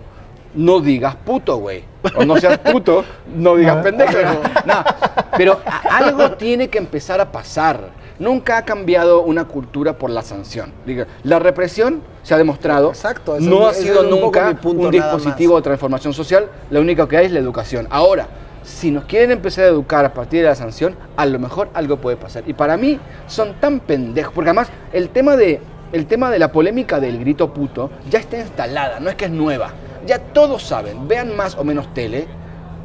no 0.56 0.80
digas 0.80 1.14
puto, 1.16 1.58
güey. 1.58 1.84
O 2.16 2.24
no 2.24 2.36
seas 2.38 2.58
puto, 2.58 3.04
no 3.34 3.56
digas 3.56 3.76
No. 3.76 3.82
pendejo. 3.82 4.12
No, 4.64 4.74
pero 5.36 5.60
algo 5.90 6.32
tiene 6.32 6.68
que 6.68 6.78
empezar 6.78 7.20
a 7.20 7.30
pasar. 7.30 7.90
Nunca 8.18 8.56
ha 8.58 8.64
cambiado 8.64 9.22
una 9.22 9.44
cultura 9.44 9.98
por 9.98 10.08
la 10.10 10.22
sanción. 10.22 10.72
La 11.22 11.38
represión 11.38 12.00
se 12.22 12.32
ha 12.34 12.38
demostrado. 12.38 12.88
Exacto, 12.88 13.36
no 13.40 13.66
ha 13.66 13.74
sido 13.74 14.02
un 14.02 14.10
nunca 14.10 14.54
punto, 14.54 14.88
un 14.88 14.96
nada 14.96 15.12
dispositivo 15.12 15.54
más. 15.54 15.62
de 15.62 15.64
transformación 15.64 16.12
social. 16.14 16.48
Lo 16.70 16.80
único 16.80 17.06
que 17.06 17.18
hay 17.18 17.26
es 17.26 17.32
la 17.32 17.40
educación. 17.40 17.86
Ahora, 17.90 18.26
si 18.62 18.90
nos 18.90 19.04
quieren 19.04 19.30
empezar 19.32 19.64
a 19.64 19.68
educar 19.68 20.04
a 20.04 20.14
partir 20.14 20.40
de 20.42 20.48
la 20.48 20.54
sanción, 20.54 20.96
a 21.16 21.26
lo 21.26 21.38
mejor 21.38 21.68
algo 21.74 21.98
puede 21.98 22.16
pasar. 22.16 22.42
Y 22.46 22.54
para 22.54 22.76
mí 22.78 22.98
son 23.26 23.54
tan 23.60 23.80
pendejos. 23.80 24.32
Porque 24.32 24.48
además 24.50 24.68
el 24.94 25.10
tema 25.10 25.36
de, 25.36 25.60
el 25.92 26.06
tema 26.06 26.30
de 26.30 26.38
la 26.38 26.50
polémica 26.50 26.98
del 27.00 27.18
grito 27.18 27.52
puto 27.52 27.90
ya 28.10 28.18
está 28.18 28.38
instalada, 28.38 28.98
no 28.98 29.10
es 29.10 29.16
que 29.16 29.26
es 29.26 29.30
nueva. 29.30 29.72
Ya 30.06 30.18
todos 30.18 30.62
saben, 30.62 31.08
vean 31.08 31.36
más 31.36 31.56
o 31.56 31.64
menos 31.64 31.92
tele, 31.92 32.26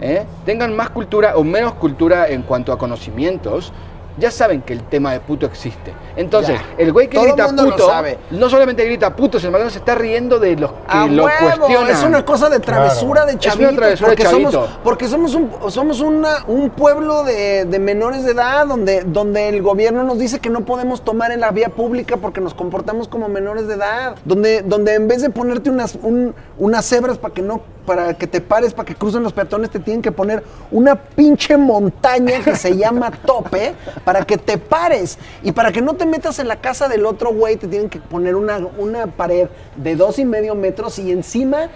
¿eh? 0.02 0.26
tengan 0.46 0.76
más 0.76 0.90
cultura 0.90 1.38
o 1.38 1.44
menos 1.44 1.74
cultura 1.76 2.28
en 2.28 2.42
cuanto 2.42 2.74
a 2.74 2.78
conocimientos. 2.78 3.72
Ya 4.18 4.30
saben 4.30 4.62
que 4.62 4.74
el 4.74 4.84
tema 4.84 5.14
de 5.14 5.20
puto 5.22 5.46
existe. 5.46 5.94
Entonces, 6.16 6.60
Ya. 6.60 6.66
el 6.78 6.92
güey 6.92 7.08
que 7.08 7.16
Todo 7.18 7.28
grita 7.34 7.48
puto, 7.48 7.88
sabe. 7.88 8.18
no 8.32 8.50
solamente 8.50 8.84
grita 8.86 9.16
puto, 9.16 9.40
sino 9.40 9.58
que 9.58 9.70
se 9.70 9.78
está 9.80 9.96
riendo 9.96 10.38
de 10.40 10.56
los 10.58 10.72
que 10.72 10.78
¡A 10.88 11.08
lo 11.08 11.24
huevo! 11.26 11.38
cuestionan. 11.58 11.90
Es 11.92 12.04
una 12.04 12.26
cosa 12.26 12.50
de 12.50 12.60
travesura 12.60 13.26
de 13.26 13.38
Es 13.40 13.56
una 13.56 13.72
travesura 13.76 14.10
de 14.10 14.16
porque, 14.18 14.26
somos, 14.30 14.52
chavito. 14.54 14.80
porque 14.84 15.08
somos 15.08 15.34
un, 15.36 15.52
somos 15.70 16.02
una- 16.02 16.44
un 16.48 16.70
pueblo 16.72 17.24
de, 17.24 17.66
de 17.66 17.80
menores 17.80 18.24
de 18.26 18.32
edad 18.32 18.68
donde, 18.68 19.04
donde 19.04 19.48
el 19.50 19.62
gobierno 19.62 20.04
nos 20.04 20.20
dice 20.20 20.40
que 20.40 20.50
no 20.50 20.66
podemos 20.66 21.02
tomar 21.04 21.32
en 21.32 21.40
la 21.40 21.52
vía 21.52 21.70
pública 21.70 22.18
porque 22.18 22.42
nos 22.42 22.54
comportamos 22.54 23.08
como 23.08 23.30
menores 23.30 23.68
de 23.68 23.76
edad. 23.76 24.16
Donde, 24.26 24.62
donde 24.62 24.96
en 24.96 25.08
vez 25.08 25.22
de 25.22 25.30
ponerte 25.30 25.70
unas, 25.70 25.96
un- 26.02 26.36
unas 26.58 26.86
cebras 26.86 27.18
para 27.18 27.34
que 27.34 27.42
no 27.42 27.62
para 27.86 28.14
que 28.14 28.28
te 28.28 28.42
pares, 28.42 28.74
para 28.74 28.86
que 28.86 28.96
crucen 28.96 29.24
los 29.24 29.34
peatones, 29.34 29.70
te 29.70 29.80
tienen 29.80 30.02
que 30.02 30.12
poner 30.12 30.44
una 30.72 30.96
pinche 30.96 31.58
montaña 31.58 32.40
que 32.44 32.56
se 32.56 32.78
llama 32.78 33.12
tope 33.26 33.74
para 34.04 34.24
que 34.26 34.38
te 34.38 34.58
pares. 34.58 35.18
Y 35.44 35.52
para 35.52 35.72
que 35.72 35.82
no 35.82 35.96
te 35.96 36.06
metas 36.06 36.40
en 36.40 36.48
la 36.48 36.58
casa 36.58 36.88
del 36.88 37.06
otro 37.06 37.34
güey, 37.34 37.58
te 37.58 37.68
tienen 37.68 37.90
que 37.90 38.00
poner 38.00 38.36
una, 38.36 38.60
una 38.78 39.08
pared 39.08 39.48
de 39.76 39.96
dos 39.96 40.20
y 40.20 40.26
medio 40.26 40.56
metros 40.56 41.00
y 41.00 41.12
encima 41.12 41.70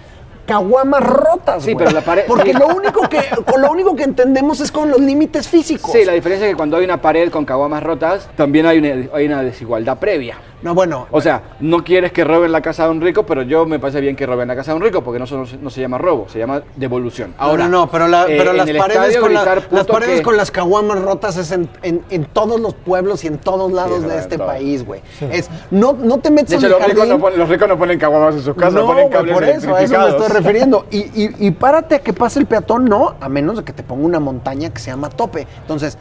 caguamas 0.46 1.02
rotas. 1.04 1.64
Sí, 1.64 1.74
pero 1.76 1.90
la 1.90 2.02
pared- 2.02 2.24
Porque 2.28 2.52
sí. 2.52 2.58
lo 2.58 2.68
único 2.68 3.08
que, 3.08 3.18
con 3.44 3.60
lo 3.60 3.70
único 3.70 3.96
que 3.96 4.04
entendemos 4.04 4.60
es 4.60 4.70
con 4.70 4.90
los 4.90 5.00
límites 5.00 5.48
físicos. 5.48 5.90
Sí, 5.90 6.04
la 6.04 6.12
diferencia 6.12 6.46
es 6.46 6.52
que 6.52 6.56
cuando 6.56 6.76
hay 6.76 6.84
una 6.84 7.02
pared 7.02 7.30
con 7.30 7.44
caguamas 7.44 7.82
rotas, 7.82 8.28
también 8.36 8.64
hay 8.66 8.78
una, 8.78 9.08
hay 9.12 9.26
una 9.26 9.42
desigualdad 9.42 9.98
previa. 9.98 10.36
No, 10.66 10.74
bueno. 10.74 11.06
O 11.12 11.20
sea, 11.20 11.42
no 11.60 11.84
quieres 11.84 12.10
que 12.10 12.24
roben 12.24 12.50
la 12.50 12.60
casa 12.60 12.86
de 12.86 12.90
un 12.90 13.00
rico, 13.00 13.24
pero 13.24 13.42
yo 13.42 13.66
me 13.66 13.78
parece 13.78 14.00
bien 14.00 14.16
que 14.16 14.26
roben 14.26 14.48
la 14.48 14.56
casa 14.56 14.72
de 14.72 14.78
un 14.78 14.82
rico, 14.82 15.00
porque 15.04 15.20
no, 15.20 15.24
solo- 15.24 15.46
no 15.62 15.70
se 15.70 15.80
llama 15.80 15.96
robo, 15.96 16.26
se 16.28 16.40
llama 16.40 16.60
devolución. 16.74 17.34
Ahora, 17.38 17.68
no, 17.68 17.82
no, 17.82 17.88
pero, 17.88 18.08
la- 18.08 18.24
eh, 18.24 18.34
pero 18.36 18.52
las 18.52 18.68
paredes, 18.68 19.16
con, 19.18 19.32
la- 19.32 19.44
las 19.44 19.64
puto 19.66 19.92
paredes 19.92 20.16
que- 20.16 20.22
con 20.24 20.36
las 20.36 20.50
caguamas 20.50 21.00
rotas 21.00 21.36
es 21.36 21.52
en, 21.52 21.68
en- 21.84 22.02
en 22.10 22.24
todos 22.24 22.58
los 22.60 22.74
pueblos 22.74 23.22
y 23.22 23.28
en 23.28 23.38
todos 23.38 23.70
lados 23.70 24.02
de 24.08 24.18
este 24.18 24.38
país, 24.40 24.84
güey. 24.84 25.02
Es, 25.30 25.48
no, 25.70 25.92
no 25.92 26.18
te 26.18 26.32
metes 26.32 26.50
De 26.50 26.56
hecho, 26.56 26.66
en 26.66 26.72
los 26.72 26.90
ricos, 26.90 27.06
no 27.06 27.18
ponen, 27.20 27.38
los 27.38 27.48
ricos 27.48 27.68
no 27.68 27.78
ponen 27.78 27.98
caguamas 28.00 28.34
en 28.34 28.42
sus 28.42 28.54
casas, 28.56 28.74
no, 28.74 28.86
ponen 28.88 29.08
cables 29.08 29.34
por 29.34 29.44
eso, 29.44 29.72
a 29.76 29.82
eso 29.82 29.98
me 30.00 30.08
estoy 30.08 30.28
refiriendo. 30.36 30.86
Y, 30.90 30.98
y- 30.98 31.34
y 31.46 31.50
párate 31.52 31.94
a 31.94 31.98
que 32.00 32.12
pase 32.12 32.40
el 32.40 32.46
peatón, 32.46 32.86
no, 32.86 33.14
a 33.20 33.28
menos 33.28 33.58
de 33.58 33.62
que 33.62 33.72
te 33.72 33.84
ponga 33.84 34.04
una 34.04 34.18
montaña 34.18 34.70
que 34.70 34.80
se 34.80 34.90
llama 34.90 35.10
tope. 35.10 35.46
Entonces, 35.60 35.96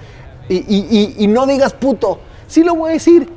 y, 0.49 0.55
y- 0.55 0.87
y- 0.89 1.23
y 1.23 1.27
no 1.27 1.45
digas 1.45 1.73
puto. 1.73 2.19
Sí 2.47 2.63
lo 2.63 2.75
voy 2.75 2.91
a 2.91 2.93
decir. 2.93 3.29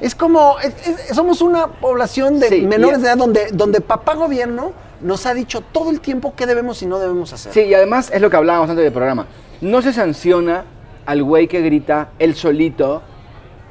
Es 0.00 0.14
como, 0.14 0.56
es- 0.60 0.74
es- 1.10 1.14
somos 1.16 1.42
una 1.42 1.66
población 1.66 2.40
de 2.40 2.48
Sí, 2.48 2.60
menores 2.62 2.98
y- 2.98 3.02
de 3.02 3.08
edad 3.08 3.16
donde, 3.18 3.48
donde 3.52 3.80
papá 3.80 4.14
gobierno 4.14 4.72
nos 5.02 5.26
ha 5.26 5.34
dicho 5.34 5.60
todo 5.60 5.90
el 5.90 6.00
tiempo 6.00 6.32
qué 6.36 6.46
debemos 6.46 6.80
y 6.82 6.86
no 6.86 6.98
debemos 6.98 7.32
hacer. 7.32 7.52
Sí, 7.52 7.60
y 7.62 7.74
además 7.74 8.10
es 8.12 8.20
lo 8.20 8.30
que 8.30 8.36
hablábamos 8.36 8.70
antes 8.70 8.82
del 8.84 8.92
programa. 8.92 9.26
No 9.60 9.82
se 9.82 9.92
sanciona 9.92 10.64
al 11.06 11.22
güey 11.22 11.48
que 11.48 11.60
grita 11.60 12.10
él 12.18 12.34
solito, 12.34 13.02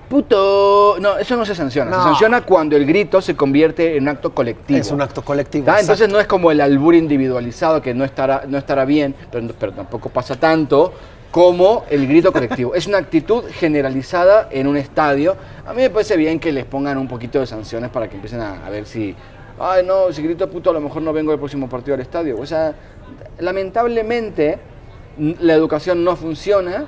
puto. 0.07 0.97
No, 0.99 1.17
eso 1.17 1.35
no 1.35 1.45
se 1.45 1.55
sanciona. 1.55 1.91
No. 1.91 1.97
Se 1.97 2.03
sanciona 2.09 2.41
cuando 2.45 2.75
el 2.75 2.85
grito 2.85 3.21
se 3.21 3.35
convierte 3.35 3.95
en 3.97 4.03
un 4.03 4.09
acto 4.09 4.33
colectivo. 4.33 4.79
Es 4.79 4.91
un 4.91 5.01
acto 5.01 5.23
colectivo. 5.23 5.71
Entonces 5.79 6.09
no 6.09 6.19
es 6.19 6.27
como 6.27 6.51
el 6.51 6.61
albur 6.61 6.93
individualizado 6.95 7.81
que 7.81 7.93
no 7.93 8.03
estará, 8.05 8.43
no 8.47 8.57
estará 8.57 8.85
bien, 8.85 9.15
pero, 9.31 9.47
pero 9.59 9.71
tampoco 9.73 10.09
pasa 10.09 10.35
tanto 10.35 10.93
como 11.31 11.85
el 11.89 12.07
grito 12.07 12.31
colectivo. 12.31 12.73
es 12.75 12.87
una 12.87 12.97
actitud 12.97 13.43
generalizada 13.51 14.47
en 14.51 14.67
un 14.67 14.77
estadio. 14.77 15.35
A 15.65 15.73
mí 15.73 15.81
me 15.81 15.89
parece 15.89 16.17
bien 16.17 16.39
que 16.39 16.51
les 16.51 16.65
pongan 16.65 16.97
un 16.97 17.07
poquito 17.07 17.39
de 17.39 17.45
sanciones 17.45 17.89
para 17.89 18.07
que 18.07 18.15
empiecen 18.15 18.41
a, 18.41 18.69
ver 18.69 18.85
si, 18.85 19.15
ay 19.59 19.85
no, 19.85 20.11
si 20.11 20.23
grito 20.23 20.49
puto 20.49 20.71
a 20.71 20.73
lo 20.73 20.81
mejor 20.81 21.01
no 21.01 21.13
vengo 21.13 21.31
el 21.31 21.39
próximo 21.39 21.69
partido 21.69 21.93
al 21.95 22.01
estadio. 22.01 22.39
O 22.39 22.45
sea, 22.45 22.73
lamentablemente 23.39 24.57
la 25.17 25.53
educación 25.53 26.03
no 26.03 26.15
funciona, 26.15 26.85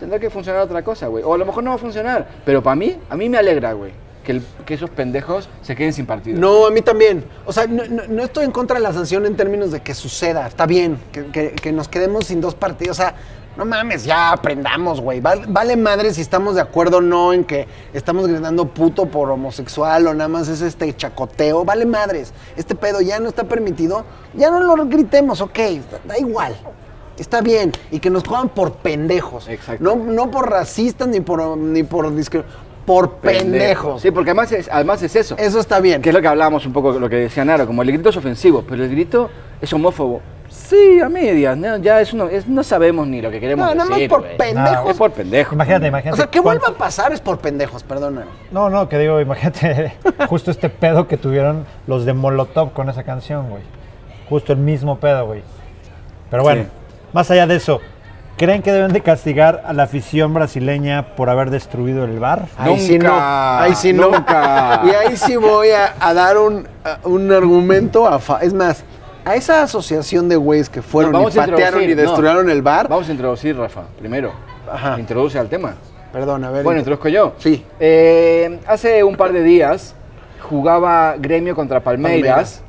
tendrá 0.00 0.18
que 0.18 0.30
funcionar 0.30 0.62
otra 0.62 0.82
cosa, 0.82 1.06
güey. 1.06 1.22
O 1.22 1.34
a 1.34 1.38
lo 1.38 1.46
mejor 1.46 1.62
no 1.62 1.70
va 1.70 1.76
a 1.76 1.78
funcionar, 1.78 2.26
pero 2.44 2.62
para 2.62 2.76
mí, 2.76 2.96
a 3.08 3.16
mí 3.16 3.28
me 3.28 3.38
alegra, 3.38 3.74
güey, 3.74 3.92
que, 4.24 4.40
esos 4.74 4.90
pendejos 4.90 5.48
se 5.62 5.76
queden 5.76 5.92
sin 5.92 6.06
partido. 6.06 6.40
No, 6.40 6.66
a 6.66 6.70
mí 6.70 6.82
también. 6.82 7.24
O 7.44 7.52
sea, 7.52 7.66
no, 7.66 8.24
estoy 8.24 8.44
en 8.44 8.50
contra 8.50 8.78
de 8.78 8.82
la 8.82 8.92
sanción 8.92 9.26
en 9.26 9.36
términos 9.36 9.70
de 9.70 9.82
que 9.82 9.94
suceda. 9.94 10.46
Está 10.46 10.66
bien, 10.66 10.98
que, 11.12 11.26
que- 11.26 11.50
que 11.52 11.72
nos 11.72 11.88
quedemos 11.88 12.26
sin 12.26 12.40
dos 12.40 12.54
partidos. 12.54 12.98
O 12.98 13.02
sea, 13.02 13.14
no 13.56 13.64
mames, 13.64 14.04
ya 14.04 14.32
aprendamos, 14.32 15.00
güey. 15.00 15.20
Vale, 15.20 15.44
vale 15.46 15.76
madre 15.76 16.12
si 16.12 16.20
estamos 16.20 16.56
de 16.56 16.60
acuerdo 16.60 16.96
o 16.98 17.00
no 17.00 17.32
en 17.32 17.44
que 17.44 17.68
estamos 17.92 18.26
gritando 18.26 18.66
puto 18.66 19.06
por 19.06 19.30
homosexual 19.30 20.08
o 20.08 20.14
nada 20.14 20.28
más 20.28 20.48
es 20.48 20.60
este 20.60 20.94
chacoteo. 20.96 21.64
Vale 21.64 21.86
madres. 21.86 22.32
Este 22.56 22.74
pedo 22.74 23.00
ya 23.00 23.20
no 23.20 23.28
está 23.28 23.44
permitido. 23.44 24.04
Ya 24.34 24.50
no 24.50 24.60
lo 24.60 24.86
gritemos, 24.86 25.40
ok. 25.40 25.58
Da 26.04 26.18
igual. 26.18 26.56
Está 27.16 27.40
bien. 27.40 27.70
Y 27.92 28.00
que 28.00 28.10
nos 28.10 28.26
juegan 28.26 28.48
por 28.48 28.72
pendejos. 28.72 29.48
Exacto. 29.48 29.84
No, 29.84 29.94
no 29.96 30.30
por 30.30 30.50
racistas 30.50 31.06
ni 31.06 31.20
por, 31.20 31.56
ni 31.56 31.84
por 31.84 32.12
Por 32.84 33.12
pendejos. 33.18 34.02
Sí, 34.02 34.10
porque 34.10 34.30
además 34.30 34.50
es, 34.50 34.68
además 34.70 35.00
es 35.02 35.14
eso. 35.14 35.36
Eso 35.38 35.60
está 35.60 35.78
bien. 35.78 36.02
Que 36.02 36.08
es 36.08 36.14
lo 36.14 36.20
que 36.20 36.28
hablábamos 36.28 36.66
un 36.66 36.72
poco, 36.72 36.92
lo 36.98 37.08
que 37.08 37.16
decía 37.16 37.44
Naro, 37.44 37.68
como 37.68 37.82
el 37.82 37.92
grito 37.92 38.08
es 38.08 38.16
ofensivo, 38.16 38.64
pero 38.68 38.82
el 38.82 38.90
grito 38.90 39.30
es 39.60 39.72
homófobo. 39.72 40.33
Sí, 40.54 41.00
a 41.00 41.08
medias, 41.08 41.56
¿no? 41.56 41.76
ya 41.78 42.00
es 42.00 42.12
uno, 42.12 42.28
es- 42.28 42.46
no 42.46 42.62
sabemos 42.62 43.08
ni 43.08 43.20
lo 43.20 43.28
que 43.30 43.40
queremos 43.40 43.66
No, 43.66 43.74
nada 43.74 43.90
más 43.90 43.98
por 44.08 44.20
güey. 44.20 44.36
pendejos. 44.36 44.90
Es 44.90 44.96
por 44.96 45.10
pendejo. 45.10 45.54
Imagínate, 45.56 45.86
imagínate. 45.88 46.14
O 46.14 46.16
sea, 46.16 46.26
que 46.30 46.40
cuánto- 46.40 46.60
vuelva 46.66 46.76
a 46.76 46.78
pasar 46.78 47.12
es 47.12 47.20
por 47.20 47.38
pendejos, 47.38 47.82
perdóname. 47.82 48.26
No, 48.52 48.70
no, 48.70 48.88
que 48.88 48.96
digo, 48.98 49.20
imagínate 49.20 49.94
justo 50.28 50.52
este 50.52 50.68
pedo 50.70 51.08
que 51.08 51.16
tuvieron 51.16 51.66
los 51.88 52.04
de 52.04 52.12
Molotov 52.12 52.72
con 52.72 52.88
esa 52.88 53.02
canción, 53.02 53.50
güey. 53.50 53.62
Justo 54.28 54.52
el 54.52 54.58
mismo 54.60 54.98
pedo, 55.00 55.26
güey. 55.26 55.42
Pero 56.30 56.44
bueno, 56.44 56.62
Sí. 56.62 56.68
más 57.12 57.30
allá 57.32 57.46
de 57.48 57.56
eso, 57.56 57.80
¿creen 58.36 58.62
que 58.62 58.72
deben 58.72 58.92
de 58.92 59.00
castigar 59.02 59.64
a 59.66 59.72
la 59.72 59.82
afición 59.82 60.32
brasileña 60.34 61.14
por 61.16 61.30
haber 61.30 61.50
destruido 61.50 62.04
el 62.04 62.18
bar? 62.20 62.46
Ahí 62.56 62.78
sí 62.78 62.96
no. 62.98 63.10
Nunca, 63.10 63.62
Ahí 63.62 63.74
sí 63.74 63.92
no. 63.92 64.08
nunca. 64.10 64.82
Y 64.84 64.90
ahí 64.90 65.16
sí 65.16 65.36
voy 65.36 65.70
a, 65.70 65.94
a 66.00 66.14
dar 66.14 66.38
un, 66.38 66.66
a- 66.84 66.98
un 67.08 67.30
argumento 67.32 68.06
a 68.06 68.18
fa- 68.20 68.38
Es 68.40 68.54
más, 68.54 68.84
a 69.24 69.34
esa 69.36 69.62
asociación 69.62 70.28
de 70.28 70.36
güeyes 70.36 70.68
que 70.68 70.82
fueron 70.82 71.12
No, 71.12 71.28
y 71.28 71.32
patearon 71.32 71.82
y 71.82 71.88
no. 71.88 71.96
destruyeron 72.02 72.50
el 72.50 72.62
bar. 72.62 72.88
Vamos 72.88 73.08
a 73.08 73.12
introducir, 73.12 73.56
Rafa, 73.56 73.82
primero. 73.98 74.32
Ajá. 74.70 74.98
Introduce 74.98 75.38
al 75.38 75.48
tema. 75.48 75.74
Perdón, 76.12 76.44
a 76.44 76.50
ver. 76.50 76.62
Bueno, 76.62 76.78
int- 76.78 76.82
introduzco 76.82 77.08
yo. 77.08 77.32
Sí. 77.38 77.64
Eh, 77.80 78.60
hace 78.66 79.02
un 79.02 79.16
par 79.16 79.32
de 79.32 79.42
días 79.42 79.94
jugaba 80.40 81.16
Gremio 81.18 81.54
contra 81.54 81.80
Palmeiras. 81.80 82.22
Palmeiras. 82.22 82.63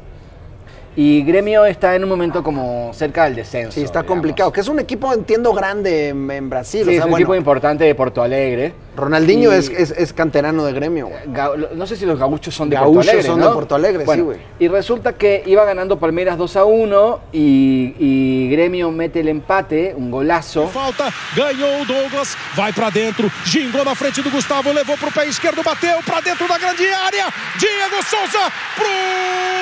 Y 0.97 1.23
Gremio 1.23 1.65
está 1.65 1.93
en 1.95 2.03
un 2.03 2.09
momento 2.09 2.41
como 2.41 2.91
cerca 2.93 3.25
del 3.25 3.35
descenso. 3.35 3.73
Sí, 3.73 3.81
está 3.83 3.99
digamos. 4.01 4.15
complicado. 4.15 4.51
Que 4.53 4.61
es 4.61 4.67
un 4.69 4.79
equipo, 4.79 5.11
entiendo, 5.13 5.51
grande 5.53 6.09
en, 6.09 6.31
en 6.31 6.49
Brasil. 6.49 6.83
Sí, 6.83 6.89
o 6.89 6.91
sea, 6.91 6.99
es 6.99 7.03
un 7.05 7.11
bueno, 7.11 7.23
equipo 7.25 7.35
importante 7.35 7.83
de 7.83 7.93
Porto 7.95 8.21
Alegre. 8.23 8.73
Ronaldinho 8.95 9.51
Y- 9.51 9.55
es, 9.57 9.69
es- 9.69 9.91
es 9.91 10.13
canterano 10.13 10.63
de 10.63 10.71
gremio, 10.71 11.07
güey. 11.07 11.19
Ga- 11.27 11.71
No 11.75 11.85
sé 11.85 11.97
si 11.97 12.05
los 12.05 12.17
gauchos 12.17 12.55
son 12.55 12.69
de 12.69 12.77
Gauchos 12.77 12.95
Porto 12.95 13.09
Alegre. 13.11 13.27
son 13.27 13.41
de. 13.41 13.47
Porto 13.47 13.75
Alegre, 13.75 14.05
sí, 14.07 14.21
güey. 14.21 14.37
Y 14.57 14.69
resulta 14.69 15.11
que 15.13 15.43
iba 15.45 15.65
ganando 15.65 15.99
Palmeiras 15.99 16.37
2 16.37 16.55
a 16.55 16.63
1 16.63 17.19
y, 17.33 17.93
y 17.99 18.49
Gremio 18.51 18.89
mete 18.91 19.19
el 19.19 19.27
empate, 19.27 19.93
un 19.97 20.09
golazo. 20.09 20.69
Falta, 20.69 21.11
ganhou 21.35 21.81
o 21.81 21.85
Douglas, 21.85 22.37
vai 22.55 22.71
pra 22.71 22.89
dentro, 22.89 23.29
gingou 23.43 23.83
na 23.83 23.95
frente 23.95 24.21
do 24.21 24.31
Gustavo, 24.31 24.71
levou 24.71 24.95
pro 24.97 25.11
pé 25.11 25.25
esquerdo, 25.27 25.61
bateu 25.61 25.99
pra 26.05 26.21
dentro 26.21 26.47
da 26.47 26.57
grande 26.57 26.87
área. 26.87 27.25
Diego 27.59 28.01
Souza 28.01 28.49
pro 28.77 28.87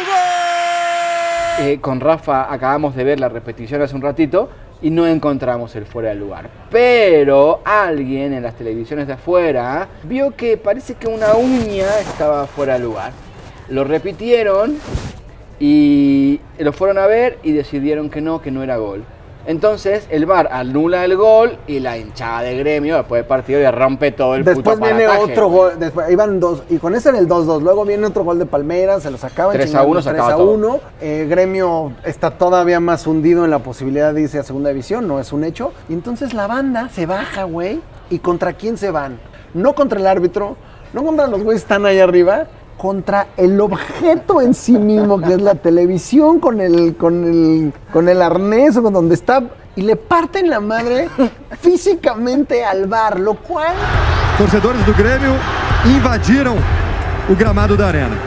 gol! 0.06 0.53
Eh, 1.60 1.80
con 1.80 2.00
Rafa 2.00 2.52
acabamos 2.52 2.96
de 2.96 3.04
ver 3.04 3.20
la 3.20 3.30
repetición 3.30 3.82
hace 3.82 3.96
un 3.96 4.02
ratito 4.02 4.50
y 4.82 4.90
no 4.90 5.06
encontramos 5.06 5.76
el 5.76 5.86
fuera 5.86 6.10
de 6.10 6.16
lugar. 6.16 6.50
Pero 6.72 7.62
alguien 7.64 8.34
en 8.34 8.44
las 8.44 8.56
televisiones 8.56 9.08
de 9.08 9.14
afuera 9.14 9.88
vio 10.04 10.36
que 10.36 10.58
parece 10.58 10.96
que 10.96 11.08
una 11.08 11.36
uña 11.36 11.88
estaba 12.00 12.48
fuera 12.48 12.74
de 12.74 12.80
lugar. 12.80 13.12
Lo 13.70 13.84
repitieron 13.84 14.78
y 15.60 16.42
lo 16.58 16.74
fueron 16.74 16.98
a 16.98 17.06
ver 17.06 17.38
y 17.44 17.52
decidieron 17.52 18.10
que 18.10 18.20
no, 18.20 18.42
que 18.42 18.52
no 18.52 18.64
era 18.64 18.78
gol. 18.78 19.04
Entonces 19.46 20.08
el 20.10 20.26
VAR 20.26 20.48
anula 20.52 21.04
el 21.04 21.18
gol 21.18 21.58
y 21.68 21.80
la 21.80 21.98
hinchada 21.98 22.42
de 22.42 22.58
gremio 22.58 22.96
después 22.96 23.20
del 23.20 23.28
partido 23.28 23.60
le 23.60 23.72
rompe 23.72 24.12
todo 24.12 24.36
el 24.36 24.44
Después 24.44 24.78
puto 24.78 24.86
viene 24.86 25.08
otro 25.08 25.50
gol, 25.50 25.74
después, 25.78 26.10
iban 26.10 26.40
dos, 26.40 26.64
y 26.70 26.78
con 26.78 26.96
ese 26.96 27.10
era 27.10 27.20
el 27.20 27.28
2-2, 27.28 27.62
luego 27.62 27.84
viene 27.84 28.08
otro 28.08 28.24
gol 28.24 28.40
de 28.40 28.46
Palmeiras, 28.46 29.04
se 29.04 29.12
los 29.12 29.24
acaban 29.24 29.54
3 29.54 29.66
a 29.66 29.68
chingando, 29.68 29.90
1 29.90 30.02
se 30.02 30.10
3 30.10 30.22
acaba 30.22 30.34
a 30.34 30.38
todo. 30.38 30.52
1. 30.52 30.80
Eh, 31.02 31.28
Gremio 31.30 31.92
está 32.06 32.32
todavía 32.32 32.80
más 32.80 33.06
hundido 33.06 33.44
en 33.44 33.52
la 33.52 33.60
posibilidad 33.60 34.14
de 34.14 34.22
irse 34.22 34.40
a 34.40 34.44
segunda 34.44 34.70
división, 34.70 35.08
no 35.08 35.20
es 35.20 35.34
un 35.34 35.44
hecho. 35.44 35.74
Y 35.90 35.94
entonces 35.94 36.34
la 36.34 36.48
banda 36.48 36.90
se 36.90 37.06
baja, 37.06 37.44
güey, 37.44 37.82
¿y 38.10 38.20
contra 38.20 38.54
quién 38.54 38.78
se 38.78 38.92
van? 38.92 39.20
No 39.54 39.76
contra 39.76 40.00
el 40.00 40.08
árbitro, 40.08 40.56
no 40.94 41.04
contra 41.04 41.28
los 41.28 41.44
güeyes 41.44 41.62
que 41.62 41.66
están 41.66 41.86
ahí 41.86 42.00
arriba, 42.00 42.48
contra 42.78 43.28
el 43.38 43.60
objeto 43.62 44.42
en 44.42 44.54
sí 44.54 44.78
mismo, 44.78 45.20
que 45.20 45.34
es 45.34 45.42
la 45.42 45.56
televisión 45.56 46.40
con 46.40 46.62
el, 46.62 46.96
con 46.96 47.24
el, 47.24 47.74
con 47.92 48.10
el 48.10 48.22
arnés 48.22 48.78
o 48.78 48.84
con 48.84 48.94
donde 48.94 49.16
está, 49.16 49.44
y 49.76 49.82
le 49.82 49.96
parten 49.96 50.50
la 50.50 50.60
madre 50.60 51.10
físicamente 51.62 52.64
al 52.64 52.88
bar, 52.88 53.20
lo 53.20 53.36
cual 53.36 53.74
Torcedores 54.38 54.84
do 54.84 54.94
Grêmio 54.94 55.32
invadiram 55.86 56.56
o 57.30 57.36
gramado 57.36 57.78
da 57.78 57.86
arena. 57.86 58.18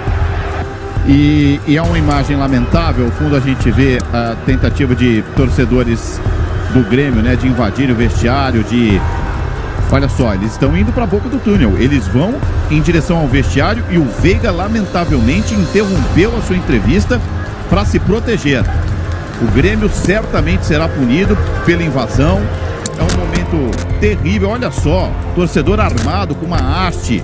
E, 1.04 1.60
e 1.66 1.76
é 1.76 1.82
uma 1.82 1.98
imagem 1.98 2.36
lamentável. 2.36 3.06
Ao 3.06 3.10
fundo 3.10 3.36
a 3.36 3.40
gente 3.40 3.70
vê 3.72 3.98
a 4.12 4.36
tentativa 4.46 4.94
de 4.94 5.24
torcedores 5.34 6.20
do 6.72 6.88
Grêmio, 6.88 7.22
né, 7.22 7.34
de 7.34 7.48
invadir 7.48 7.90
o 7.90 7.94
vestiário, 7.94 8.62
de 8.62 9.00
Olha 9.90 10.08
só, 10.08 10.34
eles 10.34 10.52
estão 10.52 10.76
indo 10.76 10.92
para 10.92 11.04
a 11.04 11.06
boca 11.06 11.28
do 11.28 11.38
túnel. 11.38 11.78
Eles 11.78 12.06
vão 12.08 12.34
em 12.70 12.80
direção 12.80 13.18
ao 13.18 13.28
vestiário 13.28 13.84
e 13.90 13.98
o 13.98 14.04
Veiga 14.04 14.50
lamentavelmente 14.50 15.54
interrompeu 15.54 16.36
a 16.36 16.42
sua 16.42 16.56
entrevista 16.56 17.20
para 17.70 17.84
se 17.84 17.98
proteger. 18.00 18.64
O 19.40 19.50
Grêmio 19.52 19.88
certamente 19.88 20.66
será 20.66 20.88
punido 20.88 21.36
pela 21.64 21.82
invasão. 21.82 22.40
É 22.98 23.02
um 23.02 23.18
momento 23.18 23.98
terrível. 24.00 24.50
Olha 24.50 24.70
só, 24.70 25.12
torcedor 25.34 25.78
armado 25.78 26.34
com 26.34 26.46
uma 26.46 26.86
haste. 26.86 27.22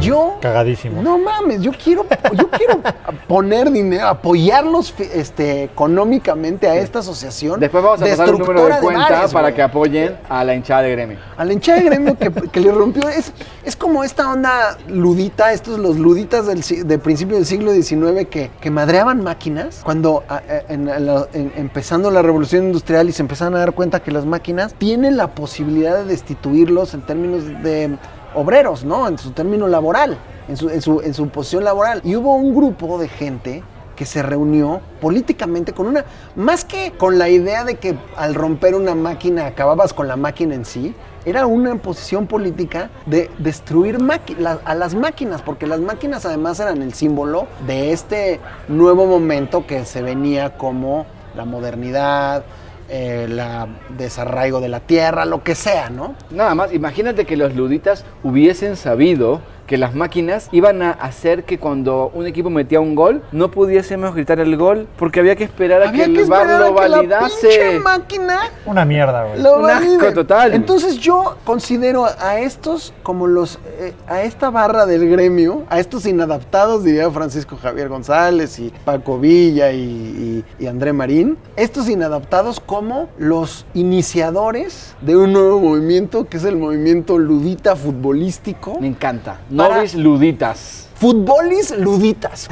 Yo 0.00 0.36
Cagadísimo. 0.40 1.02
No 1.02 1.18
mames, 1.18 1.60
yo 1.62 1.70
quiero, 1.72 2.04
yo 2.34 2.50
quiero 2.50 2.80
poner 3.28 3.70
dinero, 3.70 4.06
apoyarlos 4.08 4.94
este, 4.98 5.64
económicamente 5.64 6.68
a 6.68 6.74
esta 6.76 6.98
asociación. 7.00 7.60
Después 7.60 7.82
vamos 7.82 8.02
a 8.02 8.06
pasar 8.06 8.28
el 8.28 8.38
número 8.38 8.64
de 8.66 8.78
cuenta 8.80 9.28
para 9.28 9.54
que 9.54 9.62
apoyen 9.62 10.16
a 10.28 10.44
la 10.44 10.54
hinchada 10.54 10.82
de 10.82 10.90
gremio. 10.92 11.18
A 11.36 11.44
la 11.44 11.52
hinchada 11.52 11.78
de 11.78 11.84
gremio 11.84 12.18
que, 12.18 12.30
que 12.50 12.60
le 12.60 12.72
rompió. 12.72 13.08
Es, 13.08 13.32
es 13.64 13.76
como 13.76 14.04
esta 14.04 14.30
onda 14.30 14.76
ludita, 14.88 15.52
estos 15.52 15.78
los 15.78 15.96
luditas 15.96 16.46
del, 16.46 16.60
de 16.86 16.98
principio 16.98 17.36
del 17.36 17.46
siglo 17.46 17.72
XIX 17.72 18.26
que, 18.28 18.50
que 18.60 18.70
madreaban 18.70 19.22
máquinas. 19.22 19.80
Cuando 19.84 20.24
a- 20.28 20.36
a- 20.36 20.42
en- 20.72 20.88
en 20.88 21.06
la- 21.06 21.26
en- 21.32 21.52
empezando 21.56 22.10
la 22.10 22.22
revolución 22.22 22.64
industrial 22.66 23.08
y 23.08 23.12
se 23.12 23.22
empezaron 23.22 23.54
a 23.54 23.58
dar 23.60 23.72
cuenta 23.72 24.00
que 24.00 24.10
las 24.10 24.26
máquinas 24.26 24.74
tienen 24.74 25.16
la 25.16 25.28
posibilidad 25.34 25.96
de 25.96 26.04
destituirlos 26.04 26.94
en 26.94 27.02
términos 27.02 27.44
de 27.62 27.96
obreros, 28.34 28.84
¿no? 28.84 29.08
En 29.08 29.18
su 29.18 29.30
término 29.32 29.66
laboral, 29.68 30.18
en 30.48 30.56
su, 30.56 30.68
en 30.70 30.82
su, 30.82 31.00
en 31.00 31.14
su 31.14 31.28
posición 31.28 31.64
laboral. 31.64 32.00
Y 32.04 32.16
hubo 32.16 32.34
un 32.34 32.54
grupo 32.54 32.98
de 32.98 33.08
gente 33.08 33.62
que 33.96 34.06
se 34.06 34.22
reunió 34.22 34.80
políticamente 35.00 35.72
con 35.72 35.86
una, 35.86 36.04
más 36.34 36.64
que 36.64 36.92
con 36.98 37.16
la 37.16 37.28
idea 37.28 37.62
de 37.64 37.76
que 37.76 37.96
al 38.16 38.34
romper 38.34 38.74
una 38.74 38.96
máquina 38.96 39.46
acababas 39.46 39.92
con 39.92 40.08
la 40.08 40.16
máquina 40.16 40.56
en 40.56 40.64
sí, 40.64 40.94
era 41.24 41.46
una 41.46 41.76
posición 41.76 42.26
política 42.26 42.90
de 43.06 43.30
destruir 43.38 43.98
la- 44.00 44.58
a 44.64 44.74
las 44.74 44.94
máquinas, 44.96 45.42
porque 45.42 45.66
las 45.68 45.78
máquinas 45.80 46.26
además 46.26 46.58
eran 46.58 46.82
el 46.82 46.92
símbolo 46.92 47.46
de 47.68 47.92
este 47.92 48.40
nuevo 48.66 49.06
momento 49.06 49.64
que 49.64 49.84
se 49.84 50.02
venía 50.02 50.56
como 50.58 51.06
la 51.36 51.44
modernidad, 51.44 52.44
eh, 52.88 53.26
la 53.28 53.66
desarraigo 53.96 54.60
de 54.60 54.68
la 54.68 54.80
tierra, 54.80 55.24
lo 55.24 55.42
que 55.42 55.54
sea, 55.54 55.90
¿no? 55.90 56.14
Nada 56.30 56.54
más, 56.54 56.72
imagínate 56.72 57.24
que 57.24 57.36
los 57.36 57.54
luditas 57.54 58.04
hubiesen 58.22 58.76
sabido 58.76 59.40
que 59.66 59.78
las 59.78 59.94
máquinas 59.94 60.48
iban 60.52 60.82
a 60.82 60.90
hacer 60.90 61.44
que 61.44 61.58
cuando 61.58 62.10
un 62.14 62.26
equipo 62.26 62.50
metía 62.50 62.80
un 62.80 62.94
gol 62.94 63.22
no 63.32 63.50
pudiésemos 63.50 64.14
gritar 64.14 64.38
el 64.40 64.56
gol 64.56 64.86
porque 64.98 65.20
había 65.20 65.36
que 65.36 65.44
esperar 65.44 65.82
a 65.82 65.88
Había 65.88 66.06
que 66.06 66.12
que 66.14 66.20
el 66.22 66.26
VAR 66.28 66.46
lo 66.46 66.54
a 66.54 66.58
que 66.82 66.88
la 66.88 66.96
validase. 66.96 67.48
pinche 67.48 67.78
máquina 67.80 68.40
Una 68.66 68.84
mierda, 68.84 69.24
güey. 69.24 69.42
Lo 69.42 69.58
Un 69.60 69.70
asco 69.70 70.12
total. 70.12 70.54
Entonces 70.54 70.98
yo 70.98 71.36
considero 71.44 72.06
a 72.06 72.38
estos 72.40 72.92
como 73.02 73.26
los, 73.26 73.58
eh, 73.78 73.92
a 74.06 74.22
esta 74.22 74.50
barra 74.50 74.86
del 74.86 75.08
gremio, 75.08 75.64
a 75.70 75.78
estos 75.80 76.06
inadaptados, 76.06 76.84
diría 76.84 77.10
Francisco 77.10 77.56
Javier 77.60 77.88
González 77.88 78.58
y 78.58 78.72
Paco 78.84 79.18
Villa 79.18 79.72
y, 79.72 79.80
y- 79.80 80.44
y 80.62 80.66
André 80.66 80.92
Marín, 80.92 81.36
estos 81.56 81.88
inadaptados 81.88 82.60
como 82.60 83.08
los 83.18 83.64
iniciadores 83.74 84.94
de 85.00 85.16
un 85.16 85.32
nuevo 85.32 85.60
movimiento 85.60 86.26
que 86.28 86.36
es 86.36 86.44
el 86.44 86.56
movimiento 86.56 87.18
ludita 87.18 87.74
futbolístico. 87.76 88.78
Me 88.80 88.86
encanta. 88.88 89.40
Novis 89.54 89.94
luditas. 89.94 90.80
Futbolis 90.96 91.76
luditas. 91.76 92.48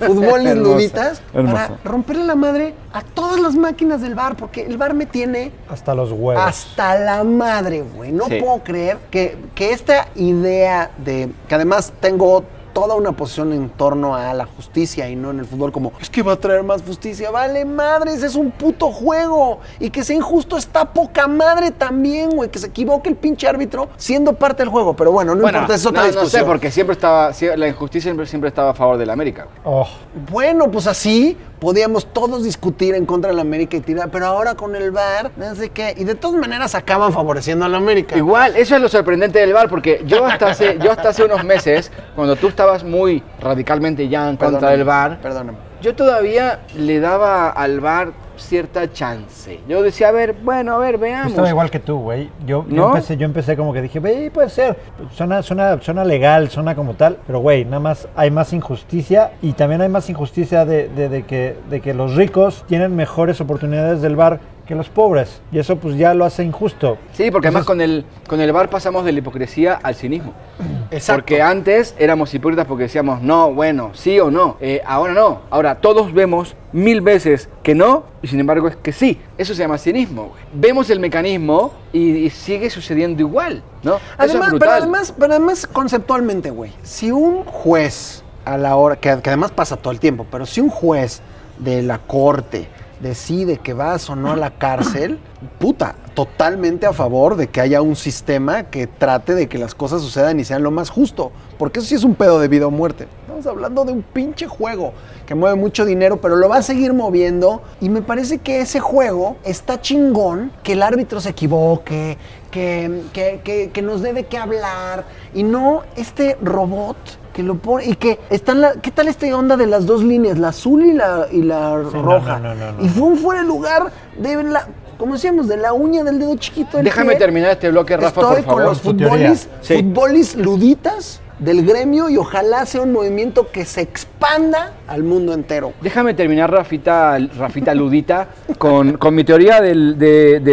Futbolis 0.00 0.46
Hermoso, 0.50 0.72
luditas. 0.74 1.22
hermoso. 1.34 1.54
Para 1.54 1.78
romperle 1.84 2.24
la 2.24 2.34
madre 2.34 2.74
a 2.92 3.02
todas 3.02 3.38
las 3.40 3.54
máquinas 3.54 4.00
del 4.00 4.14
bar, 4.14 4.34
porque 4.36 4.62
el 4.66 4.76
bar 4.76 4.94
me 4.94 5.06
tiene 5.06 5.52
Hasta 5.68 5.94
los 5.94 6.10
huevos. 6.10 6.42
hasta 6.42 6.98
la 6.98 7.22
madre, 7.22 7.82
güey. 7.82 8.10
No 8.12 8.24
Sí. 8.26 8.38
puedo 8.40 8.58
creer 8.64 8.98
que, 9.10 9.36
que 9.54 9.72
esta 9.72 10.08
idea 10.16 10.90
de. 11.04 11.30
que 11.48 11.54
además 11.54 11.92
tengo 12.00 12.44
toda 12.72 12.94
una 12.94 13.12
posición 13.12 13.52
en 13.52 13.68
torno 13.68 14.14
a 14.14 14.32
la 14.34 14.46
justicia 14.46 15.08
y 15.08 15.16
no 15.16 15.30
en 15.30 15.40
el 15.40 15.44
fútbol, 15.46 15.72
como 15.72 15.92
es 16.00 16.08
que 16.10 16.22
va 16.22 16.32
a 16.32 16.36
traer 16.36 16.62
más 16.62 16.82
justicia. 16.82 17.30
Vale, 17.30 17.64
madres, 17.64 18.22
es 18.22 18.34
un 18.34 18.50
puto 18.50 18.90
juego. 18.90 19.60
Y 19.78 19.90
que 19.90 20.04
sea 20.04 20.16
injusto 20.16 20.56
está 20.56 20.92
poca 20.92 21.26
madre 21.26 21.70
también, 21.70 22.30
güey. 22.30 22.48
Que 22.50 22.58
se 22.58 22.66
equivoque 22.68 23.08
el 23.08 23.16
pinche 23.16 23.46
árbitro 23.48 23.88
siendo 23.96 24.32
parte 24.32 24.62
del 24.62 24.68
juego. 24.70 24.94
Pero 24.94 25.12
bueno, 25.12 25.34
no 25.34 25.42
Bueno, 25.42 25.58
importa, 25.58 25.74
es 25.74 25.86
otra 25.86 26.02
no, 26.02 26.06
no 26.08 26.12
discusión. 26.12 26.42
sé, 26.42 26.46
porque 26.46 26.70
siempre 26.70 26.94
estaba, 26.94 27.30
la 27.56 27.68
injusticia 27.68 28.08
siempre, 28.08 28.26
siempre 28.26 28.48
estaba 28.48 28.70
a 28.70 28.74
favor 28.74 28.96
del 28.98 29.10
América. 29.10 29.46
Oh, 29.64 29.86
Bueno, 30.30 30.70
pues 30.70 30.86
así 30.86 31.36
podíamos 31.62 32.12
todos 32.12 32.42
discutir 32.42 32.96
en 32.96 33.06
contra 33.06 33.30
de 33.30 33.36
la 33.36 33.42
América 33.42 33.76
y 33.76 33.80
tirar, 33.80 34.10
pero 34.10 34.26
ahora 34.26 34.56
con 34.56 34.74
el 34.74 34.90
VAR, 34.90 35.30
no 35.36 35.54
sé 35.54 35.68
qué, 35.70 35.94
y 35.96 36.02
de 36.02 36.16
todas 36.16 36.40
maneras 36.40 36.74
acaban 36.74 37.12
favoreciendo 37.12 37.64
a 37.64 37.68
la 37.68 37.76
América. 37.76 38.16
Igual, 38.16 38.56
eso 38.56 38.74
es 38.74 38.82
lo 38.82 38.88
sorprendente 38.88 39.38
del 39.38 39.52
VAR, 39.52 39.68
porque 39.68 40.02
yo 40.04 40.26
hasta 40.26 40.48
hace, 40.48 40.76
yo 40.80 40.90
hasta 40.90 41.10
hace 41.10 41.22
unos 41.22 41.44
meses, 41.44 41.92
cuando 42.16 42.34
tú 42.34 42.48
estabas 42.48 42.82
muy 42.82 43.22
radicalmente 43.40 44.08
ya 44.08 44.28
en 44.28 44.36
contra 44.36 44.58
Perdóname, 44.58 44.76
del 44.76 44.84
VAR, 44.84 45.20
Perdóname. 45.20 45.58
yo 45.80 45.94
todavía 45.94 46.62
le 46.76 46.98
daba 46.98 47.50
al 47.50 47.78
VAR 47.78 48.10
cierta 48.36 48.90
chance. 48.92 49.60
Yo 49.68 49.82
decía, 49.82 50.08
a 50.08 50.12
ver, 50.12 50.34
bueno, 50.42 50.74
a 50.74 50.78
ver, 50.78 50.98
veamos. 50.98 51.30
estaba 51.30 51.48
igual 51.48 51.70
que 51.70 51.78
tú, 51.78 51.98
güey. 51.98 52.30
Yo, 52.46 52.64
yo 52.68 52.88
empecé, 52.88 53.16
yo 53.16 53.24
empecé 53.26 53.56
como 53.56 53.72
que 53.72 53.82
dije, 53.82 53.98
güey, 54.00 54.30
puede 54.30 54.48
ser. 54.48 54.76
Suena, 55.12 55.42
suena, 55.42 55.80
suena 55.80 56.04
legal, 56.04 56.50
suena 56.50 56.74
como 56.74 56.94
tal. 56.94 57.18
Pero, 57.26 57.40
güey, 57.40 57.64
nada 57.64 57.80
más 57.80 58.08
hay 58.16 58.30
más 58.30 58.52
injusticia. 58.52 59.32
Y 59.42 59.52
también 59.52 59.80
hay 59.80 59.88
más 59.88 60.08
injusticia 60.10 60.64
de, 60.64 60.88
de- 60.88 61.08
de 61.08 61.22
que, 61.24 61.56
de 61.70 61.80
que 61.80 61.94
los 61.94 62.14
ricos 62.16 62.64
tienen 62.66 62.94
mejores 62.96 63.40
oportunidades 63.40 64.02
del 64.02 64.16
bar 64.16 64.40
que 64.66 64.74
los 64.74 64.88
pobres. 64.88 65.40
Y 65.50 65.58
eso, 65.58 65.76
pues, 65.76 65.96
ya 65.96 66.14
lo 66.14 66.24
hace 66.24 66.44
injusto. 66.44 66.96
Sí, 67.12 67.30
porque 67.30 67.48
además 67.48 67.62
Entonces- 67.62 67.66
con 67.66 67.80
el, 67.80 68.04
con 68.28 68.40
el 68.40 68.52
VAR 68.52 68.70
pasamos 68.70 69.04
de 69.04 69.12
la 69.12 69.18
hipocresía 69.18 69.78
al 69.82 69.94
cinismo. 69.94 70.32
Exacto. 70.90 71.20
Porque 71.22 71.42
antes 71.42 71.94
éramos 71.98 72.32
hipócritas 72.34 72.66
porque 72.66 72.84
decíamos, 72.84 73.22
no, 73.22 73.52
bueno, 73.52 73.90
sí 73.94 74.20
o 74.20 74.30
no. 74.30 74.56
Eh, 74.60 74.80
ahora 74.86 75.14
no. 75.14 75.40
Ahora 75.50 75.76
todos 75.80 76.12
vemos 76.12 76.54
mil 76.72 77.00
veces 77.00 77.48
que 77.62 77.74
no 77.74 78.04
y 78.22 78.28
sin 78.28 78.40
embargo 78.40 78.68
es 78.68 78.76
que 78.76 78.92
sí. 78.92 79.20
Eso 79.38 79.54
se 79.54 79.62
llama 79.62 79.78
cinismo. 79.78 80.32
Vemos 80.52 80.90
el 80.90 81.00
mecanismo 81.00 81.72
y, 81.92 82.10
y 82.18 82.30
sigue 82.30 82.70
sucediendo 82.70 83.20
igual, 83.22 83.62
¿no? 83.82 83.96
Eso 83.96 84.02
es 84.18 84.30
Además, 84.30 84.50
brutal. 84.50 84.58
pero 84.68 84.72
además, 84.82 85.14
pero 85.18 85.32
además 85.32 85.66
conceptualmente, 85.66 86.50
güey, 86.50 86.72
si 86.82 87.10
un 87.10 87.44
juez 87.44 88.22
a 88.44 88.56
la 88.58 88.76
hora, 88.76 88.96
que, 88.96 89.18
que 89.22 89.30
además 89.30 89.50
pasa 89.50 89.76
todo 89.76 89.92
el 89.92 89.98
tiempo, 90.00 90.26
pero 90.30 90.46
si 90.46 90.60
un 90.60 90.68
juez 90.68 91.20
de 91.58 91.82
la 91.82 91.98
corte 91.98 92.68
decide 93.02 93.58
que 93.58 93.74
vas 93.74 94.08
o 94.08 94.16
no 94.16 94.30
a 94.32 94.36
la 94.36 94.52
cárcel, 94.58 95.18
puta, 95.58 95.96
totalmente 96.14 96.86
a 96.86 96.92
favor 96.92 97.36
de 97.36 97.48
que 97.48 97.60
haya 97.60 97.82
un 97.82 97.96
sistema 97.96 98.64
que 98.64 98.86
trate 98.86 99.34
de 99.34 99.48
que 99.48 99.58
las 99.58 99.74
cosas 99.74 100.00
sucedan 100.02 100.38
y 100.38 100.44
sean 100.44 100.62
lo 100.62 100.70
más 100.70 100.88
justo. 100.88 101.32
Porque 101.58 101.80
eso 101.80 101.88
sí 101.88 101.94
es 101.96 102.04
un 102.04 102.14
pedo 102.14 102.38
de 102.38 102.48
vida 102.48 102.66
o 102.66 102.70
muerte. 102.70 103.08
Estamos 103.22 103.46
hablando 103.46 103.84
de 103.84 103.92
un 103.92 104.02
pinche 104.02 104.46
juego 104.46 104.92
que 105.26 105.34
mueve 105.34 105.56
mucho 105.56 105.84
dinero, 105.84 106.20
pero 106.20 106.36
lo 106.36 106.48
va 106.48 106.58
a 106.58 106.62
seguir 106.62 106.92
moviendo. 106.92 107.62
Y 107.80 107.88
me 107.88 108.02
parece 108.02 108.38
que 108.38 108.60
ese 108.60 108.78
juego 108.80 109.36
está 109.44 109.80
chingón, 109.80 110.52
que 110.62 110.72
el 110.74 110.82
árbitro 110.82 111.20
se 111.20 111.30
equivoque, 111.30 112.18
que, 112.50 113.02
que, 113.12 113.40
que- 113.42 113.70
que 113.70 113.82
nos 113.82 114.00
dé 114.02 114.12
de 114.12 114.24
qué 114.26 114.38
hablar. 114.38 115.04
Y 115.34 115.42
no 115.42 115.82
este 115.96 116.36
robot 116.42 116.96
que 117.32 117.42
lo 117.42 117.56
pone. 117.56 117.86
Y 117.86 117.94
que 117.96 118.18
está 118.30 118.52
en 118.52 118.60
la. 118.60 118.72
¿Qué 118.74 118.90
tal 118.90 119.08
esta 119.08 119.26
onda 119.36 119.56
de 119.56 119.66
las 119.66 119.86
dos 119.86 120.02
líneas? 120.02 120.38
La 120.38 120.48
azul 120.48 120.84
y 120.84 120.92
la, 120.92 121.26
y 121.30 121.42
la 121.42 121.82
Sí, 121.90 121.96
roja. 121.98 122.38
no, 122.38 122.54
no, 122.54 122.72
no, 122.72 122.72
no. 122.72 122.84
Y 122.84 122.88
fue 122.88 123.02
un 123.08 123.16
fuera 123.16 123.42
de 123.42 123.46
lugar 123.48 123.90
de 124.18 124.42
la. 124.44 124.66
Como 124.98 125.14
decíamos, 125.14 125.48
de 125.48 125.56
la 125.56 125.72
uña 125.72 126.04
del 126.04 126.18
dedo 126.20 126.36
chiquito. 126.36 126.76
del 126.76 126.84
Déjame 126.84 127.10
pie. 127.12 127.18
terminar 127.18 127.50
este 127.52 127.70
bloque, 127.70 127.96
Rafa, 127.96 128.08
Estoy 128.08 128.22
por 128.24 128.44
favor. 128.44 128.54
con 128.54 128.64
los 128.64 128.80
futbolis, 128.80 129.48
Sí. 129.62 129.74
futbolis 129.76 130.36
luditas 130.36 131.20
del 131.42 131.66
gremio 131.66 132.08
y 132.08 132.16
ojalá 132.16 132.64
sea 132.66 132.82
un 132.82 132.92
movimiento 132.92 133.50
que 133.50 133.64
se 133.64 133.80
expanda 133.80 134.72
al 134.86 135.02
mundo 135.02 135.34
entero. 135.34 135.72
Déjame 135.80 136.14
terminar, 136.14 136.50
Rafita, 136.50 137.18
Rafita 137.36 137.74
Ludita, 137.74 138.28
con, 138.58 138.96
con 138.96 139.14
mi 139.14 139.24
teoría 139.24 139.60
de 139.60 139.74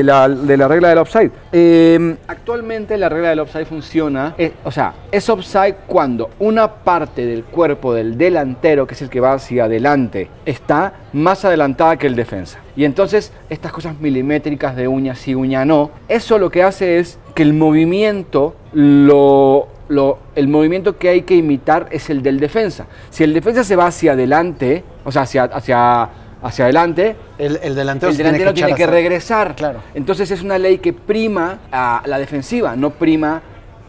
la, 0.04 0.28
de 0.28 0.58
la 0.58 0.68
regla 0.68 0.90
del 0.90 0.98
offside. 0.98 1.32
Eh, 1.52 2.16
actualmente 2.28 2.98
la 2.98 3.10
regla 3.10 3.30
del 3.30 3.40
offside 3.40 3.66
funciona, 3.66 4.34
eh, 4.38 4.54
o 4.64 4.72
sea, 4.72 4.94
es 5.12 5.30
offside 5.30 5.76
cuando 5.88 6.32
una 6.40 6.68
parte 6.68 7.26
del 7.26 7.44
cuerpo 7.44 7.94
del 7.94 8.18
delantero, 8.18 8.88
que 8.88 8.96
es 8.96 9.02
el 9.02 9.10
que 9.10 9.20
va 9.20 9.34
hacia 9.34 9.66
adelante, 9.66 10.30
está 10.46 10.94
más 11.14 11.46
adelantada 11.46 11.98
que 11.98 12.08
el 12.08 12.16
defensa. 12.16 12.60
Y 12.76 12.86
entonces 12.86 13.32
estas 13.50 13.72
cosas 13.72 14.00
milimétricas 14.00 14.76
de 14.76 14.88
uña 14.88 15.16
sí, 15.16 15.36
uña 15.36 15.66
no, 15.66 15.92
eso 16.08 16.38
lo 16.38 16.50
que 16.50 16.64
hace 16.64 17.00
es 17.00 17.20
que 17.36 17.44
el 17.44 17.54
movimiento 17.54 18.56
lo 18.74 19.68
lo- 19.90 20.18
el 20.36 20.48
movimiento 20.48 20.98
que 20.98 21.10
hay 21.10 21.22
que 21.24 21.36
imitar 21.36 21.88
es 21.92 22.10
el 22.10 22.24
del 22.24 22.40
defensa. 22.40 22.86
Si 23.10 23.24
el 23.24 23.34
defensa 23.34 23.64
se 23.64 23.76
va 23.76 23.88
hacia 23.88 24.14
adelante, 24.14 24.84
o 25.04 25.12
sea, 25.12 25.24
hacia, 25.24 25.44
hacia, 25.44 26.10
hacia 26.42 26.66
adelante, 26.66 27.16
El, 27.38 27.60
el 27.62 27.76
delantero, 27.76 28.12
el 28.12 28.18
delantero 28.18 28.54
tiene 28.54 28.76
que 28.76 28.88
regresar. 28.88 29.56
Claro. 29.56 29.80
Entonces 29.94 30.32
es 30.32 30.42
una 30.42 30.58
ley 30.58 30.78
que 30.78 30.94
prima 30.94 31.60
a 31.72 32.02
la 32.06 32.18
defensiva, 32.18 32.76
no 32.76 32.92
prima 32.92 33.42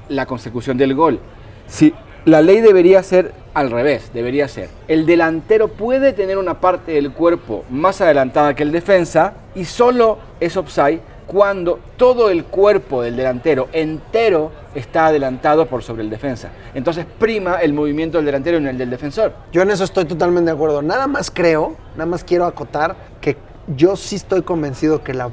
la 0.08 0.26
consecución 0.26 0.76
del 0.76 0.94
gol. 0.94 1.20
Si 1.68 1.94
la 2.24 2.42
ley 2.42 2.60
debería 2.60 3.02
ser 3.02 3.32
al 3.54 3.70
revés, 3.70 4.10
debería 4.12 4.48
ser. 4.48 4.68
El 4.88 5.06
delantero 5.06 5.68
puede 5.68 6.12
tener 6.12 6.38
una 6.38 6.60
parte 6.60 6.92
del 6.92 7.12
cuerpo 7.12 7.64
más 7.70 8.00
adelantada 8.00 8.54
que 8.54 8.62
el 8.62 8.72
defensa 8.72 9.34
y 9.54 9.64
solo 9.64 10.18
es 10.40 10.56
offside 10.56 11.00
cuando 11.30 11.78
todo 11.96 12.28
el 12.28 12.42
cuerpo 12.46 13.02
del 13.02 13.14
delantero 13.14 13.68
entero 13.72 14.50
está 14.74 15.06
adelantado 15.06 15.66
por 15.66 15.84
sobre 15.84 16.02
el 16.02 16.10
defensa. 16.10 16.50
Entonces 16.74 17.06
prima 17.20 17.58
el 17.58 17.72
movimiento 17.72 18.18
del 18.18 18.26
delantero 18.26 18.56
en 18.56 18.66
el 18.66 18.76
del 18.76 18.90
defensor. 18.90 19.32
Yo 19.52 19.62
en 19.62 19.70
eso 19.70 19.84
estoy 19.84 20.06
totalmente 20.06 20.50
de 20.50 20.56
acuerdo. 20.56 20.82
Nada 20.82 21.06
más 21.06 21.30
creo, 21.30 21.76
nada 21.92 22.06
más 22.06 22.24
quiero 22.24 22.46
acotar 22.46 22.96
que 23.20 23.36
yo 23.76 23.94
sí 23.94 24.16
estoy 24.16 24.42
convencido 24.42 25.04
que 25.04 25.14
la 25.14 25.30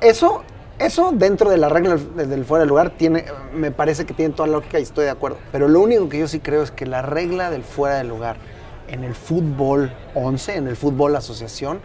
eso 0.00 0.42
eso 0.80 1.12
dentro 1.14 1.48
de 1.48 1.58
la 1.58 1.68
regla 1.68 1.96
del, 2.16 2.44
fuera 2.44 2.64
de 2.64 2.68
lugar 2.68 2.90
tiene 2.90 3.24
me 3.54 3.70
parece 3.70 4.04
que 4.04 4.14
tiene 4.14 4.34
toda 4.34 4.48
lógica 4.48 4.80
y 4.80 4.82
estoy 4.82 5.04
de 5.04 5.10
acuerdo. 5.10 5.38
Pero 5.52 5.68
lo 5.68 5.78
único 5.78 6.08
que 6.08 6.18
yo 6.18 6.26
sí 6.26 6.40
creo 6.40 6.60
es 6.64 6.72
que 6.72 6.86
la 6.86 7.02
regla 7.02 7.52
del 7.52 7.62
fuera 7.62 7.98
de 7.98 8.04
lugar 8.04 8.34
en 8.88 9.04
el 9.04 9.14
fútbol 9.14 9.92
11, 10.16 10.56
en 10.56 10.66
el 10.66 10.74
fútbol 10.74 11.14
asociación, 11.14 11.78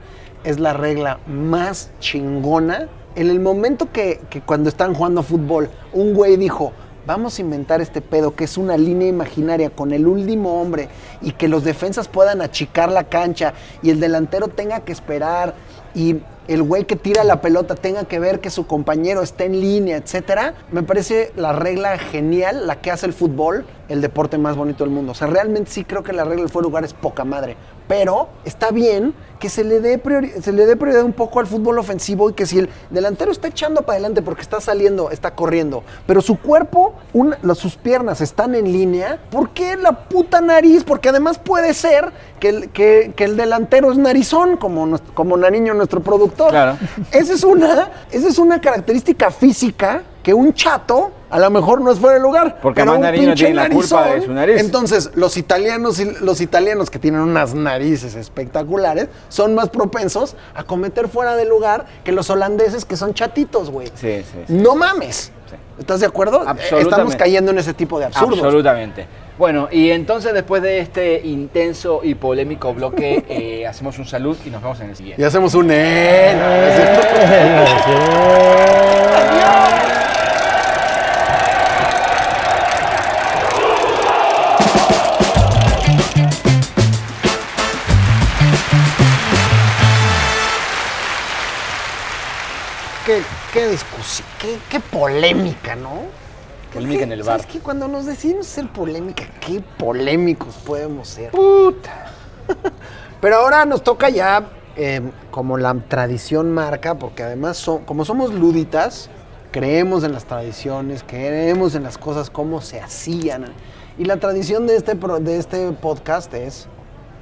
es 0.48 0.60
la 0.62 0.72
regla 0.72 1.20
más 1.28 1.92
chingona. 2.00 2.88
En 3.16 3.30
el 3.30 3.42
momento 3.42 3.92
que, 3.92 4.22
que 4.30 4.40
cuando 4.40 4.70
están 4.70 4.94
jugando 4.94 5.22
fútbol, 5.22 5.70
un 5.92 6.14
güey 6.14 6.38
dijo, 6.38 6.72
vamos 7.06 7.38
a 7.38 7.42
inventar 7.42 7.82
este 7.82 8.00
pedo 8.00 8.34
que 8.34 8.46
es 8.46 8.58
una 8.58 8.78
línea 8.78 9.10
imaginaria 9.10 9.70
con 9.70 9.92
el 9.92 10.08
último 10.08 10.62
hombre 10.62 10.88
y 11.22 11.32
que 11.32 11.50
los 11.50 11.66
defensas 11.66 12.08
puedan 12.08 12.42
achicar 12.42 12.92
la 12.92 13.06
cancha 13.06 13.54
y 13.82 13.90
el 13.90 14.00
delantero 14.00 14.48
tenga 14.48 14.82
que 14.82 14.94
esperar 14.94 15.54
y 15.94 16.18
el 16.48 16.64
güey 16.64 16.86
que 16.86 16.96
tira 16.96 17.26
la 17.26 17.42
pelota 17.42 17.76
tenga 17.76 18.06
que 18.06 18.20
ver 18.20 18.40
que 18.40 18.50
su 18.50 18.68
compañero 18.68 19.22
esté 19.22 19.46
en 19.46 19.60
línea, 19.60 19.98
etcétera, 19.98 20.54
me 20.72 20.82
parece 20.82 21.34
la 21.36 21.52
regla 21.52 21.98
genial, 21.98 22.68
la 22.68 22.80
que 22.80 22.92
hace 22.92 23.06
el 23.06 23.14
fútbol 23.14 23.66
el 23.90 24.00
deporte 24.00 24.38
más 24.38 24.56
bonito 24.56 24.86
del 24.86 24.94
mundo. 24.94 25.12
O 25.12 25.16
sea, 25.16 25.28
realmente 25.28 25.72
sí 25.72 25.84
creo 25.84 26.04
que 26.04 26.14
la 26.14 26.24
regla 26.24 26.44
del 26.44 26.50
fuera 26.50 26.66
lugar 26.66 26.86
es 26.86 26.94
poca 26.94 27.26
madre. 27.26 27.58
Pero 27.88 28.28
está 28.46 28.72
bien 28.72 29.14
que 29.40 29.50
se 29.50 29.64
le, 29.64 29.80
dé 29.82 30.02
priori- 30.02 30.42
se 30.42 30.52
le 30.52 30.66
dé 30.66 30.76
prioridad 30.76 31.04
un 31.04 31.14
poco 31.14 31.40
al 31.40 31.46
fútbol 31.46 31.78
ofensivo 31.78 32.30
y 32.32 32.34
que 32.34 32.48
si 32.48 32.58
el 32.58 32.70
delantero 32.90 33.32
está 33.32 33.48
echando 33.50 33.84
para 33.84 33.94
adelante 33.94 34.24
porque 34.24 34.42
está 34.42 34.60
saliendo, 34.60 35.12
está 35.12 35.36
corriendo, 35.36 35.84
pero 36.08 36.22
su 36.22 36.40
cuerpo, 36.40 36.96
sus 37.54 37.76
piernas 37.76 38.20
están 38.20 38.56
en 38.56 38.66
línea, 38.72 39.20
¿por 39.30 39.52
qué 39.52 39.76
la 39.78 39.92
puta 40.10 40.42
nariz? 40.42 40.84
Porque 40.84 41.10
además 41.10 41.38
puede 41.38 41.76
ser 41.76 42.12
que 42.40 42.50
el, 42.50 42.70
que, 42.72 43.14
que 43.16 43.26
el 43.26 43.38
delantero 43.38 43.92
es 43.92 43.98
narizón, 44.00 44.58
como, 44.58 44.98
como 45.14 45.38
Nariño, 45.38 45.76
nuestro 45.76 46.02
productor. 46.02 46.50
Claro. 46.50 46.78
Esa 47.12 47.34
es 47.34 47.44
una, 47.44 47.92
esa 48.12 48.28
es 48.28 48.40
una 48.40 48.60
característica 48.60 49.30
física 49.30 50.02
que 50.24 50.34
un 50.34 50.52
chato 50.54 51.12
a 51.30 51.40
lo 51.40 51.50
mejor 51.50 51.82
no 51.82 51.92
es 51.92 52.00
fuera 52.00 52.16
de 52.16 52.22
lugar. 52.22 52.60
Porque 52.62 52.82
pero 52.82 52.92
además 52.92 53.12
un 53.12 53.18
pinche 53.18 53.36
tiene 53.36 53.54
la 53.56 53.70
culpa 53.70 54.06
de 54.08 54.22
su 54.22 54.32
nariz. 54.34 54.60
Entonces, 54.62 55.12
los 55.16 55.38
italianos, 55.38 56.00
y- 56.00 56.14
los 56.22 56.42
italianos 56.42 56.90
que 56.90 57.00
tienen 57.00 57.22
unas 57.22 57.54
narices 57.54 58.16
espectaculares 58.16 59.08
son 59.30 59.56
más 59.56 59.70
propensos 59.70 60.36
a 60.56 60.64
cometer 60.64 61.08
fuera 61.08 61.36
de 61.36 61.46
lugar 61.46 61.86
que 62.04 62.12
los 62.12 62.30
holandeses 62.30 62.86
que 62.86 62.96
son 62.96 63.14
chatitos, 63.14 63.70
güey. 63.70 63.88
Sí, 63.96 64.24
sí, 64.24 64.44
sí. 64.48 64.54
No 64.54 64.76
mames. 64.76 65.32
¿Estás 65.80 66.00
de 66.00 66.08
acuerdo? 66.08 66.38
Absolutamente. 66.46 66.90
Estamos 66.90 67.16
cayendo 67.16 67.52
en 67.52 67.60
ese 67.60 67.74
tipo 67.74 68.00
de 68.00 68.06
absurdos. 68.06 68.40
Absolutamente. 68.40 69.06
Bueno, 69.38 69.68
y 69.72 69.92
entonces 69.92 70.34
después 70.34 70.64
de 70.64 70.80
este 70.80 71.22
intenso 71.24 72.00
y 72.02 72.16
polémico 72.16 72.74
bloque, 72.74 73.24
eh, 73.30 73.68
hacemos 73.68 74.00
un 74.00 74.06
salud 74.08 74.36
y 74.44 74.50
nos 74.50 74.64
vemos 74.64 74.80
en 74.80 74.90
el 74.90 74.96
siguiente. 74.96 75.22
Y 75.22 75.26
hacemos 75.26 75.54
un 75.54 75.68
eh, 75.70 76.36
Qué, 93.58 93.70
discusión, 93.70 94.28
qué, 94.40 94.58
qué 94.70 94.80
polémica, 94.80 95.76
¿no? 95.76 96.02
Polémica 96.74 97.00
¿Qué- 97.00 97.04
en 97.06 97.12
el 97.14 97.24
¿sabes 97.24 97.42
bar. 97.44 97.52
qué? 97.52 97.60
Cuando 97.60 97.88
nos 97.88 98.06
decidimos 98.06 98.46
ser 98.46 98.68
polémica, 98.72 99.24
qué 99.40 99.62
polémicos 99.80 100.54
podemos 100.66 101.08
ser. 101.08 101.32
Puta. 101.32 102.06
Pero 103.22 103.38
ahora 103.38 103.66
nos 103.66 103.84
toca 103.84 104.10
ya, 104.10 104.48
eh, 104.76 105.02
como 105.32 105.58
la 105.58 105.74
tradición 105.74 106.52
marca, 106.54 106.96
porque 107.00 107.24
además, 107.24 107.66
como 107.86 108.06
somos 108.06 108.32
luditas, 108.32 109.10
creemos 109.52 110.04
en 110.04 110.12
las 110.14 110.26
tradiciones, 110.26 111.04
creemos 111.08 111.74
en 111.74 111.82
las 111.82 111.98
cosas 111.98 112.30
como 112.30 112.62
se 112.62 112.80
hacían. 112.80 113.46
Y 113.98 114.06
la 114.06 114.18
tradición 114.18 114.68
de 114.68 114.76
este, 114.76 114.96
pro- 114.96 115.20
de 115.20 115.38
este 115.40 115.72
podcast 115.72 116.32
es, 116.36 116.68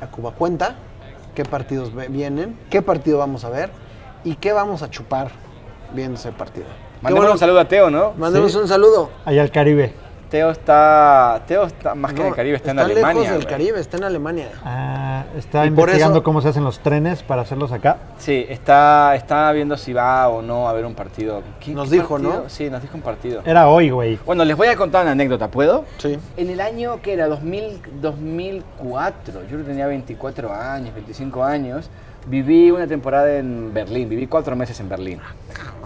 a 0.01 0.07
Cuba 0.07 0.31
cuenta, 0.33 0.75
qué 1.33 1.45
partidos 1.45 1.93
vienen, 2.09 2.59
qué 2.69 2.81
partido 2.81 3.19
vamos 3.19 3.45
a 3.45 3.49
ver 3.49 3.69
y 4.25 4.36
qué 4.36 4.51
vamos 4.51 4.81
a 4.81 4.89
chupar 4.89 5.31
viendo 5.93 6.15
ese 6.19 6.31
partido. 6.31 6.65
Mandemos 7.01 7.23
bueno- 7.25 7.33
un 7.33 7.39
saludo 7.39 7.59
a 7.59 7.65
Teo, 7.67 7.89
¿no? 7.89 8.13
Mandemos 8.17 8.51
Sí. 8.51 8.57
un 8.57 8.67
saludo. 8.67 9.09
Allá 9.25 9.41
al 9.41 9.51
Caribe. 9.51 9.93
Teo 10.29 10.49
está. 10.49 11.43
Teo 11.47 11.63
está 11.65 11.93
más 11.93 12.11
que 12.11 12.17
en 12.17 12.23
No, 12.23 12.29
el 12.29 12.36
Caribe, 12.36 12.57
está, 12.57 12.71
en 12.71 12.77
lejos 12.77 12.91
Alemania. 12.91 13.21
del 13.31 13.41
güey. 13.41 13.47
Caribe, 13.47 13.79
está 13.79 13.97
en 13.97 14.03
Alemania. 14.05 14.49
Ah, 14.65 15.23
está 15.38 15.63
Y 15.63 15.67
investigando 15.67 16.17
eso- 16.17 16.23
cómo 16.23 16.41
se 16.41 16.49
hacen 16.49 16.63
los 16.63 16.79
trenes 16.79 17.21
para 17.21 17.43
hacerlos 17.43 17.71
acá. 17.71 17.97
Sí, 18.17 18.43
está, 18.49 19.15
está 19.15 19.51
viendo 19.51 19.77
si 19.77 19.93
va 19.93 20.27
o 20.29 20.41
no 20.41 20.67
a 20.67 20.73
ver 20.73 20.86
un 20.88 20.95
partido. 20.95 21.43
¿Qué- 21.59 21.73
Nos 21.73 21.89
qué 21.89 21.97
dijo, 21.97 22.15
partido? 22.15 22.41
¿no? 22.43 22.49
Sí, 22.49 22.69
nos 22.71 22.81
dijo 22.81 22.95
un 22.97 23.03
partido. 23.03 23.43
Era 23.45 23.67
hoy, 23.69 23.91
güey. 23.91 24.17
Bueno, 24.25 24.43
les 24.45 24.57
voy 24.57 24.67
a 24.67 24.75
contar 24.75 25.03
una 25.03 25.11
anécdota, 25.11 25.47
¿puedo? 25.49 25.86
Sí. 25.99 26.17
En 26.38 26.49
el 26.49 26.59
año 26.59 26.99
que 27.03 27.13
era 27.13 27.27
2000, 27.27 27.79
2004, 28.01 29.41
yo 29.49 29.57
tenía 29.63 29.88
24 29.88 30.51
años, 30.53 30.93
25 30.93 31.43
años, 31.43 31.89
viví 32.28 32.71
una 32.71 32.88
temporada 32.88 33.38
en 33.38 33.73
Berlín, 33.73 34.09
viví 34.09 34.28
cuatro 34.28 34.55
meses 34.55 34.80
en 34.80 34.89
Berlín. 34.89 35.19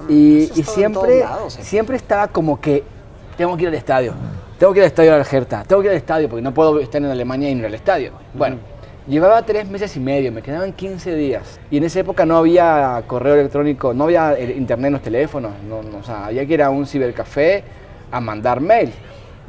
Y, 0.07 0.43
eso 0.43 0.53
y 0.55 0.59
en 0.59 0.65
siempre, 0.65 1.19
lados, 1.19 1.57
eh. 1.57 1.63
siempre 1.63 1.97
estaba 1.97 2.27
como 2.27 2.59
que 2.59 2.83
tengo 3.37 3.55
que 3.55 3.63
ir 3.63 3.69
al 3.69 3.75
estadio, 3.75 4.13
tengo 4.57 4.73
que 4.73 4.79
ir 4.79 4.83
al 4.83 4.87
estadio 4.87 5.11
de 5.13 5.19
la 5.19 5.25
Hertha, 5.29 5.63
tengo 5.63 5.81
que 5.81 5.87
ir 5.87 5.91
al 5.91 5.97
estadio 5.97 6.29
porque 6.29 6.41
no 6.41 6.53
puedo 6.53 6.79
estar 6.79 7.01
en 7.01 7.09
Alemania 7.09 7.49
y 7.49 7.55
no 7.55 7.61
ir 7.61 7.65
al 7.67 7.73
estadio. 7.73 8.11
Bueno, 8.33 8.57
llevaba 9.07 9.41
tres 9.43 9.69
meses 9.69 9.95
y 9.95 9.99
medio, 9.99 10.31
me 10.31 10.41
quedaban 10.41 10.73
15 10.73 11.15
días. 11.15 11.59
Y 11.69 11.77
en 11.77 11.83
esa 11.83 11.99
época 11.99 12.25
no 12.25 12.37
había 12.37 13.03
correo 13.07 13.35
electrónico, 13.35 13.93
no 13.93 14.05
había 14.05 14.33
eh, 14.33 14.55
internet 14.57 14.87
en 14.87 14.93
los 14.93 15.01
teléfonos, 15.01 15.51
no, 15.67 15.83
no, 15.83 15.97
o 15.97 16.03
sea, 16.03 16.27
había 16.27 16.45
que 16.45 16.53
ir 16.53 16.63
a 16.63 16.69
un 16.69 16.85
cibercafé 16.85 17.63
a 18.11 18.19
mandar 18.19 18.61
mail. 18.61 18.91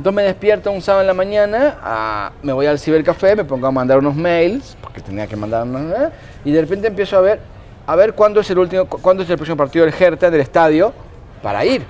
Entonces 0.01 0.17
me 0.17 0.23
despierto 0.23 0.73
un 0.73 0.81
sábado 0.81 1.03
en 1.03 1.09
la 1.09 1.13
mañana, 1.13 1.77
ah, 1.83 2.33
me 2.43 2.55
voy 2.55 2.65
al 2.65 2.79
cibercafé, 2.79 3.37
me 3.37 3.45
pongo 3.45 3.67
a 3.67 3.71
mandar 3.71 3.99
unos 3.99 4.17
mails, 4.17 4.75
porque 4.81 5.03
tenía 5.03 5.27
que 5.27 5.37
mandar 5.37 5.65
unos 5.65 5.83
mails, 5.83 6.13
y 6.43 6.53
de 6.53 6.61
repente 6.63 6.87
empiezo 6.87 7.19
a 7.19 7.21
ver, 7.21 7.39
a 7.87 7.97
ver 7.97 8.15
cuándo 8.15 8.41
es 8.41 8.49
el 8.49 8.59
último, 8.61 8.87
cu- 8.87 8.99
cuándo 9.03 9.25
es 9.25 9.29
el 9.29 9.37
próximo 9.37 9.59
partido 9.59 9.85
del 9.85 9.93
Hertha 9.93 10.31
del 10.31 10.41
estadio 10.41 10.95
para 11.43 11.67
ir. 11.67 11.85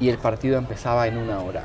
Y 0.00 0.08
el 0.08 0.16
partido 0.16 0.56
empezaba 0.56 1.06
en 1.08 1.18
una 1.18 1.40
hora. 1.40 1.62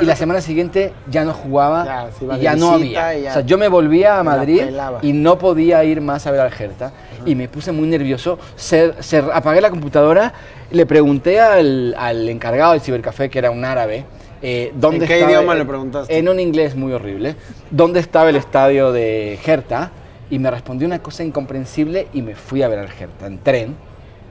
Y 0.00 0.06
la 0.06 0.16
semana 0.16 0.40
siguiente 0.40 0.92
ya 1.08 1.24
no 1.24 1.34
jugaba 1.34 1.84
Ya, 1.84 2.36
y 2.36 2.40
ya 2.40 2.56
no 2.56 2.72
había. 2.72 3.14
ya 3.14 3.30
O 3.30 3.32
sea, 3.34 3.42
yo 3.42 3.58
me 3.58 3.68
volvía 3.68 4.18
a 4.18 4.24
Madrid 4.24 4.60
y 5.02 5.12
no 5.12 5.38
podía 5.38 5.84
ir 5.84 6.00
más 6.00 6.26
a 6.26 6.32
ver 6.32 6.40
al 6.40 6.50
Hertha 6.52 6.90
y 7.24 7.36
me 7.36 7.46
puse 7.46 7.70
muy 7.70 7.86
nervioso. 7.86 8.40
Se, 8.56 9.00
se- 9.04 9.18
apagué 9.32 9.60
la 9.60 9.70
computadora, 9.70 10.32
le 10.72 10.84
pregunté 10.84 11.38
al, 11.40 11.94
al 11.96 12.28
encargado 12.28 12.72
del 12.72 12.80
cibercafé, 12.80 13.30
que 13.30 13.38
era 13.38 13.52
un 13.52 13.64
árabe, 13.64 14.04
eh, 14.42 14.72
dónde 14.74 15.04
¿En 15.04 15.08
qué 15.08 15.20
idioma 15.20 15.54
le 15.54 15.64
preguntaste? 15.64 16.16
En 16.16 16.28
un 16.28 16.40
inglés 16.40 16.74
muy 16.74 16.92
horrible. 16.92 17.36
¿Dónde 17.70 18.00
estaba 18.00 18.30
el 18.30 18.36
estadio 18.36 18.92
de 18.92 19.38
Hertha? 19.44 19.90
Y 20.30 20.38
me 20.38 20.50
respondió 20.50 20.86
una 20.86 21.00
cosa 21.00 21.24
incomprensible 21.24 22.08
y 22.12 22.22
me 22.22 22.34
fui 22.34 22.62
a 22.62 22.68
ver 22.68 22.78
al 22.78 22.88
Hertha 22.88 23.26
en 23.26 23.38
tren. 23.38 23.76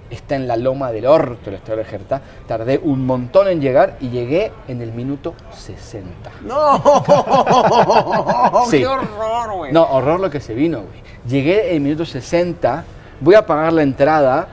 Está 0.10 0.36
en 0.36 0.48
la 0.48 0.58
loma 0.58 0.92
del 0.92 1.06
orto 1.06 1.52
el 1.52 1.58
estadio 1.58 1.84
de 1.84 1.90
Hertha. 1.90 2.22
Tardé 2.48 2.80
un 2.82 3.06
montón 3.06 3.48
en 3.48 3.62
llegar 3.62 3.98
y 4.00 4.10
llegué 4.10 4.52
en 4.68 4.82
el 4.82 4.92
minuto 4.92 5.36
60. 5.56 6.32
¡No! 6.42 6.82
Sí. 8.70 8.80
¡Qué 8.80 8.88
horror, 8.88 9.54
güey! 9.56 9.72
No, 9.72 9.84
horror 9.84 10.20
lo 10.20 10.30
que 10.32 10.40
se 10.40 10.56
vino, 10.56 10.80
güey. 10.80 11.04
Llegué 11.28 11.70
en 11.70 11.76
el 11.76 11.82
minuto 11.82 12.06
60, 12.06 12.86
voy 13.20 13.36
a 13.36 13.46
pagar 13.46 13.74
la 13.74 13.84
entrada, 13.84 14.48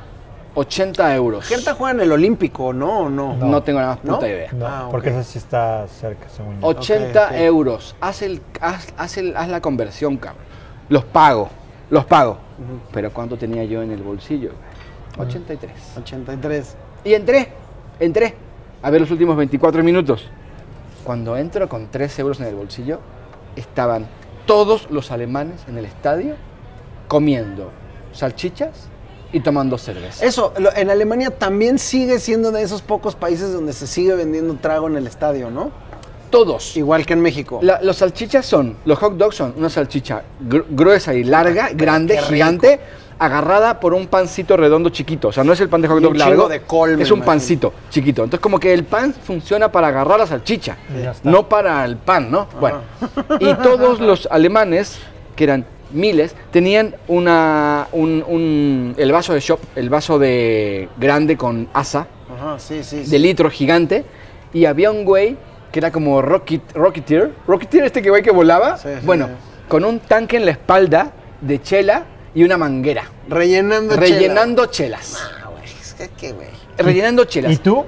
80 0.56 1.14
euros. 1.14 1.44
Gerta 1.44 1.74
juega 1.74 1.92
en 1.92 2.00
el 2.00 2.12
Olímpico, 2.12 2.72
¿no? 2.72 3.00
¿O 3.00 3.08
no? 3.10 3.36
No, 3.36 3.62
tengo 3.62 3.78
la 3.78 3.88
más 3.88 4.04
¿No? 4.04 4.14
puta 4.14 4.28
idea. 4.28 4.50
No, 4.52 4.66
Ah, 4.66 4.88
porque 4.90 5.10
ese 5.10 5.22
sí 5.22 5.38
está 5.38 5.86
cerca, 5.86 6.28
según 6.28 6.60
yo. 6.60 6.66
80 6.66 7.26
ok. 7.26 7.32
euros. 7.36 7.94
Haz, 8.00 8.22
el, 8.22 8.40
haz, 8.60 8.92
haz 8.96 9.16
el- 9.18 9.36
haz 9.36 9.48
la 9.48 9.60
conversión, 9.60 10.16
cabrón. 10.16 10.42
Los 10.88 11.04
pago, 11.04 11.48
los 11.90 12.04
pago. 12.06 12.38
Pero 12.92 13.12
¿cuánto 13.12 13.36
tenía 13.36 13.64
yo 13.64 13.82
en 13.82 13.90
el 13.92 14.02
bolsillo? 14.02 14.50
güey? 15.16 15.28
83. 15.28 15.70
83. 15.98 16.76
Y 17.04 17.14
entré, 17.14 17.48
entré 18.00 18.34
a 18.82 18.90
ver 18.90 19.02
los 19.02 19.10
últimos 19.10 19.36
24 19.36 19.84
minutos. 19.84 20.28
Cuando 21.04 21.36
entro 21.36 21.68
con 21.68 21.88
3 21.90 22.18
euros 22.18 22.40
en 22.40 22.46
el 22.46 22.54
bolsillo, 22.54 23.00
estaban 23.56 24.06
todos 24.46 24.90
los 24.90 25.10
alemanes 25.10 25.64
en 25.68 25.76
el 25.76 25.84
estadio 25.84 26.34
comiendo 27.08 27.70
salchichas 28.12 28.88
y 29.32 29.40
tomando 29.40 29.76
cerveza. 29.78 30.24
Eso, 30.24 30.52
lo- 30.58 30.74
en 30.74 30.90
Alemania 30.90 31.30
también 31.30 31.78
sigue 31.78 32.18
siendo 32.20 32.52
de 32.52 32.62
esos 32.62 32.82
pocos 32.82 33.14
países 33.14 33.52
donde 33.52 33.72
se 33.72 33.86
sigue 33.86 34.14
vendiendo 34.14 34.54
trago 34.60 34.86
en 34.88 34.96
el 34.96 35.06
estadio, 35.06 35.50
¿no? 35.50 35.70
Todos. 36.30 36.76
Igual 36.76 37.06
que 37.06 37.12
en 37.12 37.20
México. 37.20 37.60
La- 37.62 37.80
los 37.82 37.96
salchichas 37.98 38.44
son, 38.46 38.76
los 38.84 38.98
hot 38.98 39.16
dogs 39.16 39.36
son 39.36 39.54
una 39.56 39.70
salchicha 39.70 40.22
gru- 40.48 40.64
gruesa 40.68 41.14
y 41.14 41.22
larga, 41.24 41.70
grande, 41.72 42.18
gigante, 42.18 42.80
agarrada 43.18 43.80
por 43.80 43.94
un 43.94 44.08
pancito 44.08 44.56
redondo 44.56 44.90
chiquito. 44.90 45.28
O 45.28 45.32
sea, 45.32 45.42
no 45.44 45.52
es 45.52 45.60
el 45.60 45.68
pan 45.68 45.80
de 45.80 45.88
hot 45.88 46.00
dog 46.00 46.12
un 46.12 46.18
largo, 46.18 46.48
de 46.48 46.60
col, 46.62 46.90
es 46.90 47.10
un 47.10 47.18
imagino. 47.18 47.24
pancito 47.24 47.72
chiquito. 47.90 48.24
Entonces 48.24 48.40
como 48.42 48.58
que 48.60 48.74
el 48.74 48.84
pan 48.84 49.14
funciona 49.14 49.70
para 49.72 49.88
agarrar 49.88 50.18
la 50.18 50.26
salchicha, 50.26 50.76
no 51.22 51.48
para 51.48 51.84
el 51.84 51.96
pan, 51.96 52.30
¿no? 52.30 52.46
Bueno, 52.60 52.80
y 53.40 53.54
todos 53.54 54.00
los 54.00 54.28
alemanes, 54.30 54.98
que 55.34 55.44
eran 55.44 55.64
miles, 55.92 56.34
tenían 56.50 56.94
una, 57.08 57.88
un, 57.92 58.24
un- 58.26 58.94
el 58.98 59.12
vaso 59.12 59.32
de 59.34 59.40
shop, 59.40 59.60
el 59.76 59.88
vaso 59.90 60.18
de 60.18 60.88
grande 60.98 61.36
con 61.36 61.68
asa, 61.72 62.06
Ajá, 62.34 62.58
sí, 62.58 62.82
sí. 62.82 63.04
sí. 63.04 63.10
de 63.10 63.18
litro 63.18 63.50
gigante 63.50 64.04
y 64.52 64.64
había 64.64 64.90
un 64.90 65.04
güey 65.04 65.36
que 65.72 65.78
era 65.80 65.90
como 65.92 66.22
Rocket, 66.22 66.62
Rocketeer. 66.74 67.32
Rocketeer, 67.46 67.84
este 67.84 68.00
que 68.02 68.10
güey 68.10 68.22
que 68.22 68.30
volaba. 68.30 68.78
Bueno, 69.02 69.26
sí. 69.26 69.32
con 69.68 69.84
un 69.84 69.98
tanque 70.00 70.36
en 70.36 70.44
la 70.46 70.52
espalda 70.52 71.12
de 71.40 71.60
chela 71.60 72.04
y 72.34 72.44
una 72.44 72.56
manguera. 72.56 73.04
Rellenando 73.28 73.94
rellenando 73.96 74.66
chelas. 74.66 75.12
chela. 75.12 75.40
Ah, 75.44 75.48
güey, 75.50 75.64
es 75.64 75.94
que, 75.94 76.08
¿qué, 76.16 76.32
güey? 76.32 76.48
rellenando 76.78 77.24
chelas. 77.24 77.52
¿Y 77.52 77.56
tú? 77.58 77.84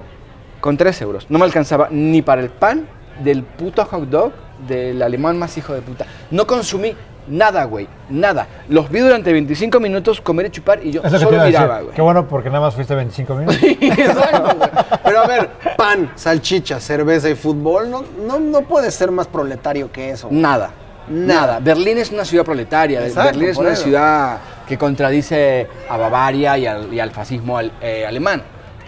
Con 0.61 0.77
3 0.77 1.01
euros. 1.03 1.27
No 1.31 1.39
me 1.39 1.45
alcanzaba 1.45 1.89
ni 1.91 2.21
para 2.23 2.43
el 2.43 2.51
pan 2.51 2.87
del 3.23 3.43
puto 3.43 3.85
hot 3.85 4.09
dog 4.09 4.33
del 4.67 5.01
alemán 5.03 5.39
más 5.39 5.57
hijo 5.57 5.73
de 5.73 5.81
puta. 5.83 6.05
No 6.31 6.47
consumí 6.47 6.95
nada, 7.29 7.65
güey. 7.65 7.87
Nada. 8.09 8.47
Los 8.69 8.91
vi 8.91 9.01
durante 9.01 9.33
25 9.33 9.79
minutos 9.81 10.21
comer 10.21 10.47
y 10.47 10.51
chupar 10.51 10.85
y 10.85 10.93
yo 10.93 11.03
solo 11.09 11.45
miraba, 11.45 11.81
güey. 11.83 11.95
Qué 11.95 12.03
bueno 12.03 12.27
porque 12.27 12.49
nada 12.49 12.61
más 12.63 12.75
fuiste 12.75 12.95
25 12.95 13.35
minutos. 13.35 13.59
Exacto, 13.63 14.57
güey. 14.57 14.71
Pero 15.05 15.21
a 15.21 15.27
ver, 15.27 15.49
pan, 15.77 16.11
salchicha, 16.15 16.81
cerveza 16.81 17.29
y 17.29 17.35
fútbol, 17.35 17.91
no, 17.91 18.05
no, 18.27 18.39
no 18.41 18.63
puede 18.63 18.91
ser 18.91 19.11
más 19.11 19.27
proletario 19.27 19.91
que 19.93 20.11
eso. 20.11 20.29
güey. 20.29 20.41
Nada. 20.41 20.71
Nada. 21.09 21.41
Nada. 21.47 21.61
Berlín 21.61 21.97
es 21.99 22.11
una 22.11 22.25
ciudad 22.25 22.45
proletaria. 22.45 23.01
Exacto, 23.07 23.31
Berlín 23.31 23.49
es 23.51 23.57
una 23.57 23.73
eso. 23.73 23.85
ciudad 23.85 24.39
que 24.67 24.77
contradice 24.77 25.67
a 25.89 25.97
Bavaria 25.97 26.59
y 26.59 26.67
al, 26.67 26.93
y 26.93 27.01
al 27.01 27.11
fascismo 27.13 27.57
al- 27.57 27.73
eh, 27.81 28.05
alemán. 28.07 28.43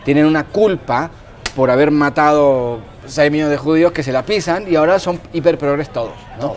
Tienen 0.04 0.26
una 0.26 0.44
culpa 0.44 1.10
por 1.56 1.70
haber 1.70 1.90
matado 1.90 2.80
6 3.06 3.30
millones 3.30 3.50
de 3.52 3.56
judíos 3.56 3.92
que 3.92 4.02
se 4.02 4.12
la 4.12 4.22
pisan 4.22 4.70
y 4.70 4.76
ahora 4.76 4.98
son 4.98 5.18
hiperprogres 5.32 5.90
todos. 5.90 6.12
¿no? 6.40 6.54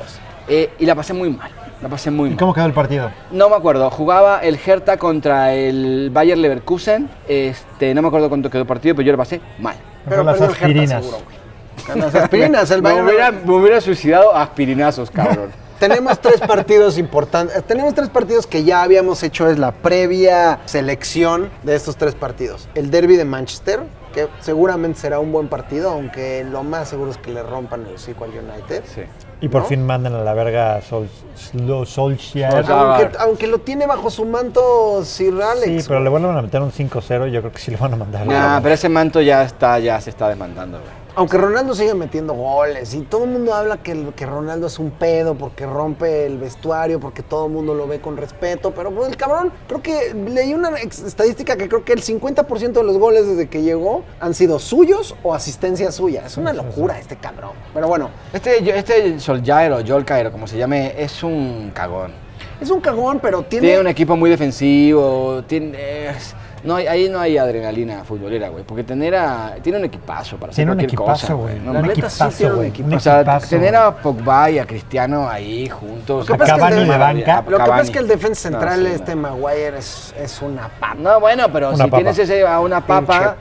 Eh, 0.49 0.71
y 0.79 0.85
la 0.85 0.95
pasé 0.95 1.13
muy 1.13 1.29
mal. 1.29 1.49
La 1.83 1.89
pasé 1.89 2.09
muy 2.09 2.27
¿Y 2.27 2.31
mal. 2.31 2.39
cómo 2.39 2.53
quedó 2.53 2.65
el 2.65 2.73
partido? 2.73 3.11
No 3.31 3.49
me 3.49 3.55
acuerdo. 3.55 3.89
Jugaba 3.91 4.39
el 4.39 4.57
Hertha 4.65 4.97
contra 4.97 5.53
el 5.53 6.09
Bayer 6.11 6.37
Leverkusen. 6.37 7.09
Este, 7.27 7.93
no 7.93 8.01
me 8.01 8.07
acuerdo 8.07 8.29
cuánto 8.29 8.49
quedó 8.49 8.61
el 8.61 8.67
partido, 8.67 8.95
pero 8.95 9.05
yo 9.05 9.11
la 9.11 9.17
pasé 9.17 9.41
mal. 9.59 9.75
Pero 10.07 10.23
Mejor 10.23 10.25
las 10.25 10.37
perdió 10.37 10.45
el 10.45 10.51
Hertha 10.51 10.65
aspirinas. 10.65 11.03
seguro, 11.05 11.23
güey. 11.25 11.85
Con 11.85 11.99
las 11.99 12.15
aspirinas, 12.15 12.71
el 12.71 12.81
me, 12.83 12.89
Bayern- 12.89 13.05
hubiera, 13.05 13.31
me 13.31 13.53
hubiera 13.53 13.81
suicidado 13.81 14.33
a 14.33 14.43
aspirinazos, 14.43 15.11
cabrón. 15.11 15.49
Tenemos 15.79 16.17
tres 16.19 16.39
partidos 16.39 16.97
importantes. 16.97 17.61
Tenemos 17.65 17.93
tres 17.93 18.07
partidos 18.07 18.47
que 18.47 18.63
ya 18.63 18.81
habíamos 18.83 19.21
hecho. 19.21 19.49
Es 19.49 19.59
la 19.59 19.71
previa 19.73 20.59
selección 20.65 21.49
de 21.63 21.75
estos 21.75 21.97
tres 21.97 22.15
partidos. 22.15 22.69
El 22.75 22.89
derby 22.89 23.17
de 23.17 23.25
Manchester, 23.25 23.81
que 24.13 24.29
seguramente 24.39 24.99
será 25.01 25.19
un 25.19 25.33
buen 25.33 25.49
partido, 25.49 25.89
aunque 25.89 26.45
lo 26.49 26.63
más 26.63 26.87
seguro 26.87 27.11
es 27.11 27.17
que 27.17 27.31
le 27.31 27.43
rompan 27.43 27.85
el 27.85 27.95
hocico 27.95 28.23
al 28.23 28.29
United. 28.29 28.83
Sí. 28.85 29.01
Y 29.41 29.49
por 29.49 29.63
¿No? 29.63 29.67
fin 29.67 29.85
mandan 29.85 30.13
a 30.15 30.19
la 30.23 30.33
verga 30.33 30.75
a 30.77 30.81
Sol, 30.81 31.09
Sol- 31.35 31.85
Solskjaer. 31.85 32.65
Aunque, 32.71 33.17
aunque 33.19 33.47
lo 33.47 33.57
tiene 33.59 33.85
bajo 33.85 34.09
su 34.09 34.25
manto 34.25 35.03
Sir 35.03 35.33
Alex. 35.41 35.83
Sí, 35.83 35.87
pero 35.87 35.99
le 36.01 36.09
vuelven 36.09 36.35
a 36.37 36.41
meter 36.41 36.61
un 36.61 36.71
5-0. 36.71 37.27
Yo 37.29 37.41
creo 37.41 37.51
que 37.51 37.59
sí 37.59 37.71
le 37.71 37.77
van 37.77 37.93
a 37.93 37.97
mandar. 37.97 38.25
Nah, 38.25 38.61
pero 38.61 38.75
ese 38.75 38.87
manto 38.89 39.19
ya 39.21 39.43
está, 39.43 39.79
ya 39.79 39.99
se 39.99 40.11
está 40.11 40.29
desmandando, 40.29 40.79
güey. 40.79 41.02
Aunque 41.15 41.37
Ronaldo 41.37 41.75
sigue 41.75 41.93
metiendo 41.93 42.33
goles 42.33 42.95
y 42.95 43.01
todo 43.01 43.25
el 43.25 43.29
mundo 43.29 43.53
habla 43.53 43.77
que, 43.77 43.93
Ronaldo 44.25 44.65
es 44.65 44.79
un 44.79 44.89
pedo 44.89 45.35
porque 45.35 45.67
rompe 45.67 46.25
el 46.25 46.39
vestuario, 46.39 46.99
porque 46.99 47.21
todo 47.21 47.45
el 47.45 47.51
mundo 47.51 47.75
lo 47.75 47.85
ve 47.87 48.01
con 48.01 48.17
respeto, 48.17 48.71
pero 48.71 48.89
pues, 48.89 49.09
el 49.09 49.15
cabrón, 49.15 49.51
creo 49.67 49.83
que 49.83 50.11
leí 50.15 50.55
una 50.55 50.69
estadística 50.79 51.55
que 51.55 51.69
creo 51.69 51.85
que 51.85 51.93
el 51.93 52.01
50% 52.01 52.71
de 52.71 52.83
los 52.83 52.97
goles 52.97 53.27
desde 53.27 53.47
que 53.47 53.61
llegó 53.61 54.03
han 54.19 54.33
sido 54.33 54.57
suyos 54.57 55.13
o 55.21 55.35
asistencia 55.35 55.91
suya. 55.91 56.23
Es 56.25 56.37
una 56.37 56.51
locura 56.51 56.97
este 56.97 57.15
cabrón. 57.15 57.51
Pero 57.75 57.87
bueno, 57.87 58.09
Este, 58.33 58.75
este 58.75 59.19
Soljaer 59.19 59.71
o 59.73 59.85
Jolkaer, 59.85 60.27
o 60.27 60.31
como 60.31 60.47
se 60.47 60.57
llame, 60.57 60.95
es 60.97 61.21
un 61.21 61.71
cagón. 61.75 62.11
es 62.59 62.71
un 62.71 62.81
cagón, 62.81 63.19
pero 63.21 63.43
tiene... 63.43 63.67
Tiene 63.67 63.81
un 63.81 63.87
equipo 63.87 64.15
muy 64.17 64.31
defensivo, 64.31 65.43
tiene, 65.45 66.07
es- 66.09 66.33
no 66.63 66.75
hay, 66.75 66.87
ahí 66.87 67.09
no 67.09 67.19
hay 67.19 67.37
adrenalina 67.37 68.03
futbolera, 68.03 68.49
güey, 68.49 68.63
porque 68.63 68.83
tener 68.83 69.15
a, 69.15 69.55
tiene 69.61 69.79
un 69.79 69.85
equipazo 69.85 70.37
para 70.37 70.51
hacer 70.51 70.55
Tiene 70.65 70.71
un 70.71 70.77
cualquier 70.77 70.99
equipazo, 70.99 71.21
cosa, 71.27 71.33
güey. 71.33 71.59
No, 71.59 71.73
La 71.73 71.79
un 71.81 71.87
neta 71.87 72.09
sí 72.09 72.23
equipazo, 72.23 72.47
un 72.47 72.55
güey. 72.55 72.95
o 72.95 72.99
sea, 72.99 73.17
equipazo, 73.19 73.47
tener 73.49 73.75
a 73.75 73.95
Pogba 73.95 74.49
y 74.51 74.59
a 74.59 74.65
Cristiano 74.65 75.27
ahí 75.29 75.67
juntos. 75.69 76.27
Lo 76.29 76.33
que 76.35 76.39
pasa 76.39 76.55
es 76.55 76.61
que 76.61 76.75
de 76.75 77.81
es 77.81 77.91
que 77.91 77.99
el 77.99 78.07
defensa 78.07 78.41
central, 78.49 78.83
No, 78.83 78.89
sí, 78.89 78.95
este 78.95 79.15
Maguire, 79.15 79.77
es, 79.77 80.13
es 80.17 80.41
una 80.41 80.69
papa. 80.69 80.95
No, 80.97 81.19
bueno, 81.19 81.47
pero 81.51 81.69
Una 81.69 81.77
si 81.77 81.83
papa. 81.83 81.97
tienes 81.97 82.19
ese, 82.19 82.45
a 82.47 82.59
una 82.59 82.85
papa, 82.85 83.35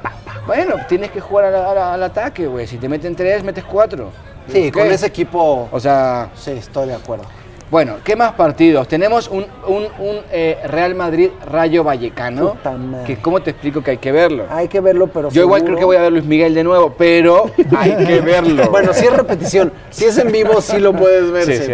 bueno, 0.46 0.74
tienes 0.88 1.10
que 1.10 1.20
jugar 1.20 1.46
al, 1.46 1.54
al- 1.54 1.78
al 1.78 2.02
ataque, 2.02 2.46
güey. 2.46 2.66
Si 2.66 2.76
te 2.78 2.88
meten 2.88 3.14
tres, 3.14 3.42
metes 3.44 3.64
cuatro. 3.64 4.10
Sí, 4.48 4.72
con 4.72 4.82
¿Qué? 4.88 4.94
ese 4.94 5.06
equipo... 5.06 5.68
O 5.70 5.78
sea, 5.78 6.28
Sí, 6.34 6.50
estoy 6.50 6.88
de 6.88 6.94
acuerdo. 6.94 7.24
Bueno, 7.72 7.96
¿qué 8.04 8.16
más 8.16 8.32
partidos? 8.32 8.86
Tenemos 8.86 9.28
un, 9.28 9.46
un- 9.66 9.84
un, 9.98 10.16
eh, 10.30 10.58
Real 10.66 10.94
Madrid 10.94 11.30
Rayo 11.46 11.82
Vallecano. 11.82 12.50
Puta 12.50 12.72
madre. 12.72 13.06
Que 13.06 13.16
cómo 13.22 13.40
te 13.40 13.52
explico 13.52 13.82
que 13.82 13.92
hay 13.92 13.96
que 13.96 14.12
verlo. 14.12 14.44
Hay 14.50 14.68
que 14.68 14.78
verlo, 14.80 15.06
pero 15.06 15.30
Yo 15.30 15.40
igual 15.44 15.64
creo 15.64 15.78
que 15.78 15.84
voy 15.86 15.96
a 15.96 16.02
ver 16.02 16.12
Luis 16.12 16.26
Miguel 16.26 16.52
de 16.52 16.64
nuevo, 16.64 16.94
pero 16.98 17.50
hay 17.78 17.96
que 18.04 18.20
verlo. 18.20 18.70
Bueno, 18.70 18.92
si 18.92 19.06
es 19.06 19.16
repetición, 19.16 19.72
si 19.88 20.04
es 20.04 20.18
en 20.18 20.30
vivo, 20.30 20.60
sí 20.60 20.80
lo 20.80 20.92
puedes 20.92 21.30
ver, 21.30 21.44
Sí, 21.46 21.56
sí. 21.64 21.72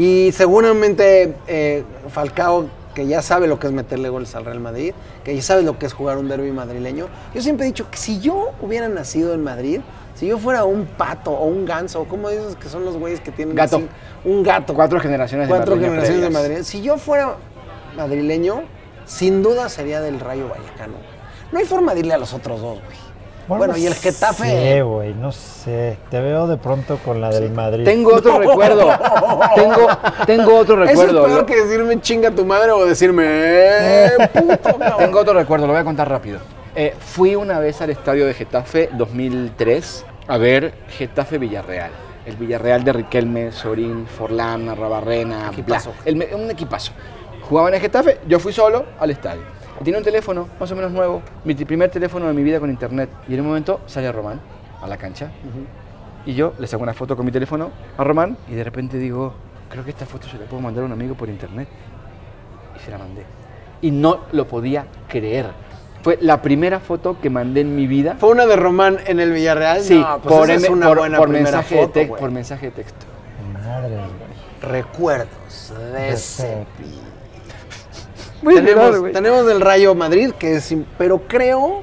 Y 0.00 0.30
seguramente 0.30 1.34
eh, 1.48 1.82
Falcao, 2.10 2.66
que 2.94 3.08
ya 3.08 3.20
sabe 3.20 3.48
lo 3.48 3.58
que 3.58 3.66
es 3.66 3.72
meterle 3.72 4.10
goles 4.10 4.36
al 4.36 4.44
Real 4.44 4.60
Madrid, 4.60 4.94
que 5.24 5.34
ya 5.34 5.42
sabe 5.42 5.62
lo 5.62 5.80
que 5.80 5.86
es 5.86 5.94
jugar 5.94 6.16
un 6.16 6.28
derby 6.28 6.52
madrileño. 6.52 7.08
Yo 7.34 7.42
siempre 7.42 7.66
he 7.66 7.70
dicho 7.70 7.90
que 7.90 7.96
si 7.96 8.20
yo 8.20 8.52
hubiera 8.62 8.88
nacido 8.88 9.34
en 9.34 9.42
Madrid, 9.42 9.80
si 10.14 10.26
yo 10.28 10.38
fuera 10.38 10.64
un 10.64 10.86
pato 10.86 11.30
o 11.32 11.44
un 11.46 11.64
ganso, 11.64 12.02
o 12.02 12.04
como 12.04 12.28
dices 12.30 12.56
que 12.56 12.68
son 12.68 12.84
los 12.84 12.96
güeyes 12.96 13.20
que 13.20 13.30
tienen 13.32 13.54
Gato. 13.54 13.76
así, 13.76 13.88
un 14.24 14.42
gato, 14.42 14.74
Cuatro 14.74 15.00
generaciones 15.00 15.48
de 15.48 15.54
cuatro 15.54 15.76
generaciones 15.76 16.22
de. 16.22 16.30
Madrid. 16.30 16.58
Si 16.62 16.82
yo 16.82 16.96
fuera 16.98 17.36
madrileño, 17.96 18.62
sin 19.04 19.42
duda 19.42 19.68
sería 19.68 20.00
del 20.00 20.20
Rayo 20.20 20.48
Vallecano. 20.48 20.94
No 21.52 21.58
hay 21.58 21.64
forma 21.64 21.94
de 21.94 22.00
irle 22.00 22.14
a 22.14 22.18
los 22.18 22.32
otros 22.32 22.60
dos, 22.60 22.78
güey. 22.84 23.04
Bueno, 23.46 23.76
y 23.76 23.86
el 23.86 23.94
Getafe. 23.94 24.74
Sí, 24.76 24.80
güey, 24.80 25.12
no 25.12 25.30
sé. 25.30 25.98
Te 26.10 26.18
veo 26.18 26.46
de 26.46 26.56
pronto 26.56 26.98
con 27.04 27.20
la 27.20 27.28
del 27.30 27.50
Madrid. 27.50 27.84
Tengo 27.84 28.14
otro 28.14 28.38
recuerdo. 28.38 28.88
Tengo, 29.54 29.88
tengo 30.24 30.56
otro 30.56 30.82
Eso 30.84 30.92
es 30.92 30.98
recuerdo. 31.08 31.24
peor 31.26 31.46
que 31.46 31.56
decirme 31.62 32.00
chinga 32.00 32.30
tu 32.30 32.46
madre 32.46 32.70
o 32.70 32.86
decirme, 32.86 33.24
eh, 33.26 34.10
puto, 34.32 34.78
cabrón. 34.78 34.98
Tengo 34.98 35.20
otro 35.20 35.34
recuerdo, 35.34 35.66
lo 35.66 35.72
voy 35.74 35.82
a 35.82 35.84
contar 35.84 36.08
rápido. 36.08 36.38
Eh, 36.76 36.92
fui 36.98 37.36
una 37.36 37.60
vez 37.60 37.80
al 37.82 37.90
estadio 37.90 38.26
de 38.26 38.34
Getafe 38.34 38.90
2003 38.94 40.06
a 40.26 40.38
ver 40.38 40.74
Getafe 40.88 41.38
Villarreal. 41.38 41.92
El 42.26 42.34
Villarreal 42.34 42.82
de 42.82 42.92
Riquelme, 42.92 43.52
Sorín, 43.52 44.08
Forlán, 44.08 44.68
Arrabarrena, 44.68 45.50
Equipazo. 45.52 45.94
El 46.04 46.16
un 46.34 46.50
equipazo. 46.50 46.90
Jugaban 47.42 47.74
en 47.74 47.80
Getafe, 47.80 48.18
yo 48.26 48.40
fui 48.40 48.52
solo 48.52 48.86
al 48.98 49.10
estadio. 49.10 49.42
Tenía 49.84 49.98
un 49.98 50.04
teléfono 50.04 50.48
más 50.58 50.72
o 50.72 50.74
menos 50.74 50.90
nuevo, 50.90 51.22
mi 51.44 51.54
primer 51.54 51.90
teléfono 51.90 52.26
de 52.26 52.32
mi 52.32 52.42
vida 52.42 52.58
con 52.58 52.68
internet. 52.70 53.08
Y 53.28 53.34
en 53.34 53.40
un 53.42 53.46
momento 53.46 53.82
sale 53.86 54.10
Román 54.10 54.40
a 54.82 54.88
la 54.88 54.96
cancha. 54.96 55.30
Y 56.26 56.34
yo 56.34 56.54
le 56.58 56.66
saco 56.66 56.82
una 56.82 56.94
foto 56.94 57.16
con 57.16 57.24
mi 57.24 57.30
teléfono 57.30 57.70
a 57.96 58.02
Román 58.02 58.36
y 58.48 58.54
de 58.54 58.64
repente 58.64 58.98
digo, 58.98 59.32
creo 59.68 59.84
que 59.84 59.90
esta 59.90 60.06
foto 60.06 60.26
se 60.26 60.38
la 60.38 60.46
puedo 60.46 60.60
mandar 60.60 60.82
a 60.82 60.86
un 60.86 60.92
amigo 60.92 61.14
por 61.14 61.28
internet. 61.28 61.68
Y 62.76 62.80
se 62.80 62.90
la 62.90 62.98
mandé. 62.98 63.22
Y 63.80 63.92
no 63.92 64.22
lo 64.32 64.48
podía 64.48 64.86
creer. 65.06 65.46
Fue 66.04 66.18
la 66.20 66.40
primera 66.42 66.78
foto 66.80 67.16
que 67.20 67.30
mandé 67.30 67.62
en 67.62 67.74
mi 67.74 67.86
vida. 67.88 68.16
¿Fue 68.20 68.28
una 68.28 68.44
de 68.46 68.54
Román 68.56 68.98
en 69.06 69.18
el 69.20 69.32
Villarreal? 69.32 69.80
Sí, 69.82 69.98
no, 69.98 70.20
pues 70.22 70.34
por, 70.36 70.50
esa 70.50 70.66
es 70.66 70.70
una 70.70 70.86
por- 70.88 70.98
buena 70.98 71.16
por 71.18 71.28
primera 71.30 71.50
mensaje, 71.58 71.76
foto, 71.76 72.16
por 72.18 72.30
mensaje 72.30 72.66
de 72.66 72.72
texto. 72.72 73.06
Madre, 73.52 73.88
güey. 73.88 74.70
Recuerdos 74.72 75.72
de 75.94 76.02
De 76.02 76.16
Cepi. 76.16 77.00
Tenemos, 78.54 78.98
güey. 79.00 79.12
tenemos 79.12 79.50
el 79.50 79.60
Rayo 79.60 79.94
Madrid, 79.94 80.32
que 80.38 80.56
es, 80.56 80.74
pero 80.98 81.22
creo, 81.26 81.82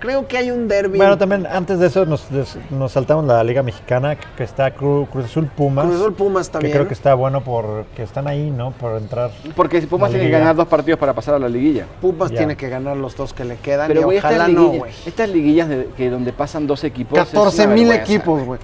creo 0.00 0.26
que 0.26 0.36
hay 0.38 0.50
un 0.50 0.66
derby. 0.66 0.96
Bueno, 0.98 1.16
también 1.16 1.46
antes 1.46 1.78
de 1.78 1.86
eso 1.86 2.04
nos, 2.06 2.28
des- 2.30 2.58
nos 2.70 2.90
saltamos 2.92 3.24
la 3.26 3.44
Liga 3.44 3.62
Mexicana, 3.62 4.16
que, 4.16 4.26
que 4.36 4.42
está 4.42 4.74
Cru- 4.74 5.06
Cruz 5.08 5.26
Azul 5.26 5.46
Pumas. 5.46 5.84
Cruz 5.84 6.00
Azul 6.00 6.14
Pumas 6.14 6.48
Que 6.48 6.52
también. 6.54 6.72
creo 6.72 6.88
que 6.88 6.94
está 6.94 7.14
bueno 7.14 7.42
porque 7.42 8.02
están 8.02 8.26
ahí, 8.26 8.50
¿no? 8.50 8.72
Por 8.72 8.96
entrar. 9.00 9.30
Porque 9.54 9.80
Pumas 9.82 10.10
tiene 10.10 10.24
que 10.26 10.30
ganar 10.32 10.56
dos 10.56 10.66
partidos 10.66 10.98
para 10.98 11.12
pasar 11.12 11.34
a 11.34 11.38
la 11.38 11.48
liguilla. 11.48 11.86
Pumas 12.00 12.30
Ya. 12.32 12.38
tiene 12.38 12.56
que 12.56 12.68
ganar 12.68 12.96
los 12.96 13.16
dos 13.16 13.32
que 13.32 13.44
le 13.44 13.56
quedan. 13.56 13.86
Pero, 13.88 14.00
y 14.00 14.04
güey, 14.04 14.18
ojalá 14.18 14.34
estas 14.34 14.48
no, 14.50 14.60
liguillas, 14.62 14.78
güey. 14.80 14.92
estas 15.06 15.28
liguillas 15.28 15.68
de, 15.68 15.88
que 15.96 16.10
donde 16.10 16.32
pasan 16.32 16.66
dos 16.66 16.82
equipos. 16.82 17.18
es 17.18 17.32
una 17.32 17.44
14 17.44 17.66
mil 17.68 17.92
equipos, 17.92 18.42
güey. 18.44 18.58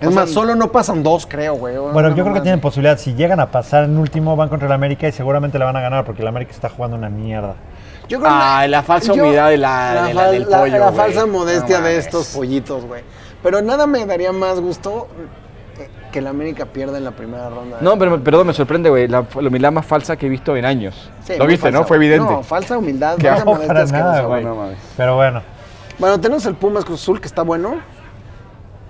Es 0.00 0.14
más, 0.14 0.30
solo 0.30 0.54
no 0.54 0.70
pasan 0.70 1.02
dos, 1.02 1.26
creo, 1.26 1.56
güey. 1.56 1.76
Bueno, 1.76 2.14
yo 2.14 2.22
creo 2.22 2.32
que 2.34 2.40
tienen 2.40 2.60
posibilidad. 2.60 2.96
Si 2.98 3.14
llegan 3.14 3.40
a 3.40 3.50
pasar 3.50 3.82
en 3.82 3.96
último, 3.98 4.36
van 4.36 4.48
contra 4.48 4.66
el 4.68 4.72
América 4.72 5.08
y 5.08 5.12
seguramente 5.12 5.58
la 5.58 5.64
van 5.64 5.74
a 5.76 5.80
ganar 5.80 6.04
porque 6.04 6.22
el 6.22 6.28
América 6.28 6.52
está 6.52 6.68
jugando 6.68 6.96
una 6.96 7.08
mierda. 7.10 7.56
Yo 8.08 8.18
creo 8.20 8.30
Ah, 8.32 8.60
que- 8.62 8.68
la 8.68 8.82
falsa 8.82 9.12
yo- 9.12 9.22
humildad 9.22 9.50
de 9.50 9.58
la- 9.58 10.02
de 10.06 10.14
la- 10.14 10.22
fal- 10.22 10.30
del 10.32 10.46
pollo, 10.46 10.78
La 10.78 10.92
falsa 10.92 11.26
modestia 11.26 11.78
No 11.80 11.86
de 11.86 11.96
estos 11.98 12.28
pollitos, 12.28 12.84
güey. 12.84 13.02
Pero 13.42 13.62
nada 13.62 13.86
me 13.86 14.04
daría 14.06 14.32
más 14.32 14.58
gusto 14.60 15.08
que 16.10 16.18
el 16.20 16.26
América 16.26 16.64
pierda 16.66 16.96
en 16.96 17.04
la 17.04 17.10
primera 17.10 17.50
ronda. 17.50 17.76
No, 17.82 17.98
pero 17.98 18.22
perdón, 18.24 18.46
me 18.46 18.54
sorprende, 18.54 18.88
güey. 18.88 19.06
La, 19.08 19.24
la 19.40 19.48
humildad 19.48 19.70
más 19.72 19.84
falsa 19.86 20.16
que 20.16 20.26
he 20.26 20.28
visto 20.30 20.56
en 20.56 20.64
años. 20.64 21.10
Sí, 21.24 21.34
Lo 21.38 21.46
viste, 21.46 21.62
falsa, 21.64 21.78
¿no? 21.78 21.84
Fue 21.86 21.98
evidente. 21.98 22.32
No, 22.32 22.42
falsa 22.42 22.78
humildad, 22.78 23.16
Que 23.18 23.28
falsa 23.28 23.44
No, 23.44 23.50
modestia 23.52 23.74
para 23.74 23.84
nada, 23.84 24.20
güey. 24.22 24.42
güey. 24.42 24.56
No. 24.56 24.76
Pero 24.96 25.16
bueno, 25.16 25.42
Bueno, 25.98 26.18
tenemos 26.20 26.46
el 26.46 26.54
Pumas 26.54 26.84
Cruz 26.84 27.02
Azul, 27.02 27.20
que 27.20 27.26
está 27.26 27.42
bueno. 27.42 27.76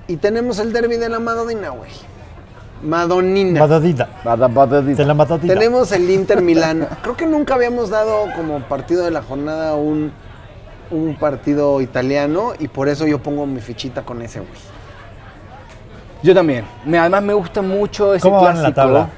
Y 0.07 0.17
tenemos 0.17 0.59
el 0.59 0.73
derby 0.73 0.97
de 0.97 1.09
la 1.09 1.19
Madonina, 1.19 1.71
güey. 1.71 1.91
Madonina. 2.83 3.61
Badadita. 3.61 4.09
Bada- 4.25 4.49
badadita. 4.49 4.97
Te 5.03 5.05
la 5.07 5.15
matadita. 5.15 5.55
Tenemos 5.55 5.91
el 5.93 6.09
Inter 6.11 6.43
Milán. 6.43 6.87
Creo 7.03 7.17
que 7.17 7.27
nunca 7.27 7.55
habíamos 7.55 7.91
dado 7.91 8.27
como 8.37 8.61
partido 8.61 9.05
de 9.05 9.11
la 9.11 9.23
jornada 9.23 9.75
un, 9.75 10.13
un 10.91 11.17
partido 11.19 11.81
italiano 11.81 12.53
y 12.59 12.69
por 12.69 12.89
eso 12.89 13.07
yo 13.07 13.19
pongo 13.23 13.47
mi 13.47 13.61
fichita 13.61 14.03
con 14.03 14.23
ese, 14.23 14.41
güey. 14.41 14.51
Yo 16.23 16.35
también. 16.35 16.65
Me- 16.85 16.99
además 16.99 17.23
me 17.23 17.33
gusta 17.35 17.63
mucho 17.63 18.15
ese 18.15 18.23
¿Cómo 18.29 18.43
van 18.43 18.57
en 18.57 18.61
clásico. 18.63 18.81
la 18.81 18.85
tabla? 18.85 19.09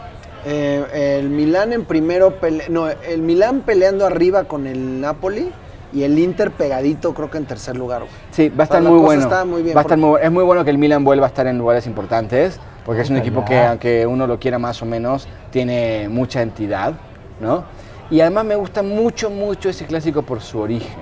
Eh, 0.47 1.19
el 1.21 1.29
Milán 1.29 1.73
en 1.73 1.85
primero, 1.85 2.41
pele- 2.41 2.69
no, 2.69 2.89
el 2.89 3.21
Milán 3.23 3.61
peleando 3.61 4.07
arriba 4.07 4.45
con 4.45 4.67
el 4.67 5.01
Napoli 5.01 5.51
y 5.93 6.03
el 6.05 6.19
Inter 6.19 6.51
pegadito, 6.51 7.13
creo 7.15 7.31
que 7.31 7.37
en 7.39 7.45
tercer 7.47 7.77
lugar, 7.77 8.01
güey. 8.03 8.13
Sí, 8.31 8.49
va 8.49 8.53
a 8.53 8.55
O 8.55 8.57
sea, 8.57 8.65
estar 8.65 8.83
la 8.83 8.89
muy 8.91 8.99
cosa 9.01 9.07
bueno. 9.07 9.23
está 9.23 9.45
muy 9.45 9.63
bien, 9.63 9.77
va 9.77 9.81
a 9.81 9.83
estar 9.83 9.99
muy, 9.99 10.21
es 10.23 10.31
muy 10.31 10.45
bueno 10.45 10.65
que 10.65 10.71
el 10.71 10.79
Milan 10.79 11.05
vuelva 11.05 11.27
a 11.27 11.29
estar 11.29 11.47
en 11.47 11.59
lugares 11.59 11.87
importantes, 11.87 12.59
porque 12.91 13.03
es 13.03 13.11
un 13.11 13.19
equipo 13.19 13.45
que, 13.45 13.57
aunque 13.57 14.05
uno 14.05 14.27
lo 14.27 14.41
quiera 14.41 14.59
más 14.59 14.83
o 14.83 14.85
menos, 14.85 15.29
tiene 15.53 16.09
mucha 16.09 16.43
entidad, 16.43 16.95
¿no? 17.41 17.63
Y 18.11 18.21
además 18.21 18.45
me 18.45 18.57
gusta 18.57 18.83
mucho, 18.83 19.31
mucho 19.31 19.69
ese 19.69 19.87
clásico 19.87 20.23
por 20.23 20.41
su 20.41 20.59
origen. 20.59 20.99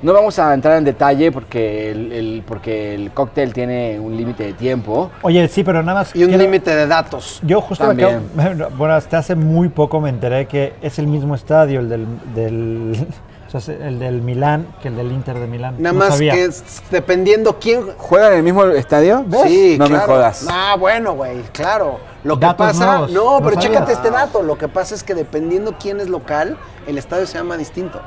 No 0.00 0.14
vamos 0.14 0.38
a 0.38 0.54
entrar 0.54 0.78
en 0.78 0.84
detalle 0.84 1.30
porque 1.32 1.90
el, 1.90 2.12
el- 2.12 2.42
porque 2.46 2.94
el 2.94 3.10
cóctel 3.10 3.52
tiene 3.52 4.00
un 4.00 4.16
límite 4.16 4.44
de 4.44 4.52
tiempo. 4.54 5.10
Oye, 5.20 5.46
sí, 5.48 5.62
pero 5.62 5.82
nada 5.82 5.98
más. 6.00 6.16
Y 6.16 6.24
un 6.24 6.30
límite 6.38 6.74
de 6.74 6.86
datos. 6.86 7.40
Yo 7.42 7.60
justo 7.60 7.84
acabo- 7.84 8.70
bueno, 8.78 8.94
hasta 8.94 9.18
hace 9.18 9.34
muy 9.34 9.68
poco 9.68 10.00
me 10.00 10.08
enteré 10.08 10.46
que 10.46 10.72
es 10.80 10.98
el 10.98 11.08
mismo 11.08 11.34
estadio, 11.34 11.80
el 11.80 11.90
del, 11.90 12.06
del, 12.34 13.06
o 13.52 13.60
sea, 13.60 13.74
el 13.86 13.98
del 13.98 14.22
Milán, 14.22 14.66
que 14.82 14.88
el 14.88 14.96
del 14.96 15.12
Inter 15.12 15.38
de 15.38 15.46
Milán. 15.46 15.76
Nada 15.78 15.92
No 15.92 15.98
más 16.00 16.14
sabía. 16.14 16.32
que 16.34 16.50
dependiendo 16.90 17.58
quién. 17.58 17.82
¿Juegan 17.96 18.32
en 18.32 18.38
el 18.38 18.42
mismo 18.44 18.64
estadio? 18.66 19.24
Sí, 19.44 19.76
No 19.78 19.84
me 19.84 19.90
claro. 19.90 20.06
jodas. 20.06 20.46
Ah, 20.50 20.76
bueno, 20.78 21.14
güey, 21.14 21.42
claro. 21.52 21.98
Lo 22.24 22.34
que 22.38 22.46
Datos 22.46 22.66
pasa, 22.66 22.86
nuevos, 22.86 23.12
no, 23.12 23.38
pero 23.44 23.60
chécate 23.60 23.92
este 23.92 24.10
dato. 24.10 24.42
Lo 24.42 24.58
que 24.58 24.68
pasa 24.68 24.94
es 24.94 25.04
que 25.04 25.14
dependiendo 25.14 25.76
quién 25.80 26.00
es 26.00 26.08
local, 26.08 26.56
el 26.86 26.98
estadio 26.98 27.26
se 27.26 27.38
llama 27.38 27.56
distinto. 27.56 28.00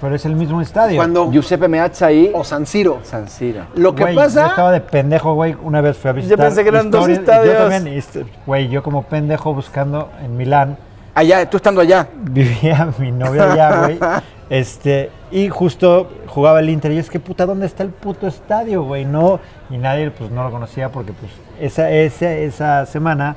Pero 0.00 0.16
es 0.16 0.24
el 0.26 0.36
mismo 0.36 0.60
estadio. 0.60 0.96
Cuando 0.96 1.30
Giuseppe 1.30 1.66
Meazza 1.66 2.06
ahí. 2.06 2.30
o 2.34 2.44
San 2.44 2.66
Siro. 2.66 2.98
San 3.04 3.28
Siro. 3.28 3.64
Lo 3.74 3.94
que 3.94 4.04
pasa, 4.08 4.42
Yo 4.42 4.48
estaba 4.48 4.70
de 4.70 4.80
pendejo, 4.80 5.34
güey. 5.34 5.56
Una 5.62 5.80
vez 5.80 5.96
fui 5.96 6.10
a 6.10 6.12
visitar. 6.12 6.38
pensé 6.38 6.62
que 6.62 6.68
eran 6.68 6.90
dos 6.90 7.08
estadios. 7.08 7.54
Yo 7.54 7.58
también, 7.60 7.88
este- 7.88 8.26
güey, 8.44 8.68
yo 8.68 8.82
como 8.82 9.04
pendejo 9.04 9.54
buscando 9.54 10.10
en 10.22 10.36
Milán. 10.36 10.76
Allá, 11.14 11.48
tú 11.48 11.56
estando 11.56 11.80
allá. 11.80 12.08
Vivía 12.16 12.88
mi 12.98 13.12
novia 13.12 13.52
allá, 13.52 13.78
güey. 13.84 13.98
Este, 14.50 15.10
y 15.30 15.48
justo 15.48 16.10
jugaba 16.26 16.60
el 16.60 16.68
Inter. 16.68 16.92
Y 16.92 16.98
es 16.98 17.08
que, 17.08 17.18
puta, 17.18 17.46
¿dónde 17.46 17.64
está 17.64 17.82
el 17.82 17.88
puto 17.88 18.26
estadio, 18.26 18.82
güey? 18.82 19.06
No, 19.06 19.40
y 19.70 19.78
nadie, 19.78 20.10
pues, 20.10 20.30
no 20.30 20.44
lo 20.44 20.50
conocía 20.50 20.90
porque, 20.90 21.12
pues, 21.12 21.32
esa, 21.58 21.90
esa, 21.90 22.30
esa 22.34 22.84
semana 22.84 23.36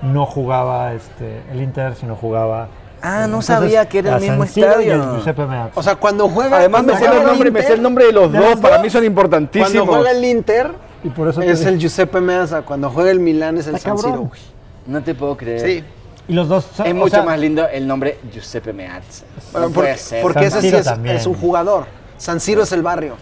no 0.00 0.24
jugaba 0.24 0.94
este, 0.94 1.42
el 1.52 1.60
Inter, 1.60 1.94
sino 1.94 2.16
jugaba. 2.16 2.68
Ah, 3.02 3.18
no 3.20 3.24
entonces, 3.24 3.54
sabía 3.54 3.86
que 3.86 3.98
era 3.98 4.16
el 4.16 4.22
mismo 4.22 4.46
San 4.46 4.64
el 4.64 4.70
estadio. 4.70 5.14
Giuseppe 5.16 5.46
Meazza. 5.46 5.78
o 5.78 5.82
sea, 5.82 5.96
cuando 5.96 6.28
juega. 6.28 6.56
Además 6.56 6.84
me 6.84 6.96
sé, 6.96 7.04
el 7.04 7.24
nombre, 7.24 7.50
me 7.50 7.62
sé 7.62 7.72
el 7.74 7.82
nombre 7.82 8.06
de 8.06 8.12
los 8.12 8.32
¿de 8.32 8.38
dos, 8.38 8.50
los 8.52 8.60
para 8.60 8.76
dos? 8.76 8.84
mí 8.84 8.90
son 8.90 9.04
importantísimos. 9.04 9.72
Cuando 9.86 9.92
juega 9.92 10.10
el 10.18 10.24
Inter, 10.24 10.70
y 11.04 11.10
por 11.10 11.28
eso 11.28 11.42
es 11.42 11.64
el 11.66 11.78
Giuseppe 11.78 12.20
Meazza. 12.20 12.62
Cuando 12.62 12.90
juega 12.90 13.10
el 13.10 13.20
Milán, 13.20 13.58
es 13.58 13.66
el 13.66 13.78
San 13.78 13.94
güey. 13.94 14.40
No 14.86 15.02
te 15.02 15.14
puedo 15.14 15.36
creer. 15.36 15.60
Sí. 15.60 15.84
Y 16.28 16.32
los 16.32 16.48
dos 16.48 16.66
son- 16.76 16.86
Es 16.86 16.92
o 16.92 16.96
mucho 16.96 17.10
sea, 17.16 17.22
más 17.22 17.38
lindo 17.38 17.68
el 17.68 17.86
nombre 17.86 18.18
Giuseppe 18.32 18.72
Meazza. 18.72 19.24
Bueno, 19.52 19.68
no 19.68 19.74
porque 19.74 19.88
puede 19.90 19.96
ser. 19.98 20.22
porque 20.22 20.50
San 20.50 20.58
ese 20.64 20.82
sí 20.82 21.08
es, 21.08 21.26
un 21.26 21.34
jugador. 21.34 21.86
San 22.18 22.40
Siro 22.40 22.62
es 22.64 22.72
el 22.72 22.82
barrio, 22.82 23.14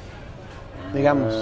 digamos. 0.95 1.35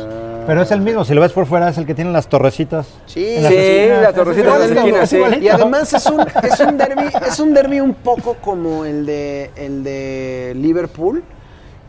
Pero 0.47 0.63
es 0.63 0.71
el 0.73 0.81
mismo, 0.81 1.05
si 1.05 1.15
lo 1.15 1.21
ves 1.21 1.31
por 1.33 1.47
fuera 1.47 1.69
es 1.69 1.79
el 1.79 1.87
que 1.87 1.95
tiene 1.95 2.11
las 2.11 2.27
torrecitas. 2.29 2.89
Sí, 3.07 3.37
las 3.39 3.53
Sí, 3.53 3.59
esquinas. 3.59 4.03
la 4.03 4.09
Es 4.09 4.15
torrecita 4.15 5.07
sí. 5.07 5.19
Y 5.41 5.49
además 5.49 5.93
es 5.95 6.07
un, 6.07 6.21
es 6.43 6.59
un 6.61 6.77
derby, 6.79 7.05
es 7.29 7.39
un 7.39 7.55
derby 7.55 7.81
un 7.81 7.95
poco 7.95 8.35
como 8.41 8.85
el 8.85 9.07
de 9.07 9.51
el 9.55 9.85
de 9.85 10.53
Liverpool, 10.57 11.23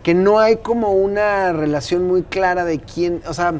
que 0.03 0.13
no 0.13 0.39
hay 0.39 0.57
como 0.57 0.91
una 0.91 1.51
relación 1.51 2.05
muy 2.07 2.21
clara 2.23 2.63
de 2.63 2.79
quién, 2.79 3.21
o 3.27 3.33
sea, 3.33 3.53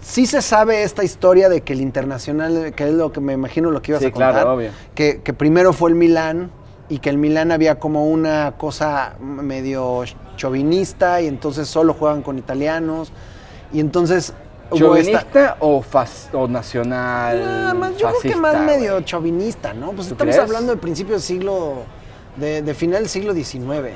sí 0.00 0.26
se 0.26 0.42
sabe 0.42 0.82
esta 0.82 1.04
historia 1.04 1.48
de 1.48 1.60
que 1.62 1.72
el 1.72 1.80
internacional, 1.80 2.72
que 2.74 2.84
es 2.88 2.92
lo 2.94 3.12
que 3.12 3.20
me 3.20 3.32
imagino 3.32 3.70
lo 3.70 3.82
que 3.82 3.92
ibas 3.92 4.00
Sí, 4.02 4.08
a 4.08 4.12
contar, 4.12 4.32
claro, 4.32 4.54
obvio. 4.54 4.70
Que, 4.94 5.20
que 5.22 5.32
primero 5.32 5.72
fue 5.72 5.90
el 5.90 5.96
Milán 5.96 6.50
y 6.88 6.98
que 6.98 7.10
el 7.10 7.18
Milán 7.18 7.52
había 7.52 7.78
como 7.78 8.06
una 8.06 8.54
cosa 8.56 9.16
medio 9.20 10.04
chauvinista 10.36 11.20
y 11.20 11.26
entonces 11.26 11.68
solo 11.68 11.94
juegan 11.94 12.22
con 12.22 12.38
italianos 12.38 13.12
y 13.72 13.80
entonces 13.80 14.32
esta- 14.70 14.76
¿Chauvinista 14.78 15.56
o, 15.60 15.82
fas- 15.82 16.28
o 16.32 16.46
nacional? 16.46 17.40
Nada 17.42 17.74
más, 17.74 17.96
yo 17.96 18.08
creo 18.08 18.20
que 18.20 18.36
más 18.36 18.58
medio 18.60 19.00
chauvinista, 19.02 19.72
¿no? 19.74 19.92
Pues 19.92 20.08
¿Tú 20.08 20.14
estamos 20.14 20.34
crees? 20.34 20.38
hablando 20.38 20.72
del 20.72 20.78
principio 20.78 21.14
del 21.14 21.22
siglo, 21.22 21.82
de, 22.36 22.62
de 22.62 22.74
final 22.74 23.00
del 23.00 23.08
siglo 23.08 23.32
XIX. 23.34 23.94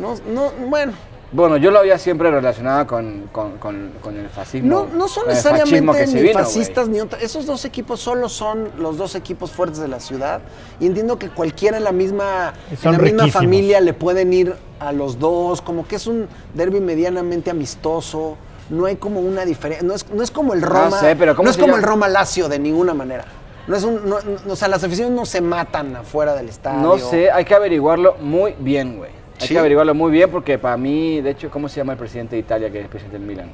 No, 0.00 0.14
no, 0.32 0.50
bueno, 0.68 0.92
Bueno, 1.34 1.56
yo 1.56 1.72
lo 1.72 1.80
había 1.80 1.98
siempre 1.98 2.30
relacionado 2.30 2.86
con, 2.86 3.28
con, 3.32 3.58
con- 3.58 3.90
con 4.00 4.16
el 4.16 4.28
fascismo. 4.28 4.68
no, 4.68 4.86
no 4.86 5.08
son 5.08 5.24
necesariamente 5.26 6.06
ni 6.06 6.22
vino, 6.22 6.38
fascistas 6.38 6.88
ni 6.88 7.00
otra. 7.00 7.18
Esos 7.18 7.44
dos 7.44 7.64
equipos 7.64 7.98
solo 7.98 8.28
son 8.28 8.68
los 8.78 8.96
dos 8.96 9.16
equipos 9.16 9.50
fuertes 9.50 9.80
de 9.80 9.88
la 9.88 9.98
ciudad. 9.98 10.42
Y 10.78 10.86
entiendo 10.86 11.18
que 11.18 11.28
cualquiera 11.30 11.76
en 11.76 11.82
la 11.82 11.90
misma, 11.90 12.54
en 12.70 12.92
la 12.92 12.98
misma 12.98 13.24
familia 13.32 13.80
le 13.80 13.94
pueden 13.94 14.32
ir 14.32 14.54
a 14.78 14.92
los 14.92 15.18
dos. 15.18 15.60
Como 15.60 15.88
que 15.88 15.96
es 15.96 16.06
un 16.06 16.28
derby 16.54 16.80
medianamente 16.80 17.50
amistoso. 17.50 18.36
No 18.70 18.86
hay 18.86 18.94
como 18.94 19.18
una 19.18 19.44
diferencia. 19.44 19.84
No 19.86 19.92
es, 19.94 20.08
no 20.10 20.22
es 20.22 20.30
como 20.30 20.54
el 20.54 20.62
Roma. 20.62 21.00
sé, 21.00 21.16
pero 21.16 21.34
¿cómo 21.34 21.46
no 21.46 21.50
es 21.50 21.56
como 21.58 21.74
el 21.76 21.82
Roma 21.82 22.06
Lazio 22.06 22.48
de 22.48 22.60
ninguna 22.60 22.94
manera. 22.94 23.24
No 23.66 23.74
es 23.74 23.82
un, 23.82 24.08
no- 24.08 24.20
no- 24.20 24.52
o 24.52 24.56
sea, 24.56 24.68
las 24.68 24.84
aficiones 24.84 25.12
no 25.12 25.26
se 25.26 25.40
matan 25.40 25.96
afuera 25.96 26.34
del 26.36 26.48
estadio. 26.48 26.80
No 26.80 26.96
sé, 26.98 27.30
hay 27.32 27.44
que 27.44 27.54
averiguarlo 27.56 28.14
muy 28.20 28.54
bien, 28.60 28.98
güey. 28.98 29.23
Hay 29.40 29.48
Sí. 29.48 29.54
que 29.54 29.58
averiguarlo 29.58 29.94
muy 29.94 30.12
bien 30.12 30.30
porque 30.30 30.58
para 30.58 30.76
mí, 30.76 31.20
de 31.20 31.30
hecho, 31.30 31.50
¿cómo 31.50 31.68
se 31.68 31.76
llama 31.76 31.92
el 31.92 31.98
presidente 31.98 32.36
de 32.36 32.40
Italia 32.40 32.70
que 32.70 32.80
es 32.80 32.88
presidente 32.88 33.18
del 33.18 33.26
Milan? 33.26 33.50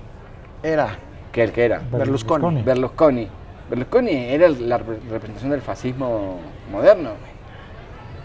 Era 0.62 0.97
¿Qué 1.33 1.43
el 1.45 1.53
que 1.53 1.64
era? 1.64 1.81
Berlusconi. 1.91 2.62
Berlusconi. 2.62 3.28
Berlusconi 3.70 4.11
era 4.11 4.49
la 4.49 4.78
re- 4.78 4.99
representación 5.11 5.51
del 5.53 5.62
fascismo 5.62 6.39
moderno. 6.70 7.11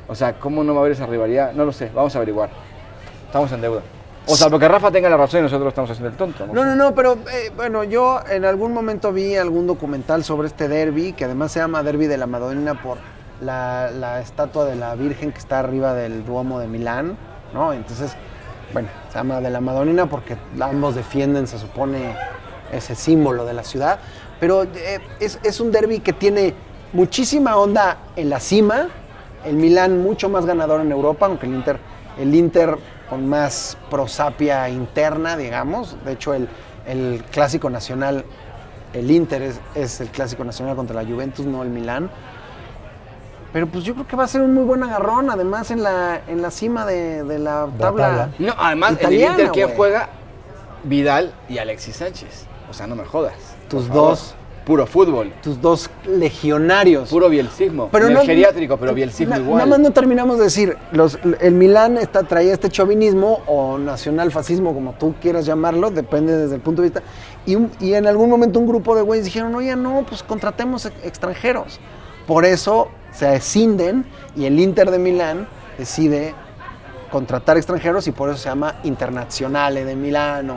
O 0.08 0.16
sea, 0.16 0.34
¿cómo 0.34 0.64
no 0.64 0.74
va 0.74 0.80
a 0.80 0.82
haber 0.82 0.92
esa 0.94 1.06
rivalidad? 1.06 1.54
No 1.54 1.66
lo 1.66 1.72
sé, 1.72 1.90
vamos 1.94 2.14
a 2.16 2.18
averiguar. 2.20 2.50
Estamos 3.28 3.52
en 3.52 3.62
deuda. 3.62 3.82
O 4.28 4.36
sea, 4.36 4.50
porque 4.50 4.68
Rafa 4.68 4.90
tenga 4.92 5.08
la 5.08 5.18
razón 5.18 5.42
y 5.42 5.44
nosotros 5.44 5.68
estamos 5.70 5.90
haciendo 5.92 6.10
el 6.10 6.16
tonto. 6.18 6.48
No, 6.48 6.66
no, 6.66 6.76
no, 6.76 6.96
pero 6.96 7.14
eh, 7.32 7.52
bueno, 7.56 7.84
yo 7.84 8.20
en 8.30 8.44
algún 8.44 8.74
momento 8.74 9.14
vi 9.14 9.36
algún 9.36 9.68
documental 9.68 10.24
sobre 10.24 10.48
este 10.48 10.68
derby, 10.68 11.14
que 11.14 11.26
además 11.26 11.52
se 11.52 11.60
llama 11.60 11.84
Derby 11.84 12.08
de 12.08 12.18
la 12.18 12.26
Madonna 12.26 12.82
por 12.82 12.98
la, 13.42 13.92
la 13.92 14.20
estatua 14.22 14.66
de 14.66 14.76
la 14.76 14.96
Virgen 14.96 15.32
que 15.32 15.38
está 15.38 15.60
arriba 15.60 15.94
del 15.94 16.26
Duomo 16.26 16.60
de 16.60 16.68
Milán, 16.68 17.18
¿no? 17.54 17.74
Entonces, 17.74 18.16
bueno, 18.74 18.90
se 19.10 19.16
llama 19.18 19.42
de 19.42 19.50
la 19.50 19.62
Madonnina 19.62 20.08
porque 20.08 20.38
ambos 20.60 20.96
defienden, 20.96 21.48
se 21.48 21.60
supone, 21.60 22.16
ese 22.72 22.96
símbolo 22.96 23.46
de 23.46 23.54
la 23.54 23.64
ciudad. 23.64 24.00
Pero 24.40 24.64
eh, 24.64 25.00
es, 25.20 25.60
un 25.60 25.72
derby 25.72 26.00
que 26.00 26.14
tiene 26.14 26.54
muchísima 26.94 27.56
onda 27.58 27.98
en 28.16 28.30
la 28.30 28.40
cima, 28.40 28.90
el 29.46 29.56
Milán 29.56 30.02
mucho 30.02 30.30
más 30.30 30.46
ganador 30.46 30.82
en 30.82 30.92
Europa, 30.92 31.26
aunque 31.28 31.46
el 31.46 31.54
Inter, 31.54 31.80
el 32.20 32.34
Inter 32.34 32.78
con 33.10 33.28
más 33.28 33.78
prosapia 33.90 34.68
interna, 34.70 35.38
digamos. 35.38 35.96
De 36.04 36.14
hecho, 36.14 36.34
el, 36.34 36.50
clásico 37.32 37.70
nacional, 37.70 38.26
el 38.94 39.10
Inter 39.10 39.42
es, 39.42 39.60
es 39.76 40.02
el 40.02 40.10
clásico 40.10 40.44
nacional 40.44 40.76
contra 40.76 41.02
la 41.02 41.08
Juventus, 41.08 41.46
no 41.46 41.64
el 41.64 41.70
Milán. 41.70 42.10
Pero 43.56 43.68
pues 43.68 43.86
yo 43.86 43.94
creo 43.94 44.06
que 44.06 44.18
va 44.18 44.26
a 44.26 44.28
ser 44.28 44.42
un 44.42 44.54
muy 44.54 44.66
buen 44.66 44.84
agarrón, 44.84 45.30
además 45.30 45.72
en 45.72 45.82
la, 45.82 46.20
en 46.28 46.42
la 46.42 46.52
cima 46.52 46.86
de, 46.86 47.24
de 47.24 47.40
la 47.40 47.70
tabla. 47.80 48.32
No, 48.38 48.54
además, 48.58 48.92
italiana, 49.00 49.16
en 49.36 49.40
el 49.40 49.46
Inter, 49.46 49.52
¿quién 49.54 49.66
güey. 49.68 49.78
juega? 49.78 50.10
Vidal 50.84 51.34
y 51.48 51.58
Alexis 51.58 51.96
Sánchez. 51.96 52.48
O 52.70 52.74
sea, 52.74 52.86
no 52.86 52.98
me 52.98 53.06
jodas. 53.06 53.34
Tus 53.70 53.88
dos. 53.88 54.36
Puro 54.66 54.86
fútbol. 54.86 55.32
Tus 55.42 55.62
dos 55.62 55.90
legionarios. 56.06 57.10
Puro 57.10 57.30
bielcismo. 57.30 57.88
Pero 57.94 58.08
Pero 58.08 58.20
no- 58.20 58.26
geriátrico, 58.26 58.76
pero 58.76 58.94
bielcismo 58.94 59.36
Na- 59.36 59.40
igual. 59.42 59.58
Nada 59.60 59.70
más 59.70 59.80
no 59.80 59.92
terminamos 59.92 60.38
de 60.38 60.44
decir, 60.44 60.76
los, 60.92 61.18
el 61.40 61.54
Milán 61.54 61.98
está, 61.98 62.24
traía 62.24 62.52
este 62.52 62.68
chauvinismo 62.70 63.42
o 63.48 63.78
nacionalfascismo, 63.78 64.74
como 64.74 64.92
tú 64.96 65.16
quieras 65.22 65.46
llamarlo, 65.46 65.92
depende 65.92 66.36
desde 66.36 66.56
el 66.56 66.62
punto 66.62 66.82
de 66.82 66.90
vista. 66.90 67.04
Y, 67.46 67.56
un- 67.56 67.72
y 67.80 67.94
en 67.94 68.06
algún 68.06 68.30
momento 68.30 68.60
un 68.60 68.68
grupo 68.68 68.98
de 68.98 69.02
güeyes 69.04 69.24
dijeron, 69.24 69.56
oye, 69.56 69.74
no, 69.78 70.04
pues 70.10 70.24
contratemos 70.24 70.88
ex- 70.88 71.06
extranjeros. 71.06 71.80
Por 72.28 72.46
eso 72.46 72.90
se 73.12 73.36
escinden 73.36 74.06
y 74.36 74.46
el 74.46 74.60
Inter 74.60 74.92
de 74.92 75.00
Milán 75.00 75.48
decide 75.78 76.34
contratar 77.12 77.58
extranjeros 77.58 78.08
y 78.08 78.12
por 78.12 78.30
eso 78.30 78.38
se 78.38 78.50
llama 78.50 78.76
Internazionale 78.84 79.86
de 79.86 79.96
Milano. 79.96 80.56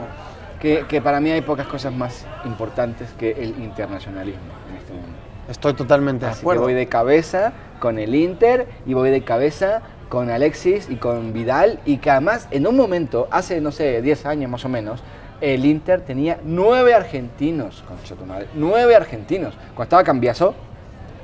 Que, 0.59 0.85
que 0.89 1.01
para 1.01 1.21
mí 1.21 1.31
hay 1.31 1.41
pocas 1.41 1.67
cosas 1.67 1.93
más 1.93 2.25
importantes 2.43 3.09
que 3.17 3.31
el 3.31 3.61
internacionalismo 3.63 4.41
en 4.69 4.75
este 4.75 4.91
mundo. 4.91 5.07
Estoy 5.47 5.73
totalmente 5.73 6.25
de 6.25 6.31
Así 6.31 6.39
que 6.39 6.43
acuerdo. 6.43 6.63
voy 6.63 6.73
de 6.73 6.87
cabeza 6.87 7.53
con 7.79 7.97
el 7.97 8.13
Inter 8.13 8.67
y 8.85 8.93
voy 8.93 9.09
de 9.09 9.23
cabeza 9.23 9.81
con 10.09 10.29
Alexis 10.29 10.89
y 10.89 10.97
con 10.97 11.31
Vidal 11.31 11.79
y 11.85 11.97
que 11.97 12.11
además 12.11 12.47
en 12.51 12.67
un 12.67 12.75
momento, 12.75 13.29
hace 13.31 13.61
no 13.61 13.71
sé, 13.71 14.01
10 14.01 14.25
años 14.25 14.51
más 14.51 14.65
o 14.65 14.69
menos, 14.69 15.01
el 15.39 15.65
Inter 15.65 16.01
tenía 16.01 16.39
nueve 16.43 16.93
argentinos, 16.93 17.81
concha 17.87 18.15
tu 18.15 18.25
madre, 18.25 18.47
nueve 18.53 18.95
argentinos. 18.97 19.53
Cuando 19.75 19.83
estaba 19.83 20.03
Cambiaso, 20.03 20.53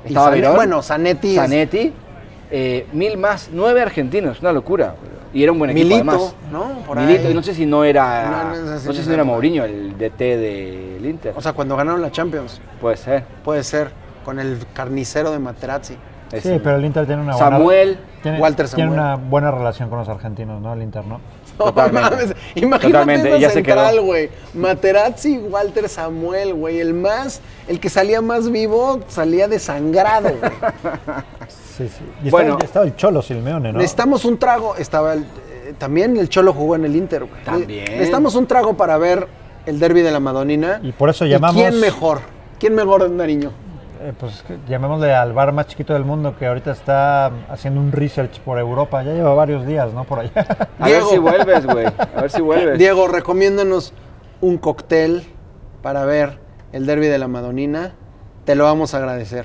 estaba 0.08 0.30
Verón, 0.30 0.56
bueno, 0.56 0.82
Zanetti 0.82 1.30
es- 1.30 1.36
Zanetti, 1.36 1.92
eh, 2.50 2.86
mil 2.92 3.16
más, 3.18 3.50
nueve 3.52 3.82
argentinos, 3.82 4.40
una 4.40 4.52
locura. 4.52 4.94
Y 5.34 5.42
era 5.42 5.52
un 5.52 5.58
buen 5.58 5.70
equipo 5.70 5.88
Milito, 5.88 6.10
además. 6.10 6.34
¿no? 6.50 6.78
Por 6.86 6.98
Milito, 6.98 7.26
ahí. 7.26 7.32
y 7.32 7.34
no 7.34 7.42
sé 7.42 7.52
si 7.54 7.66
no 7.66 7.84
era, 7.84 8.44
No, 8.48 8.54
sé 8.54 8.78
si 8.78 8.96
sé 8.96 9.02
si 9.02 9.08
no 9.08 9.14
era 9.14 9.24
Mourinho 9.24 9.64
el 9.64 9.98
DT 9.98 10.18
del 10.38 11.04
Inter. 11.04 11.34
O 11.36 11.42
sea, 11.42 11.52
cuando 11.52 11.76
ganaron 11.76 12.00
la 12.00 12.10
Champions. 12.10 12.60
Puede 12.80 12.96
ser. 12.96 13.24
Puede 13.44 13.62
ser, 13.62 13.90
con 14.24 14.38
el 14.38 14.58
carnicero 14.72 15.30
de 15.32 15.38
Materazzi. 15.38 15.96
Sí, 16.40 16.58
pero 16.62 16.76
el 16.76 16.84
Inter 16.84 17.06
tiene 17.06 17.22
una 17.22 17.36
buena, 17.36 17.50
Samuel, 17.50 17.98
tiene, 18.22 18.40
Walter 18.40 18.66
tiene 18.68 18.90
Samuel. 18.90 19.00
una 19.00 19.14
buena 19.16 19.50
relación 19.50 19.88
con 19.90 19.98
los 19.98 20.08
argentinos, 20.08 20.60
¿no? 20.60 20.72
El 20.72 20.82
Inter, 20.82 21.04
¿no? 21.04 21.20
Totalmente. 21.64 22.10
No 22.10 22.10
mames, 22.10 22.34
Imagínate 22.54 22.86
Totalmente, 22.92 23.28
esa 23.30 23.38
ya 23.38 23.50
se 23.50 23.62
quedó. 23.62 23.76
central, 23.84 24.00
güey. 24.02 24.30
Materazzi, 24.54 25.38
Walter 25.38 25.88
Samuel, 25.88 26.54
güey. 26.54 26.80
El 26.80 26.94
más, 26.94 27.40
el 27.68 27.80
que 27.80 27.88
salía 27.90 28.20
más 28.20 28.50
vivo, 28.50 29.00
salía 29.08 29.48
desangrado, 29.48 30.30
güey. 30.38 30.52
Sí, 31.76 31.88
sí. 31.88 32.04
Y 32.24 32.30
Bueno. 32.30 32.52
estaba, 32.54 32.64
estaba 32.64 32.84
el 32.86 32.96
Cholo 32.96 33.20
Silmeone, 33.20 33.70
¿no? 33.70 33.78
Necesitamos 33.78 34.24
un 34.24 34.38
trago. 34.38 34.76
Estaba 34.76 35.12
el- 35.12 35.24
eh, 35.50 35.74
también 35.76 36.16
el 36.16 36.30
Cholo 36.30 36.54
jugó 36.54 36.74
en 36.74 36.86
el 36.86 36.96
Inter, 36.96 37.24
güey. 37.26 37.44
También. 37.44 37.84
Necesitamos 37.84 38.34
un 38.34 38.46
trago 38.46 38.74
para 38.78 38.96
ver 38.96 39.28
el 39.66 39.78
derby 39.78 40.00
de 40.00 40.10
la 40.10 40.18
Madonina. 40.18 40.80
Y 40.82 40.92
por 40.92 41.10
eso 41.10 41.26
¿Y 41.26 41.28
llamamos... 41.28 41.60
¿Quién 41.60 41.78
mejor? 41.78 42.20
¿Quién 42.58 42.74
mejor, 42.74 43.10
Nariño? 43.10 43.52
Eh, 44.06 44.12
pues 44.16 44.44
llamémosle 44.68 45.12
al 45.12 45.32
bar 45.32 45.50
más 45.50 45.66
chiquito 45.66 45.92
del 45.92 46.04
mundo 46.04 46.36
que 46.38 46.46
ahorita 46.46 46.70
está 46.70 47.26
haciendo 47.48 47.80
un 47.80 47.90
research 47.90 48.38
por 48.38 48.56
Europa. 48.56 49.02
Ya 49.02 49.12
lleva 49.12 49.34
varios 49.34 49.66
días, 49.66 49.92
¿no? 49.92 50.04
Por 50.04 50.20
allá. 50.20 50.46
A 50.78 50.88
ver 50.88 51.02
si 51.02 51.18
vuelves, 51.18 51.66
güey. 51.66 51.86
A 51.86 52.20
ver 52.20 52.30
si 52.30 52.40
vuelves. 52.40 52.78
Diego, 52.78 53.08
recomiéndanos 53.08 53.92
un 54.40 54.58
cóctel 54.58 55.24
para 55.82 56.04
ver 56.04 56.38
el 56.70 56.86
derby 56.86 57.08
de 57.08 57.18
la 57.18 57.26
Madonina. 57.26 57.94
Te 58.44 58.54
lo 58.54 58.62
vamos 58.62 58.94
a 58.94 58.98
agradecer. 58.98 59.44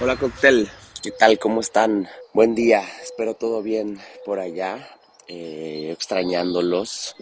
Hola 0.00 0.16
cóctel, 0.16 0.68
¿qué 1.00 1.12
tal? 1.12 1.38
¿Cómo 1.38 1.60
están? 1.60 2.08
Buen 2.34 2.56
día, 2.56 2.82
espero 3.04 3.34
todo 3.34 3.62
bien 3.62 4.00
por 4.26 4.40
allá, 4.40 4.78
eh, 5.28 5.90
extrañándolos, 5.92 7.16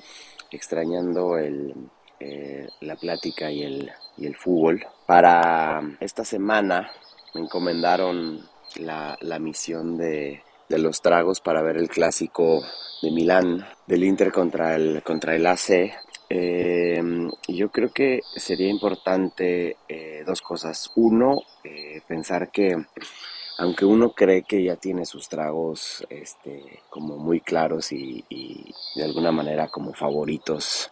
extrañando 0.51 1.37
el, 1.37 1.75
eh, 2.19 2.69
la 2.81 2.97
plática 2.97 3.51
y 3.51 3.63
el, 3.63 3.91
y 4.17 4.27
el 4.27 4.37
fútbol. 4.37 4.85
Para 5.07 5.81
esta 6.01 6.25
semana 6.25 6.91
me 7.35 7.43
encomendaron 7.43 8.49
la, 8.77 9.17
misión 9.39 9.97
de, 9.97 10.43
los 10.69 11.03
tragos 11.03 11.41
para 11.41 11.63
ver 11.63 11.77
el 11.77 11.89
clásico 11.89 12.63
de 13.03 13.11
Milán, 13.11 13.67
del 13.87 14.05
Inter 14.05 14.33
contra 14.33 14.77
el, 14.77 15.03
contra 15.03 15.35
el 15.35 15.47
AC. 15.47 15.93
Eh, 16.29 17.03
yo 17.49 17.71
creo 17.71 17.93
que 17.93 18.21
sería 18.37 18.69
importante 18.69 19.77
dos 20.25 20.41
cosas. 20.41 20.91
Uno, 20.97 21.43
pensar 22.07 22.51
que 22.51 22.77
aunque 23.61 23.85
uno 23.85 24.13
cree 24.13 24.43
que 24.43 24.65
ya 24.65 24.77
tiene 24.77 25.05
sus 25.05 25.29
tragos 25.29 26.07
este, 26.09 26.81
como 26.89 27.19
muy 27.19 27.41
claros 27.41 27.93
y, 27.93 28.25
de 28.97 29.05
alguna 29.05 29.33
manera 29.33 29.69
como 29.69 29.93
favoritos, 29.93 30.91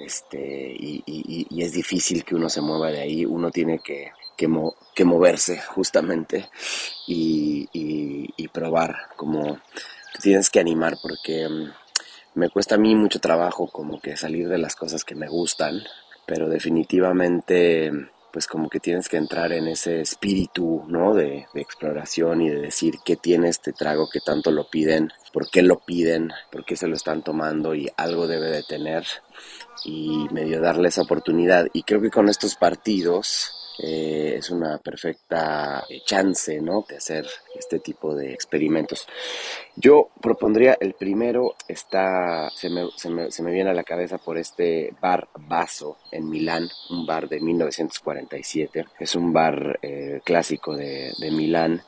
este, 0.00 0.74
y, 0.76 1.62
es 1.62 1.72
difícil 1.72 2.24
que 2.24 2.34
uno 2.34 2.48
se 2.48 2.60
mueva 2.60 2.90
de 2.90 3.02
ahí, 3.02 3.24
uno 3.24 3.52
tiene 3.52 3.78
que, 3.78 4.10
que, 4.36 4.48
mo- 4.48 4.74
que 4.96 5.04
moverse 5.04 5.60
justamente 5.60 6.50
y, 7.06 7.68
y- 7.72 8.48
probar, 8.48 8.94
como 9.16 9.60
tienes 10.20 10.50
que 10.50 10.60
animar 10.60 10.98
porque 11.00 11.48
mm, 11.48 11.70
me 12.34 12.50
cuesta 12.50 12.74
a 12.74 12.78
mí 12.78 12.94
mucho 12.96 13.20
trabajo 13.20 13.68
como 13.68 14.00
que 14.00 14.16
salir 14.16 14.48
de 14.48 14.58
las 14.58 14.74
cosas 14.74 15.04
que 15.04 15.14
me 15.14 15.28
gustan, 15.28 15.82
pero 16.26 16.48
definitivamente 16.48 17.92
pues 18.32 18.46
como 18.46 18.68
que 18.68 18.80
tienes 18.80 19.08
que 19.08 19.18
entrar 19.18 19.52
en 19.52 19.68
ese 19.68 20.00
espíritu, 20.00 20.84
¿no? 20.88 21.14
De, 21.14 21.46
exploración 21.54 22.40
y 22.40 22.48
de 22.48 22.60
decir 22.60 22.94
qué 23.04 23.16
tiene 23.16 23.48
este 23.48 23.72
trago 23.72 24.08
que 24.10 24.20
tanto 24.20 24.50
lo 24.50 24.68
piden, 24.68 25.12
por 25.32 25.50
qué 25.50 25.62
lo 25.62 25.78
piden, 25.78 26.32
por 26.50 26.64
qué 26.64 26.76
se 26.76 26.88
lo 26.88 26.96
están 26.96 27.22
tomando 27.22 27.74
y 27.74 27.88
algo 27.96 28.26
debe 28.26 28.48
de 28.48 28.62
tener 28.62 29.04
y 29.84 30.26
medio 30.32 30.60
darle 30.60 30.88
esa 30.88 31.02
oportunidad. 31.02 31.68
Y 31.72 31.82
creo 31.82 32.00
que 32.00 32.10
con 32.10 32.28
estos 32.28 32.56
partidos 32.56 33.61
es 33.78 34.50
una 34.50 34.78
perfecta 34.78 35.84
eh, 35.88 36.00
chance, 36.04 36.60
¿no? 36.60 36.84
De 36.88 36.96
hacer 36.96 37.26
este 37.58 37.78
tipo 37.80 38.14
de 38.14 38.32
experimentos. 38.32 39.06
Yo 39.76 40.10
propondría 40.20 40.76
el 40.80 40.94
primero, 40.94 41.54
está, 41.68 42.50
se 42.50 42.68
me, 42.70 42.88
se 42.96 43.08
me- 43.10 43.30
se 43.30 43.42
me 43.42 43.50
viene 43.52 43.70
a 43.70 43.74
la 43.74 43.84
cabeza 43.84 44.18
por 44.18 44.36
este 44.38 44.94
bar 45.00 45.28
Vaso 45.48 45.98
en 46.10 46.28
Milán, 46.28 46.68
un 46.90 47.06
bar 47.06 47.28
de 47.28 47.40
1947. 47.40 48.84
Es 48.98 49.14
un 49.14 49.32
bar 49.32 49.78
eh, 49.82 50.20
clásico 50.24 50.76
de, 50.76 51.12
de 51.18 51.30
Milán 51.30 51.82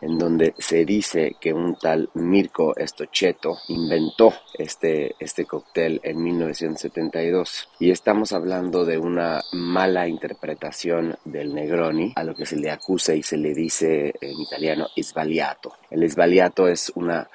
en 0.00 0.18
donde 0.18 0.54
se 0.58 0.84
dice 0.84 1.36
que 1.40 1.52
un 1.52 1.76
tal 1.76 2.08
Mirko 2.14 2.74
Stochetto 2.78 3.58
inventó 3.68 4.32
este, 4.54 5.14
este 5.18 5.44
cóctel 5.44 6.00
en 6.02 6.22
1972. 6.22 7.68
Y 7.78 7.90
estamos 7.90 8.32
hablando 8.32 8.84
de 8.84 8.98
una 8.98 9.42
mala 9.52 10.08
interpretación 10.08 11.16
del 11.24 11.54
Negroni, 11.54 12.12
a 12.16 12.24
lo 12.24 12.34
que 12.34 12.46
se 12.46 12.56
le 12.56 12.70
acusa 12.70 13.14
y 13.14 13.22
se 13.22 13.36
le 13.36 13.54
dice 13.54 14.14
en 14.20 14.40
italiano 14.40 14.88
sbagliato. 14.96 15.74
El 15.90 16.08
sbagliato 16.08 16.68
es 16.68 16.92
una 16.94 17.28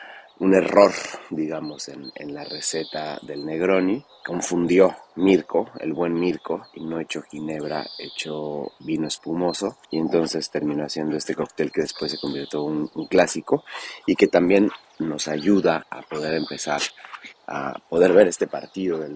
un 0.44 0.54
error, 0.54 0.92
digamos, 1.30 1.88
en, 1.88 2.12
en 2.16 2.34
la 2.34 2.44
receta 2.44 3.18
del 3.22 3.46
Negroni. 3.46 4.04
Confundió 4.26 4.94
Mirko, 5.16 5.70
el 5.80 5.94
buen 5.94 6.14
Mirko, 6.14 6.68
y 6.74 6.84
no 6.84 7.00
echó 7.00 7.22
ginebra, 7.22 7.86
echó 7.98 8.74
vino 8.80 9.08
espumoso. 9.08 9.78
Y 9.90 10.00
entonces 10.00 10.50
terminó 10.50 10.84
haciendo 10.84 11.16
este 11.16 11.34
cóctel 11.34 11.72
que 11.72 11.82
después 11.82 12.12
se 12.12 12.20
convirtió 12.20 12.60
en 12.70 12.90
un, 12.94 13.08
clásico 13.08 13.64
y 14.06 14.16
que 14.16 14.28
también 14.28 14.70
nos 15.00 15.30
ayuda 15.30 15.88
a 15.90 16.02
poder 16.02 16.34
empezar 16.34 16.82
a 17.48 17.74
poder 17.90 18.14
ver 18.14 18.28
este 18.28 18.48
partido 18.48 19.00
del, 19.00 19.16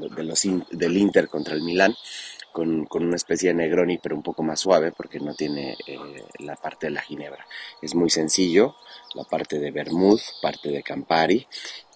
del 0.71 0.97
Inter 0.97 1.27
contra 1.27 1.55
el 1.55 1.61
Milán 1.61 1.93
con, 2.57 2.87
una 3.03 3.15
especie 3.15 3.49
de 3.49 3.55
Negroni 3.55 3.99
pero 3.99 4.15
un 4.15 4.23
poco 4.23 4.41
más 4.41 4.59
suave 4.59 4.91
porque 4.91 5.19
no 5.19 5.35
tiene 5.35 5.77
eh, 5.85 5.99
la 6.39 6.55
parte 6.55 6.87
de 6.87 6.93
la 6.93 7.01
ginebra. 7.01 7.45
Es 7.83 7.93
muy 7.93 8.09
sencillo, 8.09 8.75
la 9.13 9.25
parte 9.25 9.59
de 9.59 9.69
vermouth, 9.69 10.21
parte 10.41 10.69
de 10.69 10.81
Campari, 10.81 11.45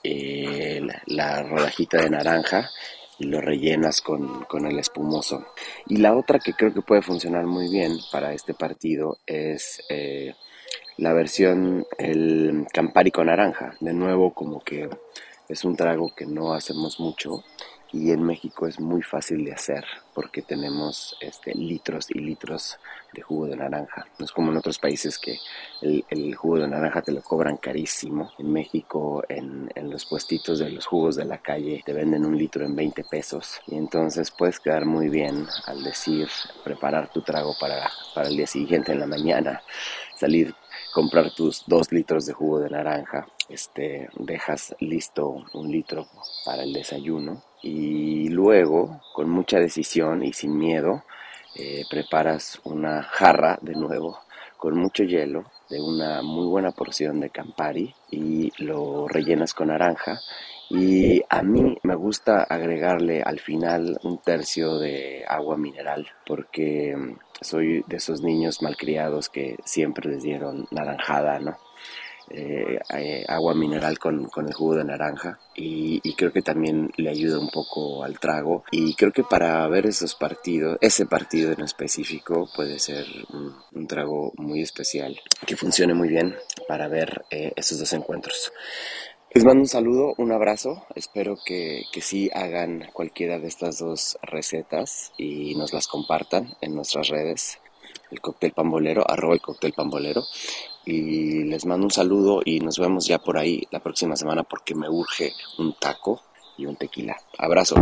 eh, 0.04 0.80
la, 0.84 1.02
la 1.08 1.42
rodajita 1.42 2.02
de 2.02 2.12
naranja 2.12 2.70
y 3.18 3.26
lo 3.26 3.42
rellenas 3.42 4.02
con, 4.02 4.44
con 4.44 4.68
el 4.68 4.78
espumoso. 4.78 5.48
Y 5.88 5.98
la 5.98 6.16
otra 6.16 6.38
que 6.38 6.54
creo 6.54 6.72
que 6.72 6.84
puede 6.84 7.02
funcionar 7.02 7.48
muy 7.48 7.68
bien 7.68 7.98
para 8.12 8.32
este 8.32 8.54
partido 8.54 9.18
es 9.26 9.82
eh, 9.90 10.36
la 10.98 11.14
versión, 11.14 11.88
el 11.98 12.68
Campari 12.72 13.10
con 13.10 13.26
naranja. 13.26 13.74
De 13.80 13.94
nuevo, 13.94 14.32
como 14.36 14.60
que 14.60 14.88
es 15.50 15.64
un 15.66 15.76
trago 15.76 16.14
que 16.16 16.28
no 16.28 16.54
hacemos 16.54 17.00
mucho 17.00 17.44
y 17.94 18.12
en 18.12 18.24
México 18.24 18.68
es 18.68 18.80
muy 18.80 19.02
fácil 19.02 19.44
de 19.44 19.54
hacer 19.54 19.86
porque 20.14 20.42
tenemos 20.42 21.16
este, 21.20 21.54
litros 21.54 22.10
y 22.10 22.20
litros 22.20 22.78
de 23.14 23.22
jugo 23.22 23.48
de 23.48 23.58
naranja. 23.58 24.06
No 24.18 24.26
es 24.26 24.32
como 24.32 24.52
en 24.52 24.58
otros 24.58 24.80
países 24.80 25.18
que 25.18 25.38
el, 25.82 26.06
el 26.10 26.36
jugo 26.36 26.60
de 26.60 26.68
naranja 26.68 27.02
te 27.02 27.12
lo 27.12 27.22
cobran 27.22 27.58
carísimo. 27.58 28.32
En 28.38 28.52
México, 28.52 29.24
en, 29.28 29.70
en 29.76 29.90
los 29.90 30.06
puestitos 30.06 30.60
de 30.60 30.70
los 30.70 30.86
jugos 30.86 31.16
de 31.16 31.26
la 31.26 31.40
calle, 31.40 31.82
te 31.86 31.94
venden 31.94 32.26
un 32.26 32.38
litro 32.38 32.66
en 32.66 32.76
20 32.76 33.04
pesos 33.06 33.60
y 33.68 33.76
entonces 33.76 34.32
puedes 34.32 34.60
quedar 34.60 34.86
muy 34.86 35.10
bien 35.10 35.48
al 35.66 35.84
decir 35.84 36.30
preparar 36.64 37.12
tu 37.12 37.22
trago 37.22 37.56
para, 37.60 37.90
para 38.16 38.30
el 38.30 38.38
día 38.38 38.48
siguiente 38.48 38.94
en 38.94 39.00
la 39.00 39.08
mañana, 39.08 39.62
salir 40.16 40.56
comprar 40.94 41.32
tus 41.34 41.64
dos 41.68 41.92
litros 41.92 42.26
de 42.26 42.34
jugo 42.34 42.60
de 42.60 42.70
naranja, 42.70 43.26
este, 43.48 44.10
dejas 44.16 44.76
listo 44.80 45.44
un 45.54 45.72
litro 45.72 46.08
para 46.46 46.64
el 46.64 46.74
desayuno 46.74 47.42
y 47.62 48.30
luego, 48.30 49.02
con 49.14 49.30
mucha 49.30 49.60
decisión 49.60 50.24
y 50.24 50.34
sin 50.34 50.58
miedo, 50.58 51.04
eh, 51.56 51.84
preparas 51.90 52.60
una 52.64 53.04
jarra 53.04 53.60
de 53.62 53.74
nuevo 53.74 54.20
con 54.58 54.78
mucho 54.78 55.04
hielo 55.04 55.46
de 55.70 55.82
una 55.82 56.22
muy 56.22 56.46
buena 56.46 56.72
porción 56.72 57.20
de 57.20 57.32
Campari 57.32 57.96
y 58.12 58.52
lo 58.64 59.08
rellenas 59.08 59.56
con 59.56 59.70
naranja 59.70 60.22
y 60.70 61.22
a 61.30 61.42
mí 61.42 61.78
me 61.84 61.96
gusta 61.96 62.44
agregarle 62.44 63.24
al 63.24 63.40
final 63.40 64.00
un 64.04 64.20
tercio 64.20 64.78
de 64.78 65.26
agua 65.28 65.58
mineral 65.58 66.08
porque 66.26 66.96
mm, 66.96 67.18
soy 67.42 67.84
de 67.88 67.98
esos 67.98 68.22
niños 68.22 68.62
malcriados 68.62 69.30
que 69.30 69.58
siempre 69.66 70.10
les 70.10 70.24
dieron 70.24 70.68
naranjada, 70.72 71.40
¿no? 71.40 71.58
Eh, 72.34 72.80
eh, 72.94 73.26
agua 73.28 73.54
mineral 73.54 74.00
con, 74.00 74.26
con 74.28 74.48
el 74.48 74.54
jugo 74.54 74.76
de 74.76 74.86
naranja 74.86 75.38
y, 75.54 76.00
creo 76.16 76.32
que 76.32 76.42
también 76.42 76.92
le 76.98 77.10
ayuda 77.10 77.40
un 77.40 77.50
poco 77.50 78.04
al 78.04 78.20
trago 78.20 78.64
y 78.72 78.94
creo 78.96 79.12
que 79.12 79.24
para 79.24 79.68
ver 79.68 79.88
esos 79.88 80.16
partidos, 80.16 80.78
ese 80.82 81.06
partido 81.06 81.52
en 81.52 81.62
específico 81.62 82.48
puede 82.56 82.80
ser 82.80 83.06
un, 83.34 83.56
un 83.74 83.88
trago 83.88 84.32
muy 84.38 84.62
especial 84.62 85.20
que 85.46 85.58
funcione 85.58 85.94
muy 85.94 86.10
bien 86.10 86.36
para 86.68 86.88
ver 86.88 87.26
eh, 87.32 87.52
esos 87.56 87.80
dos 87.80 87.92
encuentros. 87.94 88.54
Les 89.34 89.44
mando 89.44 89.62
un 89.62 89.68
saludo, 89.68 90.14
un 90.18 90.32
abrazo. 90.32 90.86
Espero 90.96 91.38
que, 91.44 91.84
que 91.92 92.02
sí 92.02 92.30
hagan 92.34 92.90
cualquiera 92.94 93.40
de 93.40 93.48
estas 93.48 93.80
dos 93.80 94.18
recetas 94.22 95.12
y 95.18 95.56
nos 95.56 95.74
las 95.74 95.88
compartan 95.88 96.56
en 96.62 96.76
nuestras 96.76 97.08
redes. 97.08 97.58
El 98.10 98.22
cóctel 98.22 98.52
pambolero, 98.52 99.10
arroba 99.10 99.34
el 99.34 99.42
cóctel 99.42 99.74
pambolero. 99.74 100.24
Y 100.86 101.44
les 101.44 101.66
mando 101.66 101.86
un 101.86 101.92
saludo 101.92 102.42
y 102.44 102.60
nos 102.60 102.80
vemos 102.80 103.06
ya 103.06 103.20
por 103.20 103.38
ahí 103.38 103.68
la 103.72 103.80
próxima 103.80 104.16
semana 104.16 104.44
porque 104.44 104.74
me 104.74 104.90
urge 104.90 105.32
un 105.60 105.74
taco 105.80 106.22
y 106.58 106.66
un 106.66 106.76
tequila. 106.76 107.16
Abrazo. 107.38 107.76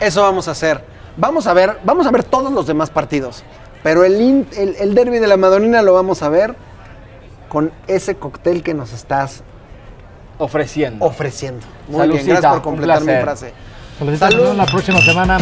Eso 0.00 0.22
vamos 0.22 0.48
a 0.48 0.50
hacer. 0.52 0.82
Vamos 1.16 1.46
a 1.46 1.52
ver, 1.52 1.78
vamos 1.84 2.06
a 2.06 2.10
ver 2.10 2.24
todos 2.24 2.52
los 2.52 2.66
demás 2.66 2.90
partidos. 2.90 3.44
Pero 3.82 4.04
el, 4.04 4.46
el, 4.56 4.76
el 4.78 4.94
derby 4.94 5.18
de 5.18 5.26
la 5.26 5.36
Madonina 5.36 5.82
lo 5.82 5.94
vamos 5.94 6.22
a 6.22 6.28
ver 6.28 6.56
con 7.48 7.72
ese 7.86 8.16
cóctel 8.16 8.62
que 8.62 8.74
nos 8.74 8.92
estás 8.92 9.42
ofreciendo. 10.38 11.04
Ofreciendo. 11.04 11.66
Muy 11.88 12.00
Salucita, 12.00 12.24
bien, 12.24 12.36
gracias 12.36 12.52
por 12.52 12.62
completar 12.62 13.00
mi 13.00 13.22
placer. 13.22 13.52
La 14.54 14.66
próxima 14.66 15.00
semana. 15.02 15.38